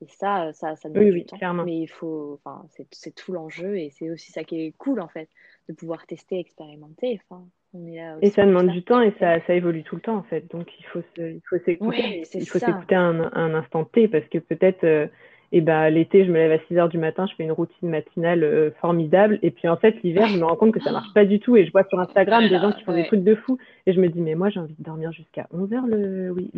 Et 0.01 0.07
ça, 0.07 0.51
ça, 0.53 0.75
ça 0.75 0.89
demande 0.89 1.13
du 1.13 1.25
temps. 1.25 1.37
Clairement. 1.37 1.63
Mais 1.63 1.77
il 1.77 1.87
faut, 1.87 2.39
enfin, 2.43 2.65
c'est 2.91 3.15
tout 3.15 3.31
l'enjeu 3.31 3.77
et 3.77 3.89
c'est 3.91 4.09
aussi 4.09 4.31
ça 4.31 4.43
qui 4.43 4.59
est 4.59 4.73
cool, 4.77 4.99
en 4.99 5.07
fait, 5.07 5.29
de 5.69 5.73
pouvoir 5.73 6.05
tester, 6.07 6.39
expérimenter. 6.39 7.19
Enfin, 7.29 7.43
on 7.73 7.85
est 7.85 7.97
là 7.97 8.17
et 8.21 8.29
ça 8.29 8.45
demande 8.45 8.67
du 8.67 8.83
temps 8.83 9.01
et 9.01 9.13
ça, 9.19 9.39
ça, 9.45 9.53
évolue 9.53 9.83
tout 9.83 9.95
le 9.95 10.01
temps, 10.01 10.17
en 10.17 10.23
fait. 10.23 10.49
Donc, 10.51 10.67
il 10.79 10.85
faut 10.85 11.01
s'écouter. 11.15 12.23
il 12.33 12.47
faut 12.47 12.59
s'écouter 12.59 12.95
un, 12.95 13.31
un, 13.33 13.53
instant 13.53 13.85
T 13.85 14.07
parce 14.07 14.25
que 14.25 14.39
peut-être. 14.39 14.83
Euh, 14.83 15.07
et 15.53 15.59
ben 15.59 15.89
l'été, 15.89 16.25
je 16.25 16.31
me 16.31 16.37
lève 16.37 16.53
à 16.53 16.65
6 16.67 16.77
heures 16.77 16.87
du 16.87 16.97
matin, 16.97 17.27
je 17.29 17.35
fais 17.35 17.43
une 17.43 17.51
routine 17.51 17.89
matinale 17.89 18.43
euh, 18.45 18.71
formidable. 18.79 19.37
Et 19.41 19.51
puis 19.51 19.67
en 19.67 19.75
fait, 19.75 20.01
l'hiver, 20.01 20.27
je 20.27 20.37
me 20.37 20.45
rends 20.45 20.55
compte 20.55 20.71
que 20.71 20.79
ça 20.79 20.93
marche 20.93 21.13
pas 21.13 21.25
du 21.25 21.41
tout. 21.41 21.57
Et 21.57 21.65
je 21.65 21.71
vois 21.73 21.83
sur 21.89 21.99
Instagram 21.99 22.47
des 22.47 22.57
gens 22.57 22.71
qui 22.71 22.83
font 22.83 22.93
des 22.93 23.05
trucs 23.05 23.23
de 23.25 23.35
fou. 23.35 23.57
Et 23.85 23.91
je 23.91 23.99
me 23.99 24.07
dis, 24.07 24.21
mais 24.21 24.35
moi, 24.35 24.49
j'ai 24.49 24.61
envie 24.61 24.75
de 24.79 24.83
dormir 24.83 25.11
jusqu'à 25.11 25.47
11 25.51 25.73
heures 25.73 25.87
le, 25.87 26.31
oui, 26.31 26.49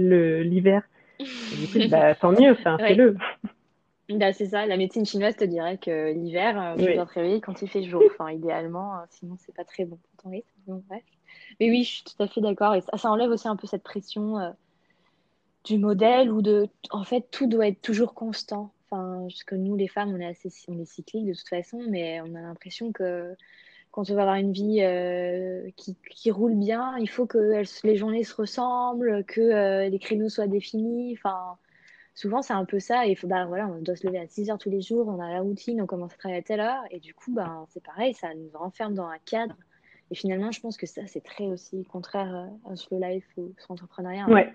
l'hiver. 1.23 1.57
du 1.57 1.67
coup, 1.67 1.89
bah, 1.89 2.15
tant 2.15 2.31
mieux, 2.31 2.51
enfin, 2.51 2.77
fais-le. 2.77 3.17
Bah, 4.09 4.33
c'est 4.33 4.47
ça, 4.47 4.65
la 4.65 4.77
médecine 4.77 5.05
chinoise 5.05 5.35
te 5.35 5.45
dirait 5.45 5.77
que 5.77 6.11
l'hiver, 6.13 6.61
euh, 6.61 6.75
tu 6.75 6.93
dois 6.93 7.05
te 7.05 7.13
réveiller 7.13 7.41
quand 7.41 7.61
il 7.61 7.69
fait 7.69 7.83
jour. 7.83 8.03
Enfin, 8.11 8.31
idéalement, 8.31 8.95
euh, 8.95 9.03
sinon, 9.09 9.37
c'est 9.39 9.55
pas 9.55 9.63
très 9.63 9.85
bon 9.85 9.97
pour 9.97 10.23
ton 10.23 10.29
rythme. 10.29 10.81
Mais 11.59 11.69
oui, 11.69 11.83
je 11.83 11.91
suis 11.91 12.03
tout 12.03 12.21
à 12.21 12.27
fait 12.27 12.41
d'accord. 12.41 12.75
Et 12.75 12.81
ça, 12.81 12.97
ça, 12.97 13.09
enlève 13.09 13.29
aussi 13.29 13.47
un 13.47 13.55
peu 13.55 13.67
cette 13.67 13.83
pression 13.83 14.53
du 15.63 15.77
modèle 15.77 16.31
où 16.31 16.41
de, 16.41 16.67
en 16.91 17.03
fait, 17.03 17.25
tout 17.31 17.47
doit 17.47 17.67
être 17.67 17.81
toujours 17.81 18.13
constant. 18.13 18.73
Enfin, 18.85 19.25
parce 19.27 19.43
que 19.43 19.55
nous, 19.55 19.75
les 19.75 19.87
femmes, 19.87 20.13
on 20.13 20.19
est 20.19 20.25
assez 20.25 20.49
on 20.67 20.77
est 20.79 20.85
cycliques 20.85 21.27
de 21.27 21.33
toute 21.33 21.47
façon, 21.47 21.81
mais 21.87 22.21
on 22.21 22.35
a 22.35 22.41
l'impression 22.41 22.91
que 22.91 23.35
quand 23.93 24.09
on 24.09 24.15
va 24.15 24.23
avoir 24.23 24.37
une 24.37 24.51
vie 24.51 24.79
euh, 24.81 25.69
qui, 25.75 25.95
qui, 26.09 26.31
roule 26.31 26.55
bien, 26.55 26.97
il 26.97 27.07
faut 27.07 27.27
que 27.27 27.61
les 27.83 27.95
journées 27.95 28.23
se 28.23 28.33
ressemblent, 28.33 29.23
que 29.25 29.39
euh, 29.39 29.87
les 29.87 29.99
créneaux 29.99 30.29
soient 30.29 30.47
définis. 30.47 31.13
Enfin, 31.13 31.57
souvent, 32.15 32.41
c'est 32.41 32.53
un 32.53 32.65
peu 32.65 32.79
ça. 32.79 33.05
il 33.05 33.15
faut, 33.15 33.27
bah, 33.27 33.45
voilà, 33.45 33.67
on 33.67 33.79
doit 33.83 33.95
se 33.95 34.07
lever 34.07 34.17
à 34.17 34.27
6 34.27 34.49
heures 34.49 34.57
tous 34.57 34.71
les 34.71 34.81
jours, 34.81 35.07
on 35.07 35.19
a 35.19 35.31
la 35.31 35.41
routine, 35.41 35.79
on 35.79 35.85
commence 35.85 36.15
à 36.15 36.17
travailler 36.17 36.39
à 36.39 36.43
telle 36.43 36.59
heure. 36.59 36.81
Et 36.89 36.99
du 36.99 37.13
coup, 37.13 37.31
bah, 37.31 37.67
c'est 37.69 37.83
pareil, 37.83 38.15
ça 38.15 38.33
nous 38.33 38.49
renferme 38.57 38.95
dans 38.95 39.05
un 39.05 39.19
cadre. 39.25 39.55
Et 40.09 40.15
finalement, 40.15 40.51
je 40.51 40.59
pense 40.59 40.75
que 40.75 40.87
ça, 40.87 41.05
c'est 41.05 41.23
très 41.23 41.45
aussi 41.45 41.83
contraire 41.85 42.35
euh, 42.35 42.71
à 42.71 42.75
slow 42.75 42.99
life 42.99 43.27
ou 43.37 43.53
à 43.59 43.65
l'entrepreneuriat. 43.69 44.27
Ouais 44.27 44.51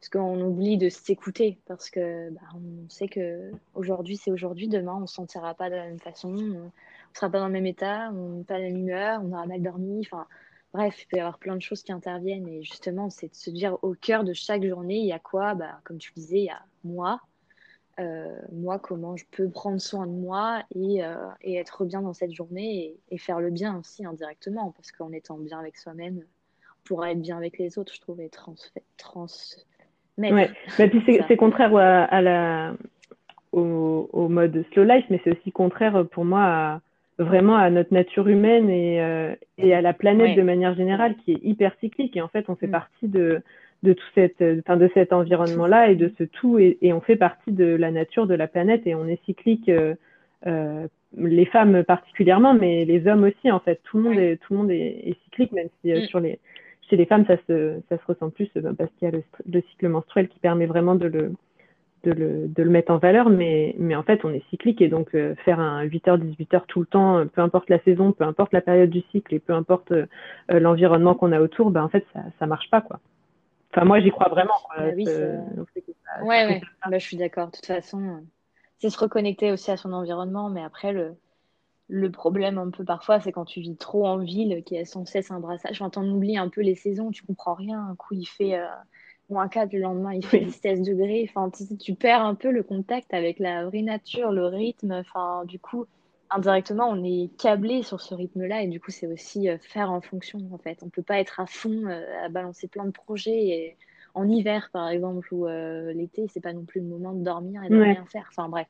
parce 0.00 0.08
qu'on 0.08 0.40
oublie 0.40 0.78
de 0.78 0.88
s'écouter 0.88 1.60
parce 1.64 1.88
que 1.88 2.30
bah, 2.30 2.40
on 2.56 2.88
sait 2.88 3.06
que 3.06 3.52
aujourd'hui 3.74 4.16
c'est 4.16 4.32
aujourd'hui, 4.32 4.66
demain 4.66 4.94
on 4.96 5.02
ne 5.02 5.06
se 5.06 5.14
sentira 5.14 5.54
pas 5.54 5.70
de 5.70 5.76
la 5.76 5.84
même 5.84 6.00
façon, 6.00 6.34
on 6.34 6.72
ne 7.12 7.18
sera 7.18 7.30
pas 7.30 7.38
dans 7.38 7.46
le 7.46 7.52
même 7.52 7.66
état, 7.66 8.10
on 8.12 8.38
n'a 8.38 8.44
pas 8.44 8.58
la 8.58 8.64
même 8.64 8.76
humeur, 8.76 9.20
on 9.22 9.32
aura 9.32 9.46
mal 9.46 9.62
dormi, 9.62 10.00
enfin 10.00 10.26
bref, 10.72 11.02
il 11.02 11.06
peut 11.06 11.16
y 11.16 11.20
avoir 11.20 11.38
plein 11.38 11.56
de 11.56 11.62
choses 11.62 11.82
qui 11.82 11.92
interviennent 11.92 12.48
et 12.48 12.62
justement 12.62 13.10
c'est 13.10 13.28
de 13.28 13.34
se 13.34 13.50
dire 13.50 13.78
au 13.82 13.94
cœur 13.94 14.24
de 14.24 14.32
chaque 14.32 14.64
journée 14.64 14.98
il 14.98 15.06
y 15.06 15.12
a 15.12 15.18
quoi, 15.18 15.54
bah, 15.54 15.80
comme 15.84 15.98
tu 15.98 16.12
disais, 16.14 16.38
il 16.38 16.44
y 16.44 16.50
a 16.50 16.62
moi, 16.84 17.20
euh, 18.00 18.34
moi 18.52 18.78
comment 18.78 19.16
je 19.16 19.24
peux 19.30 19.48
prendre 19.50 19.80
soin 19.80 20.06
de 20.06 20.12
moi 20.12 20.62
et, 20.74 21.04
euh, 21.04 21.14
et 21.42 21.56
être 21.56 21.84
bien 21.84 22.02
dans 22.02 22.14
cette 22.14 22.32
journée 22.32 22.96
et, 23.10 23.18
faire 23.18 23.40
le 23.40 23.50
bien 23.50 23.78
aussi 23.78 24.04
indirectement 24.04 24.72
parce 24.72 24.92
qu'en 24.92 25.12
étant 25.12 25.38
bien 25.38 25.58
avec 25.58 25.76
soi-même, 25.76 26.18
on 26.18 26.88
pourra 26.88 27.12
être 27.12 27.20
bien 27.20 27.36
avec 27.36 27.58
les 27.58 27.78
autres, 27.78 27.94
je 27.94 28.00
trouve, 28.00 28.20
et 28.20 28.28
trans, 28.28 28.54
trans 28.96 29.26
Ouais. 30.18 30.50
Bah, 30.78 30.88
puis 30.88 31.02
c'est 31.26 31.36
contraire 31.36 31.74
à, 31.74 32.20
la, 32.20 32.74
au, 33.52 34.28
mode 34.28 34.64
slow 34.72 34.84
life, 34.84 35.04
mais 35.10 35.20
c'est 35.24 35.38
aussi 35.38 35.52
contraire 35.52 36.06
pour 36.10 36.24
moi 36.24 36.44
à, 36.44 36.80
vraiment 37.18 37.56
à 37.56 37.70
notre 37.70 37.92
nature 37.92 38.28
humaine 38.28 38.70
et, 38.70 39.00
euh, 39.02 39.34
et 39.58 39.74
à 39.74 39.80
la 39.80 39.92
planète 39.92 40.36
de 40.36 40.42
manière 40.42 40.74
générale 40.74 41.14
qui 41.24 41.32
est 41.32 41.40
hyper 41.42 41.72
cyclique. 41.80 42.16
Et 42.16 42.22
en 42.22 42.28
fait, 42.28 42.46
on 42.48 42.56
fait 42.56 42.66
mm. 42.66 42.72
partie 42.72 43.08
de, 43.08 43.42
de 43.82 43.92
tout 43.92 44.06
cette, 44.14 44.42
enfin, 44.60 44.76
de 44.76 44.90
cet 44.94 45.12
environnement-là 45.12 45.90
et 45.90 45.96
de 45.96 46.12
ce 46.18 46.24
tout, 46.24 46.58
et, 46.58 46.78
et, 46.82 46.92
on 46.92 47.00
fait 47.00 47.16
partie 47.16 47.52
de 47.52 47.64
la 47.64 47.90
nature 47.90 48.26
de 48.26 48.34
la 48.34 48.48
planète 48.48 48.86
et 48.86 48.94
on 48.94 49.06
est 49.06 49.22
cyclique. 49.24 49.68
Euh, 49.68 49.94
euh 50.46 50.86
les 51.18 51.44
femmes 51.44 51.84
particulièrement, 51.84 52.54
mais 52.54 52.86
les 52.86 53.06
hommes 53.06 53.24
aussi, 53.24 53.50
en 53.50 53.60
fait. 53.60 53.82
Tout 53.84 53.98
le 53.98 54.02
monde, 54.02 54.18
est, 54.18 54.38
tout 54.38 54.54
le 54.54 54.58
monde 54.60 54.70
est, 54.70 55.10
est 55.10 55.16
cyclique, 55.24 55.52
même 55.52 55.68
si 55.82 55.92
mm. 55.92 56.06
sur 56.06 56.20
les, 56.20 56.38
chez 56.88 56.96
les 56.96 57.06
femmes, 57.06 57.24
ça 57.26 57.36
se, 57.46 57.80
ça 57.88 57.96
se 57.96 58.02
ressent 58.06 58.30
plus 58.30 58.50
parce 58.76 58.90
qu'il 58.98 59.08
y 59.08 59.10
a 59.10 59.14
le, 59.14 59.62
cycle 59.70 59.88
menstruel 59.88 60.28
qui 60.28 60.38
permet 60.38 60.66
vraiment 60.66 60.94
de 60.94 61.06
le, 61.06 61.32
de 62.04 62.12
le, 62.12 62.48
de 62.48 62.62
le, 62.62 62.70
mettre 62.70 62.92
en 62.92 62.98
valeur, 62.98 63.30
mais, 63.30 63.74
mais 63.78 63.94
en 63.94 64.02
fait, 64.02 64.24
on 64.24 64.32
est 64.32 64.42
cyclique 64.50 64.80
et 64.80 64.88
donc 64.88 65.14
euh, 65.14 65.34
faire 65.44 65.60
un 65.60 65.84
8h, 65.84 66.18
18h 66.18 66.62
tout 66.66 66.80
le 66.80 66.86
temps, 66.86 67.18
euh, 67.18 67.24
peu 67.24 67.40
importe 67.40 67.70
la 67.70 67.78
saison, 67.80 68.12
peu 68.12 68.24
importe 68.24 68.52
la 68.52 68.60
période 68.60 68.90
du 68.90 69.02
cycle 69.12 69.34
et 69.34 69.38
peu 69.38 69.52
importe 69.52 69.92
l'environnement 70.48 71.14
qu'on 71.14 71.32
a 71.32 71.40
autour, 71.40 71.70
ben, 71.70 71.82
en 71.82 71.88
fait, 71.88 72.04
ça 72.14 72.22
ne 72.40 72.46
marche 72.46 72.70
pas. 72.70 72.80
Quoi. 72.80 73.00
Enfin, 73.74 73.86
moi, 73.86 74.00
j'y 74.00 74.10
crois 74.10 74.28
vraiment. 74.28 74.54
Bah 74.76 74.84
oui, 74.94 75.06
ouais, 76.24 76.60
bah, 76.88 76.98
je 76.98 77.04
suis 77.04 77.16
d'accord. 77.16 77.46
De 77.46 77.52
toute 77.52 77.66
façon, 77.66 78.22
c'est 78.78 78.90
se 78.90 78.98
reconnecter 78.98 79.52
aussi 79.52 79.70
à 79.70 79.76
son 79.76 79.92
environnement, 79.92 80.50
mais 80.50 80.62
après, 80.62 80.92
le, 80.92 81.14
le 81.88 82.10
problème 82.10 82.58
un 82.58 82.70
peu 82.70 82.84
parfois, 82.84 83.20
c'est 83.20 83.32
quand 83.32 83.44
tu 83.44 83.60
vis 83.60 83.76
trop 83.76 84.06
en 84.06 84.18
ville, 84.18 84.62
qui 84.64 84.76
est 84.76 84.84
sans 84.84 85.04
cesse 85.04 85.30
un 85.30 85.40
brassage. 85.40 85.80
Enfin, 85.80 85.90
t'en 85.90 86.06
oublies 86.06 86.38
un 86.38 86.48
peu 86.48 86.62
les 86.62 86.74
saisons, 86.74 87.10
tu 87.10 87.24
comprends 87.24 87.54
rien. 87.54 87.86
Un 87.90 87.96
coup, 87.96 88.14
il 88.14 88.26
fait 88.26 88.58
euh, 88.58 88.66
moins 89.32 89.48
4, 89.48 89.72
le 89.72 89.80
lendemain, 89.80 90.14
il 90.14 90.24
fait 90.24 90.48
16 90.48 90.82
degrés. 90.82 91.28
Enfin, 91.28 91.50
tu, 91.80 91.94
perds 91.94 92.22
un 92.22 92.34
peu 92.34 92.50
le 92.50 92.62
contact 92.62 93.12
avec 93.14 93.38
la 93.38 93.66
vraie 93.66 93.82
nature, 93.82 94.30
le 94.30 94.46
rythme. 94.46 94.92
Enfin, 94.92 95.44
du 95.46 95.58
coup, 95.58 95.86
indirectement, 96.30 96.88
on 96.88 97.02
est 97.04 97.30
câblé 97.38 97.82
sur 97.82 98.00
ce 98.00 98.14
rythme-là. 98.14 98.62
Et 98.62 98.68
du 98.68 98.80
coup, 98.80 98.90
c'est 98.90 99.06
aussi 99.06 99.48
euh, 99.48 99.58
faire 99.58 99.90
en 99.90 100.00
fonction, 100.00 100.40
en 100.52 100.58
fait. 100.58 100.78
On 100.82 100.88
peut 100.88 101.02
pas 101.02 101.18
être 101.18 101.40
à 101.40 101.46
fond, 101.46 101.86
euh, 101.86 102.24
à 102.24 102.28
balancer 102.28 102.68
plein 102.68 102.84
de 102.84 102.92
projets. 102.92 103.46
Et 103.46 103.76
en 104.14 104.28
hiver, 104.28 104.70
par 104.72 104.88
exemple, 104.88 105.32
ou 105.32 105.46
l'été, 105.46 106.26
c'est 106.28 106.42
pas 106.42 106.52
non 106.52 106.64
plus 106.64 106.80
le 106.80 106.86
moment 106.86 107.12
de 107.12 107.24
dormir 107.24 107.64
et 107.64 107.70
de 107.70 107.80
rien 107.80 108.04
faire. 108.06 108.26
Enfin, 108.30 108.48
bref 108.48 108.66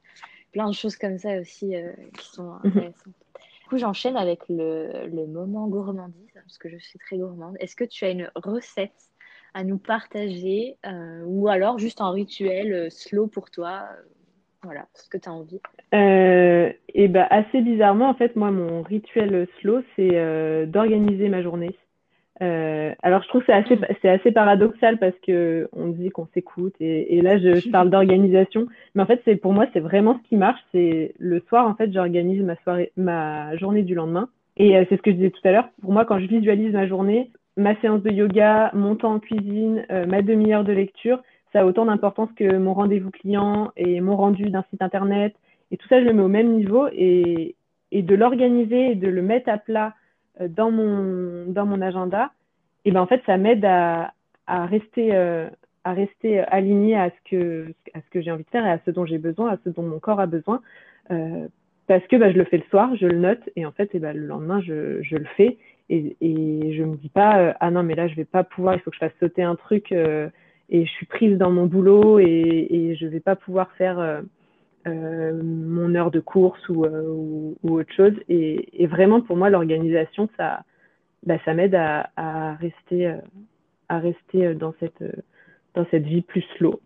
plein 0.53 0.69
de 0.69 0.75
choses 0.75 0.97
comme 0.97 1.19
ça 1.19 1.41
aussi 1.41 1.75
euh, 1.75 1.93
qui 2.19 2.29
sont 2.29 2.45
mhm. 2.45 2.61
intéressantes. 2.65 3.15
Du 3.63 3.69
coup, 3.69 3.79
j'enchaîne 3.79 4.17
avec 4.17 4.49
le, 4.49 5.09
le, 5.09 5.27
moment 5.27 5.67
gourmandise, 5.67 6.31
parce 6.35 6.59
que 6.59 6.69
je 6.69 6.77
suis 6.77 6.99
très 6.99 7.17
gourmande. 7.17 7.57
Est-ce 7.59 7.75
que 7.75 7.85
tu 7.85 8.05
as 8.05 8.11
une 8.11 8.31
recette 8.35 9.11
à 9.55 9.65
nous 9.65 9.79
partager, 9.79 10.77
euh, 10.87 11.23
ou 11.27 11.49
alors 11.49 11.79
juste 11.79 12.01
un 12.01 12.11
rituel 12.11 12.73
euh, 12.73 12.91
slow 12.91 13.27
pour 13.27 13.51
toi 13.51 13.83
voilà, 14.65 14.87
ce 14.95 15.09
que 15.09 15.19
tu 15.19 15.29
as 15.29 15.33
envie. 15.33 15.61
et 15.93 17.09
bah, 17.09 17.27
assez 17.31 17.61
bizarrement, 17.63 18.09
en 18.09 18.15
fait, 18.15 18.37
moi, 18.37 18.53
mon 18.53 18.83
rituel 18.83 19.49
slow, 19.61 19.83
c'est 19.97 20.67
d'organiser 20.67 21.29
ma 21.29 21.43
journée. 21.43 21.77
Euh, 22.43 22.93
alors, 23.03 23.23
je 23.23 23.29
trouve 23.29 23.43
que 23.43 23.47
c'est 23.47 23.53
assez, 23.53 23.79
c'est 24.01 24.09
assez 24.09 24.33
paradoxal 24.33 24.99
parce 24.99 25.15
que 25.27 25.69
on 25.73 25.89
dit 25.89 26.11
qu'on 26.11 26.27
s'écoute 26.35 26.75
et, 26.81 27.17
et, 27.17 27.21
là, 27.21 27.39
je, 27.39 27.71
parle 27.71 27.91
d'organisation, 27.91 28.67
mais 28.95 29.03
en 29.03 29.07
fait, 29.07 29.21
c'est 29.25 29.37
pour 29.37 29.53
moi, 29.53 29.67
c'est 29.73 29.81
vraiment 29.81 30.19
ce 30.19 30.29
qui 30.29 30.37
marche. 30.37 30.61
C'est 30.73 31.15
le 31.19 31.41
soir, 31.49 31.67
en 31.67 31.75
fait, 31.75 31.93
j'organise 31.93 32.43
ma 32.43 32.57
soirée, 32.57 32.93
ma 32.97 33.57
journée 33.57 33.83
du 33.83 33.95
lendemain. 33.95 34.29
Et 34.57 34.77
euh, 34.77 34.85
c'est 34.89 34.97
ce 34.97 35.03
que 35.03 35.11
je 35.11 35.17
disais 35.17 35.31
tout 35.31 35.47
à 35.47 35.53
l'heure. 35.53 35.69
Pour 35.81 35.93
moi, 35.93 36.05
quand 36.05 36.19
je 36.19 36.27
visualise 36.27 36.73
ma 36.73 36.87
journée, 36.87 37.31
ma 37.57 37.79
séance 37.81 38.03
de 38.03 38.11
yoga, 38.11 38.71
mon 38.75 38.97
temps 38.97 39.15
en 39.15 39.19
cuisine, 39.21 39.85
euh, 39.91 40.07
ma 40.07 40.23
demi-heure 40.23 40.65
de 40.65 40.73
lecture, 40.73 41.23
ça 41.53 41.61
a 41.61 41.65
autant 41.67 41.85
d'importance 41.85 42.31
que 42.37 42.57
mon 42.57 42.73
rendez-vous 42.73 43.11
client 43.11 43.71
et 43.77 44.01
mon 44.01 44.17
rendu 44.17 44.51
d'un 44.51 44.65
site 44.71 44.83
internet. 44.83 45.35
Et 45.71 45.77
tout 45.77 45.87
ça, 45.89 46.01
je 46.01 46.07
le 46.07 46.13
mets 46.13 46.23
au 46.23 46.29
même 46.29 46.53
niveau 46.53 46.89
et, 46.93 47.55
de 47.93 48.15
l'organiser 48.15 48.93
et 48.93 48.95
de 48.95 49.09
le 49.09 49.21
mettre 49.21 49.51
à 49.51 49.59
plat 49.59 49.95
euh, 50.41 50.49
dans 50.49 50.71
mon, 50.71 51.47
dans 51.47 51.67
mon 51.67 51.83
agenda, 51.83 52.33
et 52.85 52.91
ben 52.91 53.01
en 53.01 53.07
fait, 53.07 53.23
ça 53.27 53.37
m'aide 53.37 53.65
à, 53.65 54.13
à, 54.47 54.67
rester, 54.67 55.15
euh, 55.15 55.49
à 55.85 55.93
rester 55.93 56.41
aligné 56.41 56.97
à 56.97 57.11
ce 57.11 57.31
que, 57.31 57.75
à 57.95 58.01
ce 58.01 58.11
que 58.11 58.21
j'ai 58.21 58.33
envie 58.33 58.45
de 58.45 58.49
faire 58.49 58.67
et 58.67 58.71
à 58.71 58.81
ce 58.85 58.91
dont 58.91 59.05
j'ai 59.05 59.19
besoin, 59.19 59.51
à 59.51 59.59
ce 59.63 59.69
dont 59.69 59.83
mon 59.83 60.01
corps 60.01 60.21
a 60.21 60.27
besoin. 60.27 60.61
Parce 61.87 62.07
que 62.07 62.17
bah, 62.17 62.33
je 62.33 62.39
le 62.39 62.45
fais 62.45 62.57
le 62.57 62.65
soir, 62.71 62.95
je 62.97 63.07
le 63.07 63.19
note, 63.19 63.43
et 63.57 63.67
en 63.67 63.73
fait, 63.73 63.95
ben, 63.99 64.17
le 64.17 64.27
lendemain, 64.27 64.61
je, 64.63 65.03
je 65.03 65.17
le 65.17 65.27
fais. 65.37 65.59
Et, 65.89 66.17
et 66.21 66.75
je 66.75 66.83
me 66.83 66.97
dis 66.97 67.09
pas, 67.09 67.39
euh, 67.39 67.53
ah 67.61 67.71
non, 67.71 67.83
mais 67.83 67.95
là, 67.95 68.09
je 68.09 68.15
vais 68.15 68.25
pas 68.25 68.45
pouvoir, 68.45 68.75
il 68.75 68.81
faut 68.81 68.91
que 68.91 68.97
je 68.97 69.01
fasse 69.01 69.13
sauter 69.21 69.43
un 69.43 69.57
truc, 69.57 69.93
euh, 69.93 70.29
et 70.69 70.87
je 70.87 70.91
suis 70.91 71.07
prise 71.07 71.37
dans 71.39 71.51
mon 71.51 71.67
boulot, 71.67 72.19
et, 72.19 72.25
et 72.71 72.97
je 72.97 73.07
vais 73.07 73.21
pas 73.21 73.37
pouvoir 73.37 73.71
faire 73.73 73.99
euh, 74.87 75.43
mon 75.43 75.95
heure 75.95 76.11
de 76.11 76.21
course 76.21 76.69
ou, 76.69 77.57
autre 77.63 77.93
chose. 77.93 78.15
Et, 78.29 78.87
vraiment, 78.87 79.21
pour 79.21 79.37
moi, 79.37 79.51
l'organisation, 79.51 80.29
ça, 80.37 80.65
bah, 81.25 81.37
ça 81.45 81.55
m'aide 81.55 81.75
à, 81.75 82.55
rester, 82.55 83.15
à 83.89 83.99
rester 83.99 84.55
dans, 84.55 84.75
cette, 84.81 85.05
dans 85.75 85.87
cette 85.91 86.05
vie 86.05 86.23
plus 86.23 86.45
slow. 86.57 86.81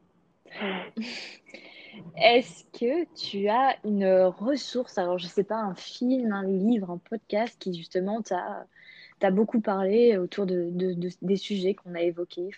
Est-ce 2.16 2.64
que 2.78 3.04
tu 3.14 3.48
as 3.48 3.76
une 3.84 4.06
ressource, 4.06 4.98
alors 4.98 5.18
je 5.18 5.24
ne 5.24 5.30
sais 5.30 5.44
pas, 5.44 5.56
un 5.56 5.74
film, 5.74 6.32
un 6.32 6.44
livre, 6.44 6.90
un 6.90 6.98
podcast 6.98 7.56
qui 7.58 7.74
justement 7.74 8.20
t'a 8.22 8.66
beaucoup 9.30 9.60
parlé 9.60 10.16
autour 10.18 10.46
de, 10.46 10.70
de, 10.70 10.92
de 10.92 11.08
des 11.22 11.36
sujets 11.36 11.74
qu'on 11.74 11.94
a 11.94 12.02
évoqués 12.02 12.50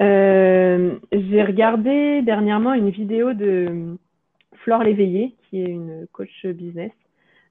euh, 0.00 0.96
J'ai 1.12 1.42
regardé 1.42 2.22
dernièrement 2.22 2.74
une 2.74 2.90
vidéo 2.90 3.32
de 3.32 3.96
Flore 4.56 4.82
Léveillé, 4.82 5.34
qui 5.48 5.62
est 5.62 5.68
une 5.68 6.06
coach 6.12 6.46
business, 6.46 6.92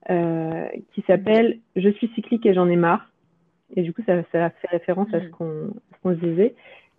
euh, 0.10 0.68
qui 0.94 1.04
s'appelle 1.08 1.60
Je 1.76 1.90
suis 1.90 2.10
cyclique 2.16 2.46
et 2.46 2.54
j'en 2.54 2.70
ai 2.70 2.76
marre. 2.76 3.10
Et 3.76 3.82
du 3.82 3.94
coup, 3.94 4.02
ça, 4.06 4.22
ça 4.32 4.50
fait 4.50 4.68
référence 4.68 5.14
à 5.14 5.20
ce 5.20 5.28
mm. 5.28 5.32
qu'on 5.32 5.74
qu 6.04 6.16
se 6.16 6.26
disait. 6.26 6.56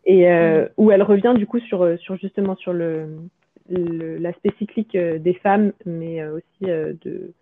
Et 0.07 0.31
euh, 0.31 0.65
mm. 0.65 0.69
où 0.77 0.91
elle 0.91 1.03
revient 1.03 1.35
du 1.37 1.47
coup 1.47 1.61
sur, 1.61 1.99
sur 1.99 2.17
justement 2.17 2.57
sur 2.57 2.73
le, 2.73 3.19
l'aspect 3.69 4.53
cyclique 4.59 4.97
des 4.97 5.35
femmes, 5.35 5.73
mais 5.85 6.25
aussi 6.27 6.63
de, 6.63 7.33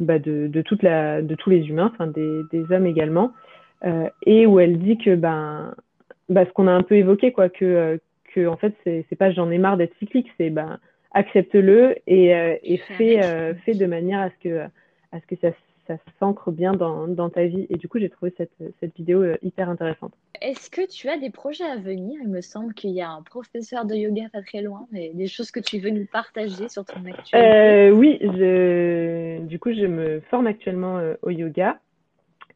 bah 0.00 0.18
de, 0.18 0.48
de, 0.48 0.62
toute 0.62 0.82
la, 0.82 1.22
de 1.22 1.34
tous 1.34 1.50
les 1.50 1.68
humains, 1.68 1.90
enfin 1.92 2.06
des, 2.06 2.42
des 2.52 2.72
hommes 2.72 2.86
également. 2.86 3.32
et 4.26 4.46
où 4.46 4.60
elle 4.60 4.78
dit 4.78 4.98
que 4.98 5.14
ben, 5.14 5.74
bah, 6.28 6.44
ce 6.46 6.50
qu'on 6.52 6.68
a 6.68 6.72
un 6.72 6.82
peu 6.82 6.96
évoqué, 6.96 7.32
quoi, 7.32 7.48
que, 7.48 8.00
que 8.32 8.46
en 8.46 8.56
fait, 8.56 8.74
c'est 8.84 9.16
pas 9.18 9.30
j'en 9.30 9.50
ai 9.50 9.58
marre 9.58 9.76
d'être 9.76 9.96
cyclique, 9.98 10.30
c'est 10.38 10.50
ben, 10.50 10.78
accepte-le 11.12 11.96
et, 12.06 12.34
euh, 12.34 12.56
et 12.62 12.76
fais, 12.76 13.22
euh, 13.24 13.54
fais 13.64 13.74
de 13.74 13.86
manière 13.86 14.20
à 14.20 14.30
ce 14.30 14.48
que, 14.48 14.58
à 15.12 15.20
ce 15.20 15.26
que 15.26 15.36
ça, 15.40 15.48
ça 15.96 16.12
s'ancre 16.18 16.50
bien 16.50 16.72
dans, 16.72 17.08
dans, 17.08 17.30
ta 17.30 17.44
vie. 17.44 17.66
Et 17.70 17.76
du 17.76 17.88
coup, 17.88 17.98
j'ai 17.98 18.10
trouvé 18.10 18.32
cette, 18.36 18.52
cette 18.80 18.94
vidéo 18.96 19.22
euh, 19.22 19.36
hyper 19.42 19.68
intéressante. 19.68 20.12
Est-ce 20.40 20.70
que 20.70 20.86
tu 20.86 21.08
as 21.08 21.18
des 21.18 21.30
projets 21.30 21.64
à 21.64 21.76
venir? 21.76 22.20
Il 22.22 22.28
me 22.28 22.40
semble 22.40 22.74
qu'il 22.74 22.90
y 22.90 23.00
a 23.00 23.10
un 23.10 23.22
professeur 23.22 23.84
de 23.84 23.94
yoga 23.94 24.28
pas 24.32 24.42
très 24.42 24.62
loin, 24.62 24.86
mais 24.92 25.10
des 25.14 25.26
choses 25.26 25.50
que 25.50 25.60
tu 25.60 25.78
veux 25.78 25.90
nous 25.90 26.06
partager 26.06 26.68
sur 26.68 26.84
ton 26.84 27.04
actualité? 27.04 27.36
euh, 27.36 27.90
Oui, 27.90 28.18
je, 28.20 29.40
du 29.44 29.58
coup, 29.58 29.72
je 29.72 29.86
me 29.86 30.20
forme 30.30 30.46
actuellement 30.46 31.00
au 31.22 31.30
yoga. 31.30 31.78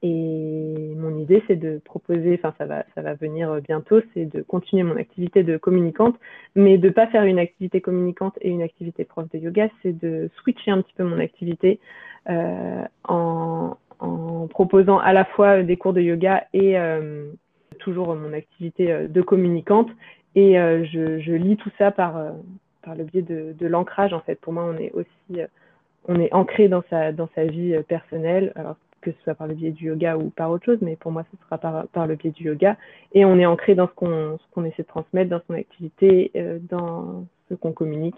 Et 0.07 0.95
mon 0.99 1.17
idée, 1.17 1.43
c'est 1.47 1.57
de 1.57 1.81
proposer, 1.83 2.35
enfin 2.35 2.55
ça 2.59 2.67
va, 2.67 2.85
ça 2.95 3.01
va 3.01 3.15
venir 3.15 3.59
bientôt, 3.63 4.03
c'est 4.13 4.27
de 4.27 4.43
continuer 4.43 4.83
mon 4.83 4.97
activité 4.97 5.43
de 5.43 5.57
communicante, 5.57 6.17
mais 6.55 6.77
de 6.77 6.91
pas 6.91 7.07
faire 7.07 7.25
une 7.25 7.39
activité 7.39 7.81
communicante 7.81 8.35
et 8.43 8.51
une 8.51 8.61
activité 8.61 9.05
prof 9.05 9.27
de 9.33 9.39
yoga, 9.39 9.69
c'est 9.83 9.99
de 9.99 10.29
switcher 10.37 10.73
un 10.73 10.83
petit 10.83 10.93
peu 10.95 11.05
mon 11.05 11.19
activité 11.19 11.81
euh, 12.29 12.85
en, 13.05 13.79
proposant 14.51 14.99
à 14.99 15.15
la 15.15 15.25
fois 15.25 15.63
des 15.63 15.79
cours 15.79 15.95
de 15.95 16.03
yoga 16.03 16.45
et 16.53 16.79
euh, 16.79 17.33
toujours 17.79 18.15
mon 18.15 18.33
activité 18.33 18.93
euh, 18.93 19.09
de 19.09 19.23
communicante. 19.23 19.89
Et 20.35 20.59
euh, 20.59 20.85
je, 20.85 21.21
je, 21.21 21.33
lis 21.33 21.57
tout 21.57 21.71
ça 21.79 21.91
par, 21.91 22.17
euh, 22.17 22.31
par 22.83 22.95
le 22.95 23.05
biais 23.05 23.23
de, 23.23 23.55
de 23.59 23.67
l'ancrage. 23.67 24.13
En 24.13 24.21
fait, 24.21 24.41
pour 24.41 24.53
moi, 24.53 24.65
on 24.65 24.77
est 24.77 24.93
aussi 24.93 25.41
on 26.07 26.21
est 26.21 26.33
ancré 26.35 26.69
dans 26.69 26.83
sa, 26.91 27.13
dans 27.13 27.31
sa 27.35 27.45
vie 27.45 27.75
personnelle. 27.89 28.53
Alors, 28.57 28.77
que 29.05 29.13
ce 29.13 29.23
soit 29.23 29.35
par 29.35 29.47
le 29.47 29.55
biais 29.55 29.71
du 29.71 29.87
yoga 29.87 30.17
ou 30.17 30.31
par 30.31 30.51
autre 30.51 30.65
chose, 30.65 30.79
mais 30.81 30.97
pour 30.97 31.13
moi, 31.13 31.25
ce 31.31 31.37
sera 31.45 31.59
par, 31.59 31.87
par 31.89 32.07
le 32.07 32.15
biais 32.17 32.31
du 32.31 32.45
yoga. 32.45 32.77
Et 33.13 33.25
on 33.25 33.39
est 33.39 33.47
ancré 33.47 33.75
dans 33.75 33.87
ce 33.87 33.93
qu'on 33.93 34.65
essaie 34.65 34.83
de 34.83 34.89
transmettre, 34.89 35.31
dans 35.31 35.43
son 35.47 35.55
activité, 35.55 36.31
euh, 36.37 36.59
dans 36.71 37.27
ce 37.49 37.55
qu'on 37.55 37.73
communique. 37.73 38.17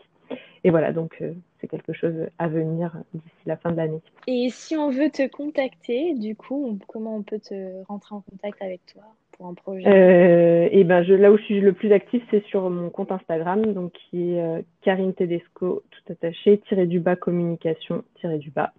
Et 0.64 0.70
voilà, 0.70 0.92
donc 0.92 1.18
euh, 1.20 1.32
c'est 1.60 1.68
quelque 1.68 1.92
chose 1.92 2.14
à 2.38 2.48
venir 2.48 2.96
d'ici 3.14 3.42
la 3.46 3.56
fin 3.56 3.70
de 3.70 3.76
l'année. 3.76 4.00
Et 4.26 4.48
si 4.50 4.76
on 4.76 4.90
veut 4.90 5.10
te 5.10 5.28
contacter, 5.28 6.14
du 6.14 6.34
coup, 6.34 6.78
comment 6.88 7.16
on 7.16 7.22
peut 7.22 7.38
te 7.38 7.84
rentrer 7.84 8.14
en 8.14 8.22
contact 8.22 8.60
avec 8.62 8.80
toi 8.86 9.02
pour 9.32 9.46
un 9.46 9.54
projet? 9.54 9.86
Euh, 9.86 10.68
Et 10.72 10.82
ben, 10.82 11.04
je, 11.04 11.14
là 11.14 11.30
où 11.30 11.36
je 11.38 11.42
suis 11.44 11.60
le 11.60 11.72
plus 11.72 11.92
active, 11.92 12.22
c'est 12.30 12.44
sur 12.46 12.68
mon 12.70 12.90
compte 12.90 13.12
Instagram, 13.12 13.72
donc 13.72 13.92
qui 13.92 14.32
est 14.32 14.40
euh, 14.40 14.62
Karine 14.82 15.14
Tedesco, 15.14 15.82
tout 15.90 16.12
attaché, 16.12 16.58
tiré 16.68 16.86
du 16.86 16.98
bas 16.98 17.14
communication, 17.14 18.02
tiré 18.20 18.38
du 18.38 18.50
bas. 18.50 18.72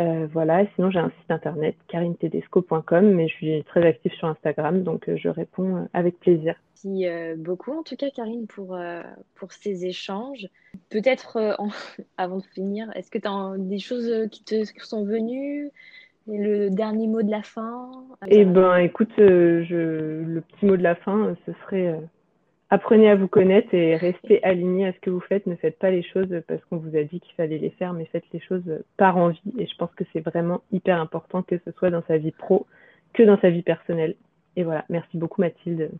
Euh, 0.00 0.26
voilà, 0.32 0.64
sinon 0.74 0.90
j'ai 0.90 0.98
un 0.98 1.10
site 1.20 1.30
internet 1.30 1.76
carinetedesco.com, 1.86 3.12
mais 3.12 3.28
je 3.28 3.34
suis 3.34 3.64
très 3.64 3.86
active 3.86 4.12
sur 4.12 4.26
Instagram, 4.26 4.82
donc 4.82 5.08
euh, 5.08 5.16
je 5.16 5.28
réponds 5.28 5.76
euh, 5.76 5.84
avec 5.92 6.18
plaisir. 6.18 6.56
Merci 6.84 7.06
beaucoup 7.38 7.72
en 7.72 7.82
tout 7.82 7.96
cas 7.96 8.10
Karine 8.10 8.46
pour, 8.46 8.76
pour 9.36 9.52
ces 9.52 9.86
échanges. 9.86 10.48
Peut-être 10.90 11.56
avant 12.18 12.38
de 12.38 12.46
finir, 12.54 12.90
est-ce 12.94 13.10
que 13.10 13.18
tu 13.18 13.28
as 13.28 13.54
des 13.56 13.78
choses 13.78 14.28
qui 14.30 14.44
te 14.44 14.64
sont 14.78 15.04
venues? 15.04 15.70
Le 16.26 16.70
dernier 16.70 17.06
mot 17.06 17.22
de 17.22 17.30
la 17.30 17.42
fin? 17.42 17.90
Eh 18.26 18.44
ben 18.44 18.76
écoute, 18.76 19.12
je, 19.16 20.22
le 20.24 20.40
petit 20.40 20.66
mot 20.66 20.76
de 20.76 20.82
la 20.82 20.94
fin, 20.94 21.36
ce 21.46 21.52
serait 21.64 22.00
apprenez 22.70 23.08
à 23.10 23.16
vous 23.16 23.28
connaître 23.28 23.74
et 23.74 23.96
restez 23.96 24.42
aligné 24.42 24.86
à 24.86 24.92
ce 24.92 24.98
que 25.00 25.10
vous 25.10 25.20
faites. 25.20 25.46
Ne 25.46 25.56
faites 25.56 25.78
pas 25.78 25.90
les 25.90 26.02
choses 26.02 26.42
parce 26.48 26.64
qu'on 26.64 26.78
vous 26.78 26.96
a 26.96 27.02
dit 27.02 27.20
qu'il 27.20 27.34
fallait 27.34 27.58
les 27.58 27.70
faire, 27.70 27.92
mais 27.92 28.04
faites 28.06 28.24
les 28.32 28.40
choses 28.40 28.82
par 28.96 29.16
envie. 29.16 29.40
Et 29.58 29.66
je 29.66 29.76
pense 29.76 29.94
que 29.94 30.04
c'est 30.12 30.20
vraiment 30.20 30.62
hyper 30.72 31.00
important 31.00 31.42
que 31.42 31.58
ce 31.64 31.72
soit 31.72 31.90
dans 31.90 32.02
sa 32.06 32.18
vie 32.18 32.32
pro 32.32 32.66
que 33.12 33.22
dans 33.22 33.38
sa 33.40 33.50
vie 33.50 33.62
personnelle. 33.62 34.16
Et 34.56 34.64
voilà, 34.64 34.84
merci 34.88 35.16
beaucoup 35.16 35.40
Mathilde 35.40 35.90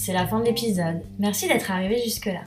c'est 0.00 0.14
la 0.14 0.26
fin 0.26 0.40
de 0.40 0.46
l'épisode. 0.46 1.02
Merci 1.18 1.46
d'être 1.46 1.70
arrivé 1.70 2.02
jusque-là. 2.02 2.40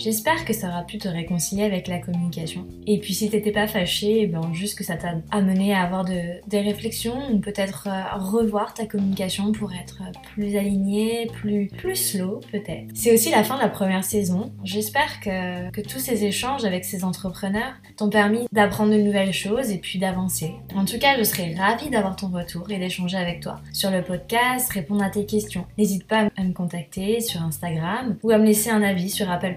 J'espère 0.00 0.46
que 0.46 0.54
ça 0.54 0.68
aura 0.68 0.82
pu 0.82 0.96
te 0.96 1.08
réconcilier 1.08 1.64
avec 1.64 1.86
la 1.86 1.98
communication. 1.98 2.66
Et 2.86 2.98
puis 3.00 3.12
si 3.12 3.28
t'étais 3.28 3.52
pas 3.52 3.68
fâché, 3.68 4.22
eh 4.22 4.26
ben 4.26 4.50
juste 4.54 4.78
que 4.78 4.82
ça 4.82 4.96
t'a 4.96 5.16
amené 5.30 5.74
à 5.74 5.82
avoir 5.82 6.06
de, 6.06 6.40
des 6.48 6.60
réflexions 6.60 7.30
ou 7.30 7.38
peut-être 7.38 7.86
euh, 7.86 8.16
revoir 8.18 8.72
ta 8.72 8.86
communication 8.86 9.52
pour 9.52 9.74
être 9.74 10.00
plus 10.32 10.56
alignée, 10.56 11.26
plus, 11.34 11.66
plus 11.66 11.96
slow 11.96 12.40
peut-être. 12.50 12.86
C'est 12.94 13.12
aussi 13.12 13.30
la 13.30 13.44
fin 13.44 13.56
de 13.56 13.60
la 13.60 13.68
première 13.68 14.02
saison. 14.02 14.50
J'espère 14.64 15.20
que, 15.20 15.70
que 15.70 15.82
tous 15.82 15.98
ces 15.98 16.24
échanges 16.24 16.64
avec 16.64 16.86
ces 16.86 17.04
entrepreneurs 17.04 17.74
t'ont 17.98 18.08
permis 18.08 18.46
d'apprendre 18.52 18.92
de 18.92 19.02
nouvelles 19.02 19.34
choses 19.34 19.70
et 19.70 19.78
puis 19.78 19.98
d'avancer. 19.98 20.54
En 20.74 20.86
tout 20.86 20.98
cas, 20.98 21.18
je 21.18 21.24
serais 21.24 21.54
ravie 21.54 21.90
d'avoir 21.90 22.16
ton 22.16 22.28
retour 22.28 22.70
et 22.70 22.78
d'échanger 22.78 23.18
avec 23.18 23.40
toi 23.40 23.60
sur 23.74 23.90
le 23.90 24.02
podcast, 24.02 24.72
répondre 24.72 25.02
à 25.02 25.10
tes 25.10 25.26
questions. 25.26 25.66
N'hésite 25.76 26.06
pas 26.06 26.30
à 26.38 26.42
me 26.42 26.54
contacter 26.54 27.20
sur 27.20 27.42
Instagram 27.42 28.16
ou 28.22 28.30
à 28.30 28.38
me 28.38 28.46
laisser 28.46 28.70
un 28.70 28.82
avis 28.82 29.10
sur 29.10 29.30
Apple 29.30 29.56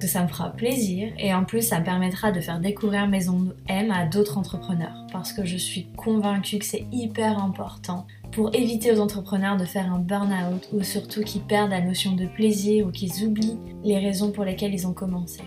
Que 0.00 0.06
ça 0.06 0.22
me 0.22 0.28
fera 0.28 0.50
plaisir 0.50 1.12
et 1.18 1.34
en 1.34 1.44
plus 1.44 1.62
ça 1.62 1.80
me 1.80 1.84
permettra 1.84 2.32
de 2.32 2.40
faire 2.40 2.60
découvrir 2.60 3.06
Maison 3.08 3.52
M 3.68 3.90
à 3.90 4.06
d'autres 4.06 4.38
entrepreneurs 4.38 5.06
parce 5.12 5.32
que 5.32 5.44
je 5.44 5.56
suis 5.56 5.86
convaincue 5.96 6.58
que 6.58 6.64
c'est 6.64 6.86
hyper 6.92 7.38
important 7.38 8.06
pour 8.32 8.54
éviter 8.54 8.92
aux 8.92 9.00
entrepreneurs 9.00 9.56
de 9.56 9.64
faire 9.64 9.92
un 9.92 9.98
burn-out 9.98 10.68
ou 10.72 10.82
surtout 10.82 11.22
qu'ils 11.22 11.42
perdent 11.42 11.70
la 11.70 11.82
notion 11.82 12.12
de 12.12 12.26
plaisir 12.26 12.86
ou 12.86 12.90
qu'ils 12.90 13.24
oublient 13.24 13.58
les 13.84 13.98
raisons 13.98 14.32
pour 14.32 14.44
lesquelles 14.44 14.72
ils 14.72 14.86
ont 14.86 14.94
commencé. 14.94 15.42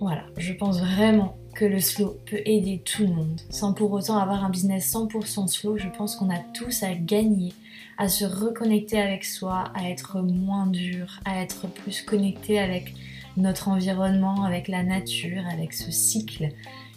Voilà, 0.00 0.24
je 0.38 0.52
pense 0.52 0.80
vraiment 0.80 1.36
que 1.54 1.64
le 1.64 1.78
slow 1.78 2.16
peut 2.26 2.40
aider 2.46 2.82
tout 2.84 3.02
le 3.02 3.12
monde. 3.12 3.40
Sans 3.50 3.74
pour 3.74 3.92
autant 3.92 4.18
avoir 4.18 4.44
un 4.44 4.50
business 4.50 4.92
100% 4.92 5.46
slow, 5.46 5.76
je 5.76 5.88
pense 5.88 6.16
qu'on 6.16 6.30
a 6.30 6.38
tous 6.54 6.82
à 6.82 6.94
gagner 6.94 7.52
à 8.00 8.08
se 8.08 8.24
reconnecter 8.24 8.98
avec 8.98 9.26
soi, 9.26 9.64
à 9.74 9.90
être 9.90 10.22
moins 10.22 10.66
dur, 10.66 11.20
à 11.26 11.42
être 11.42 11.68
plus 11.68 12.00
connecté 12.00 12.58
avec 12.58 12.94
notre 13.36 13.68
environnement, 13.68 14.44
avec 14.44 14.68
la 14.68 14.82
nature, 14.82 15.42
avec 15.52 15.74
ce 15.74 15.90
cycle. 15.90 16.48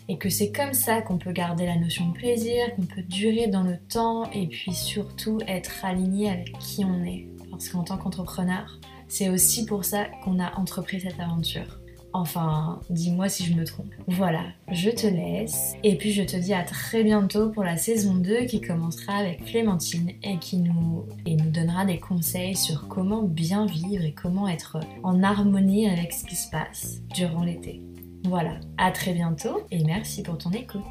Et 0.07 0.17
que 0.17 0.29
c'est 0.29 0.53
comme 0.53 0.73
ça 0.73 1.01
qu'on 1.01 1.17
peut 1.17 1.33
garder 1.33 1.65
la 1.65 1.75
notion 1.75 2.07
de 2.07 2.13
plaisir, 2.13 2.73
qu'on 2.77 2.85
peut 2.85 3.01
durer 3.01 3.47
dans 3.47 3.63
le 3.63 3.77
temps 3.89 4.31
et 4.31 4.47
puis 4.47 4.73
surtout 4.73 5.39
être 5.45 5.83
aligné 5.83 6.29
avec 6.29 6.57
qui 6.59 6.85
on 6.85 7.03
est. 7.03 7.27
Parce 7.51 7.67
qu'en 7.67 7.83
tant 7.83 7.97
qu'entrepreneur, 7.97 8.79
c'est 9.09 9.27
aussi 9.27 9.65
pour 9.65 9.83
ça 9.83 10.05
qu'on 10.23 10.39
a 10.39 10.57
entrepris 10.57 11.01
cette 11.01 11.19
aventure. 11.19 11.82
Enfin, 12.13 12.79
dis-moi 12.89 13.27
si 13.27 13.43
je 13.43 13.53
me 13.53 13.65
trompe. 13.65 13.91
Voilà, 14.07 14.43
je 14.71 14.89
te 14.91 15.07
laisse. 15.07 15.73
Et 15.83 15.97
puis 15.97 16.11
je 16.11 16.23
te 16.23 16.37
dis 16.37 16.53
à 16.53 16.63
très 16.63 17.03
bientôt 17.03 17.49
pour 17.49 17.63
la 17.63 17.77
saison 17.77 18.13
2 18.13 18.45
qui 18.45 18.61
commencera 18.61 19.13
avec 19.13 19.43
Clémentine 19.45 20.11
et 20.21 20.37
qui 20.37 20.57
nous, 20.57 21.05
et 21.25 21.35
nous 21.35 21.49
donnera 21.49 21.85
des 21.85 21.99
conseils 21.99 22.55
sur 22.55 22.87
comment 22.87 23.23
bien 23.23 23.65
vivre 23.65 24.03
et 24.03 24.13
comment 24.13 24.47
être 24.47 24.79
en 25.01 25.23
harmonie 25.23 25.89
avec 25.89 26.13
ce 26.13 26.25
qui 26.25 26.35
se 26.35 26.49
passe 26.49 27.01
durant 27.15 27.43
l'été. 27.43 27.81
Voilà, 28.25 28.59
à 28.77 28.91
très 28.91 29.13
bientôt 29.13 29.61
et 29.71 29.83
merci 29.83 30.23
pour 30.23 30.37
ton 30.37 30.51
écoute. 30.51 30.83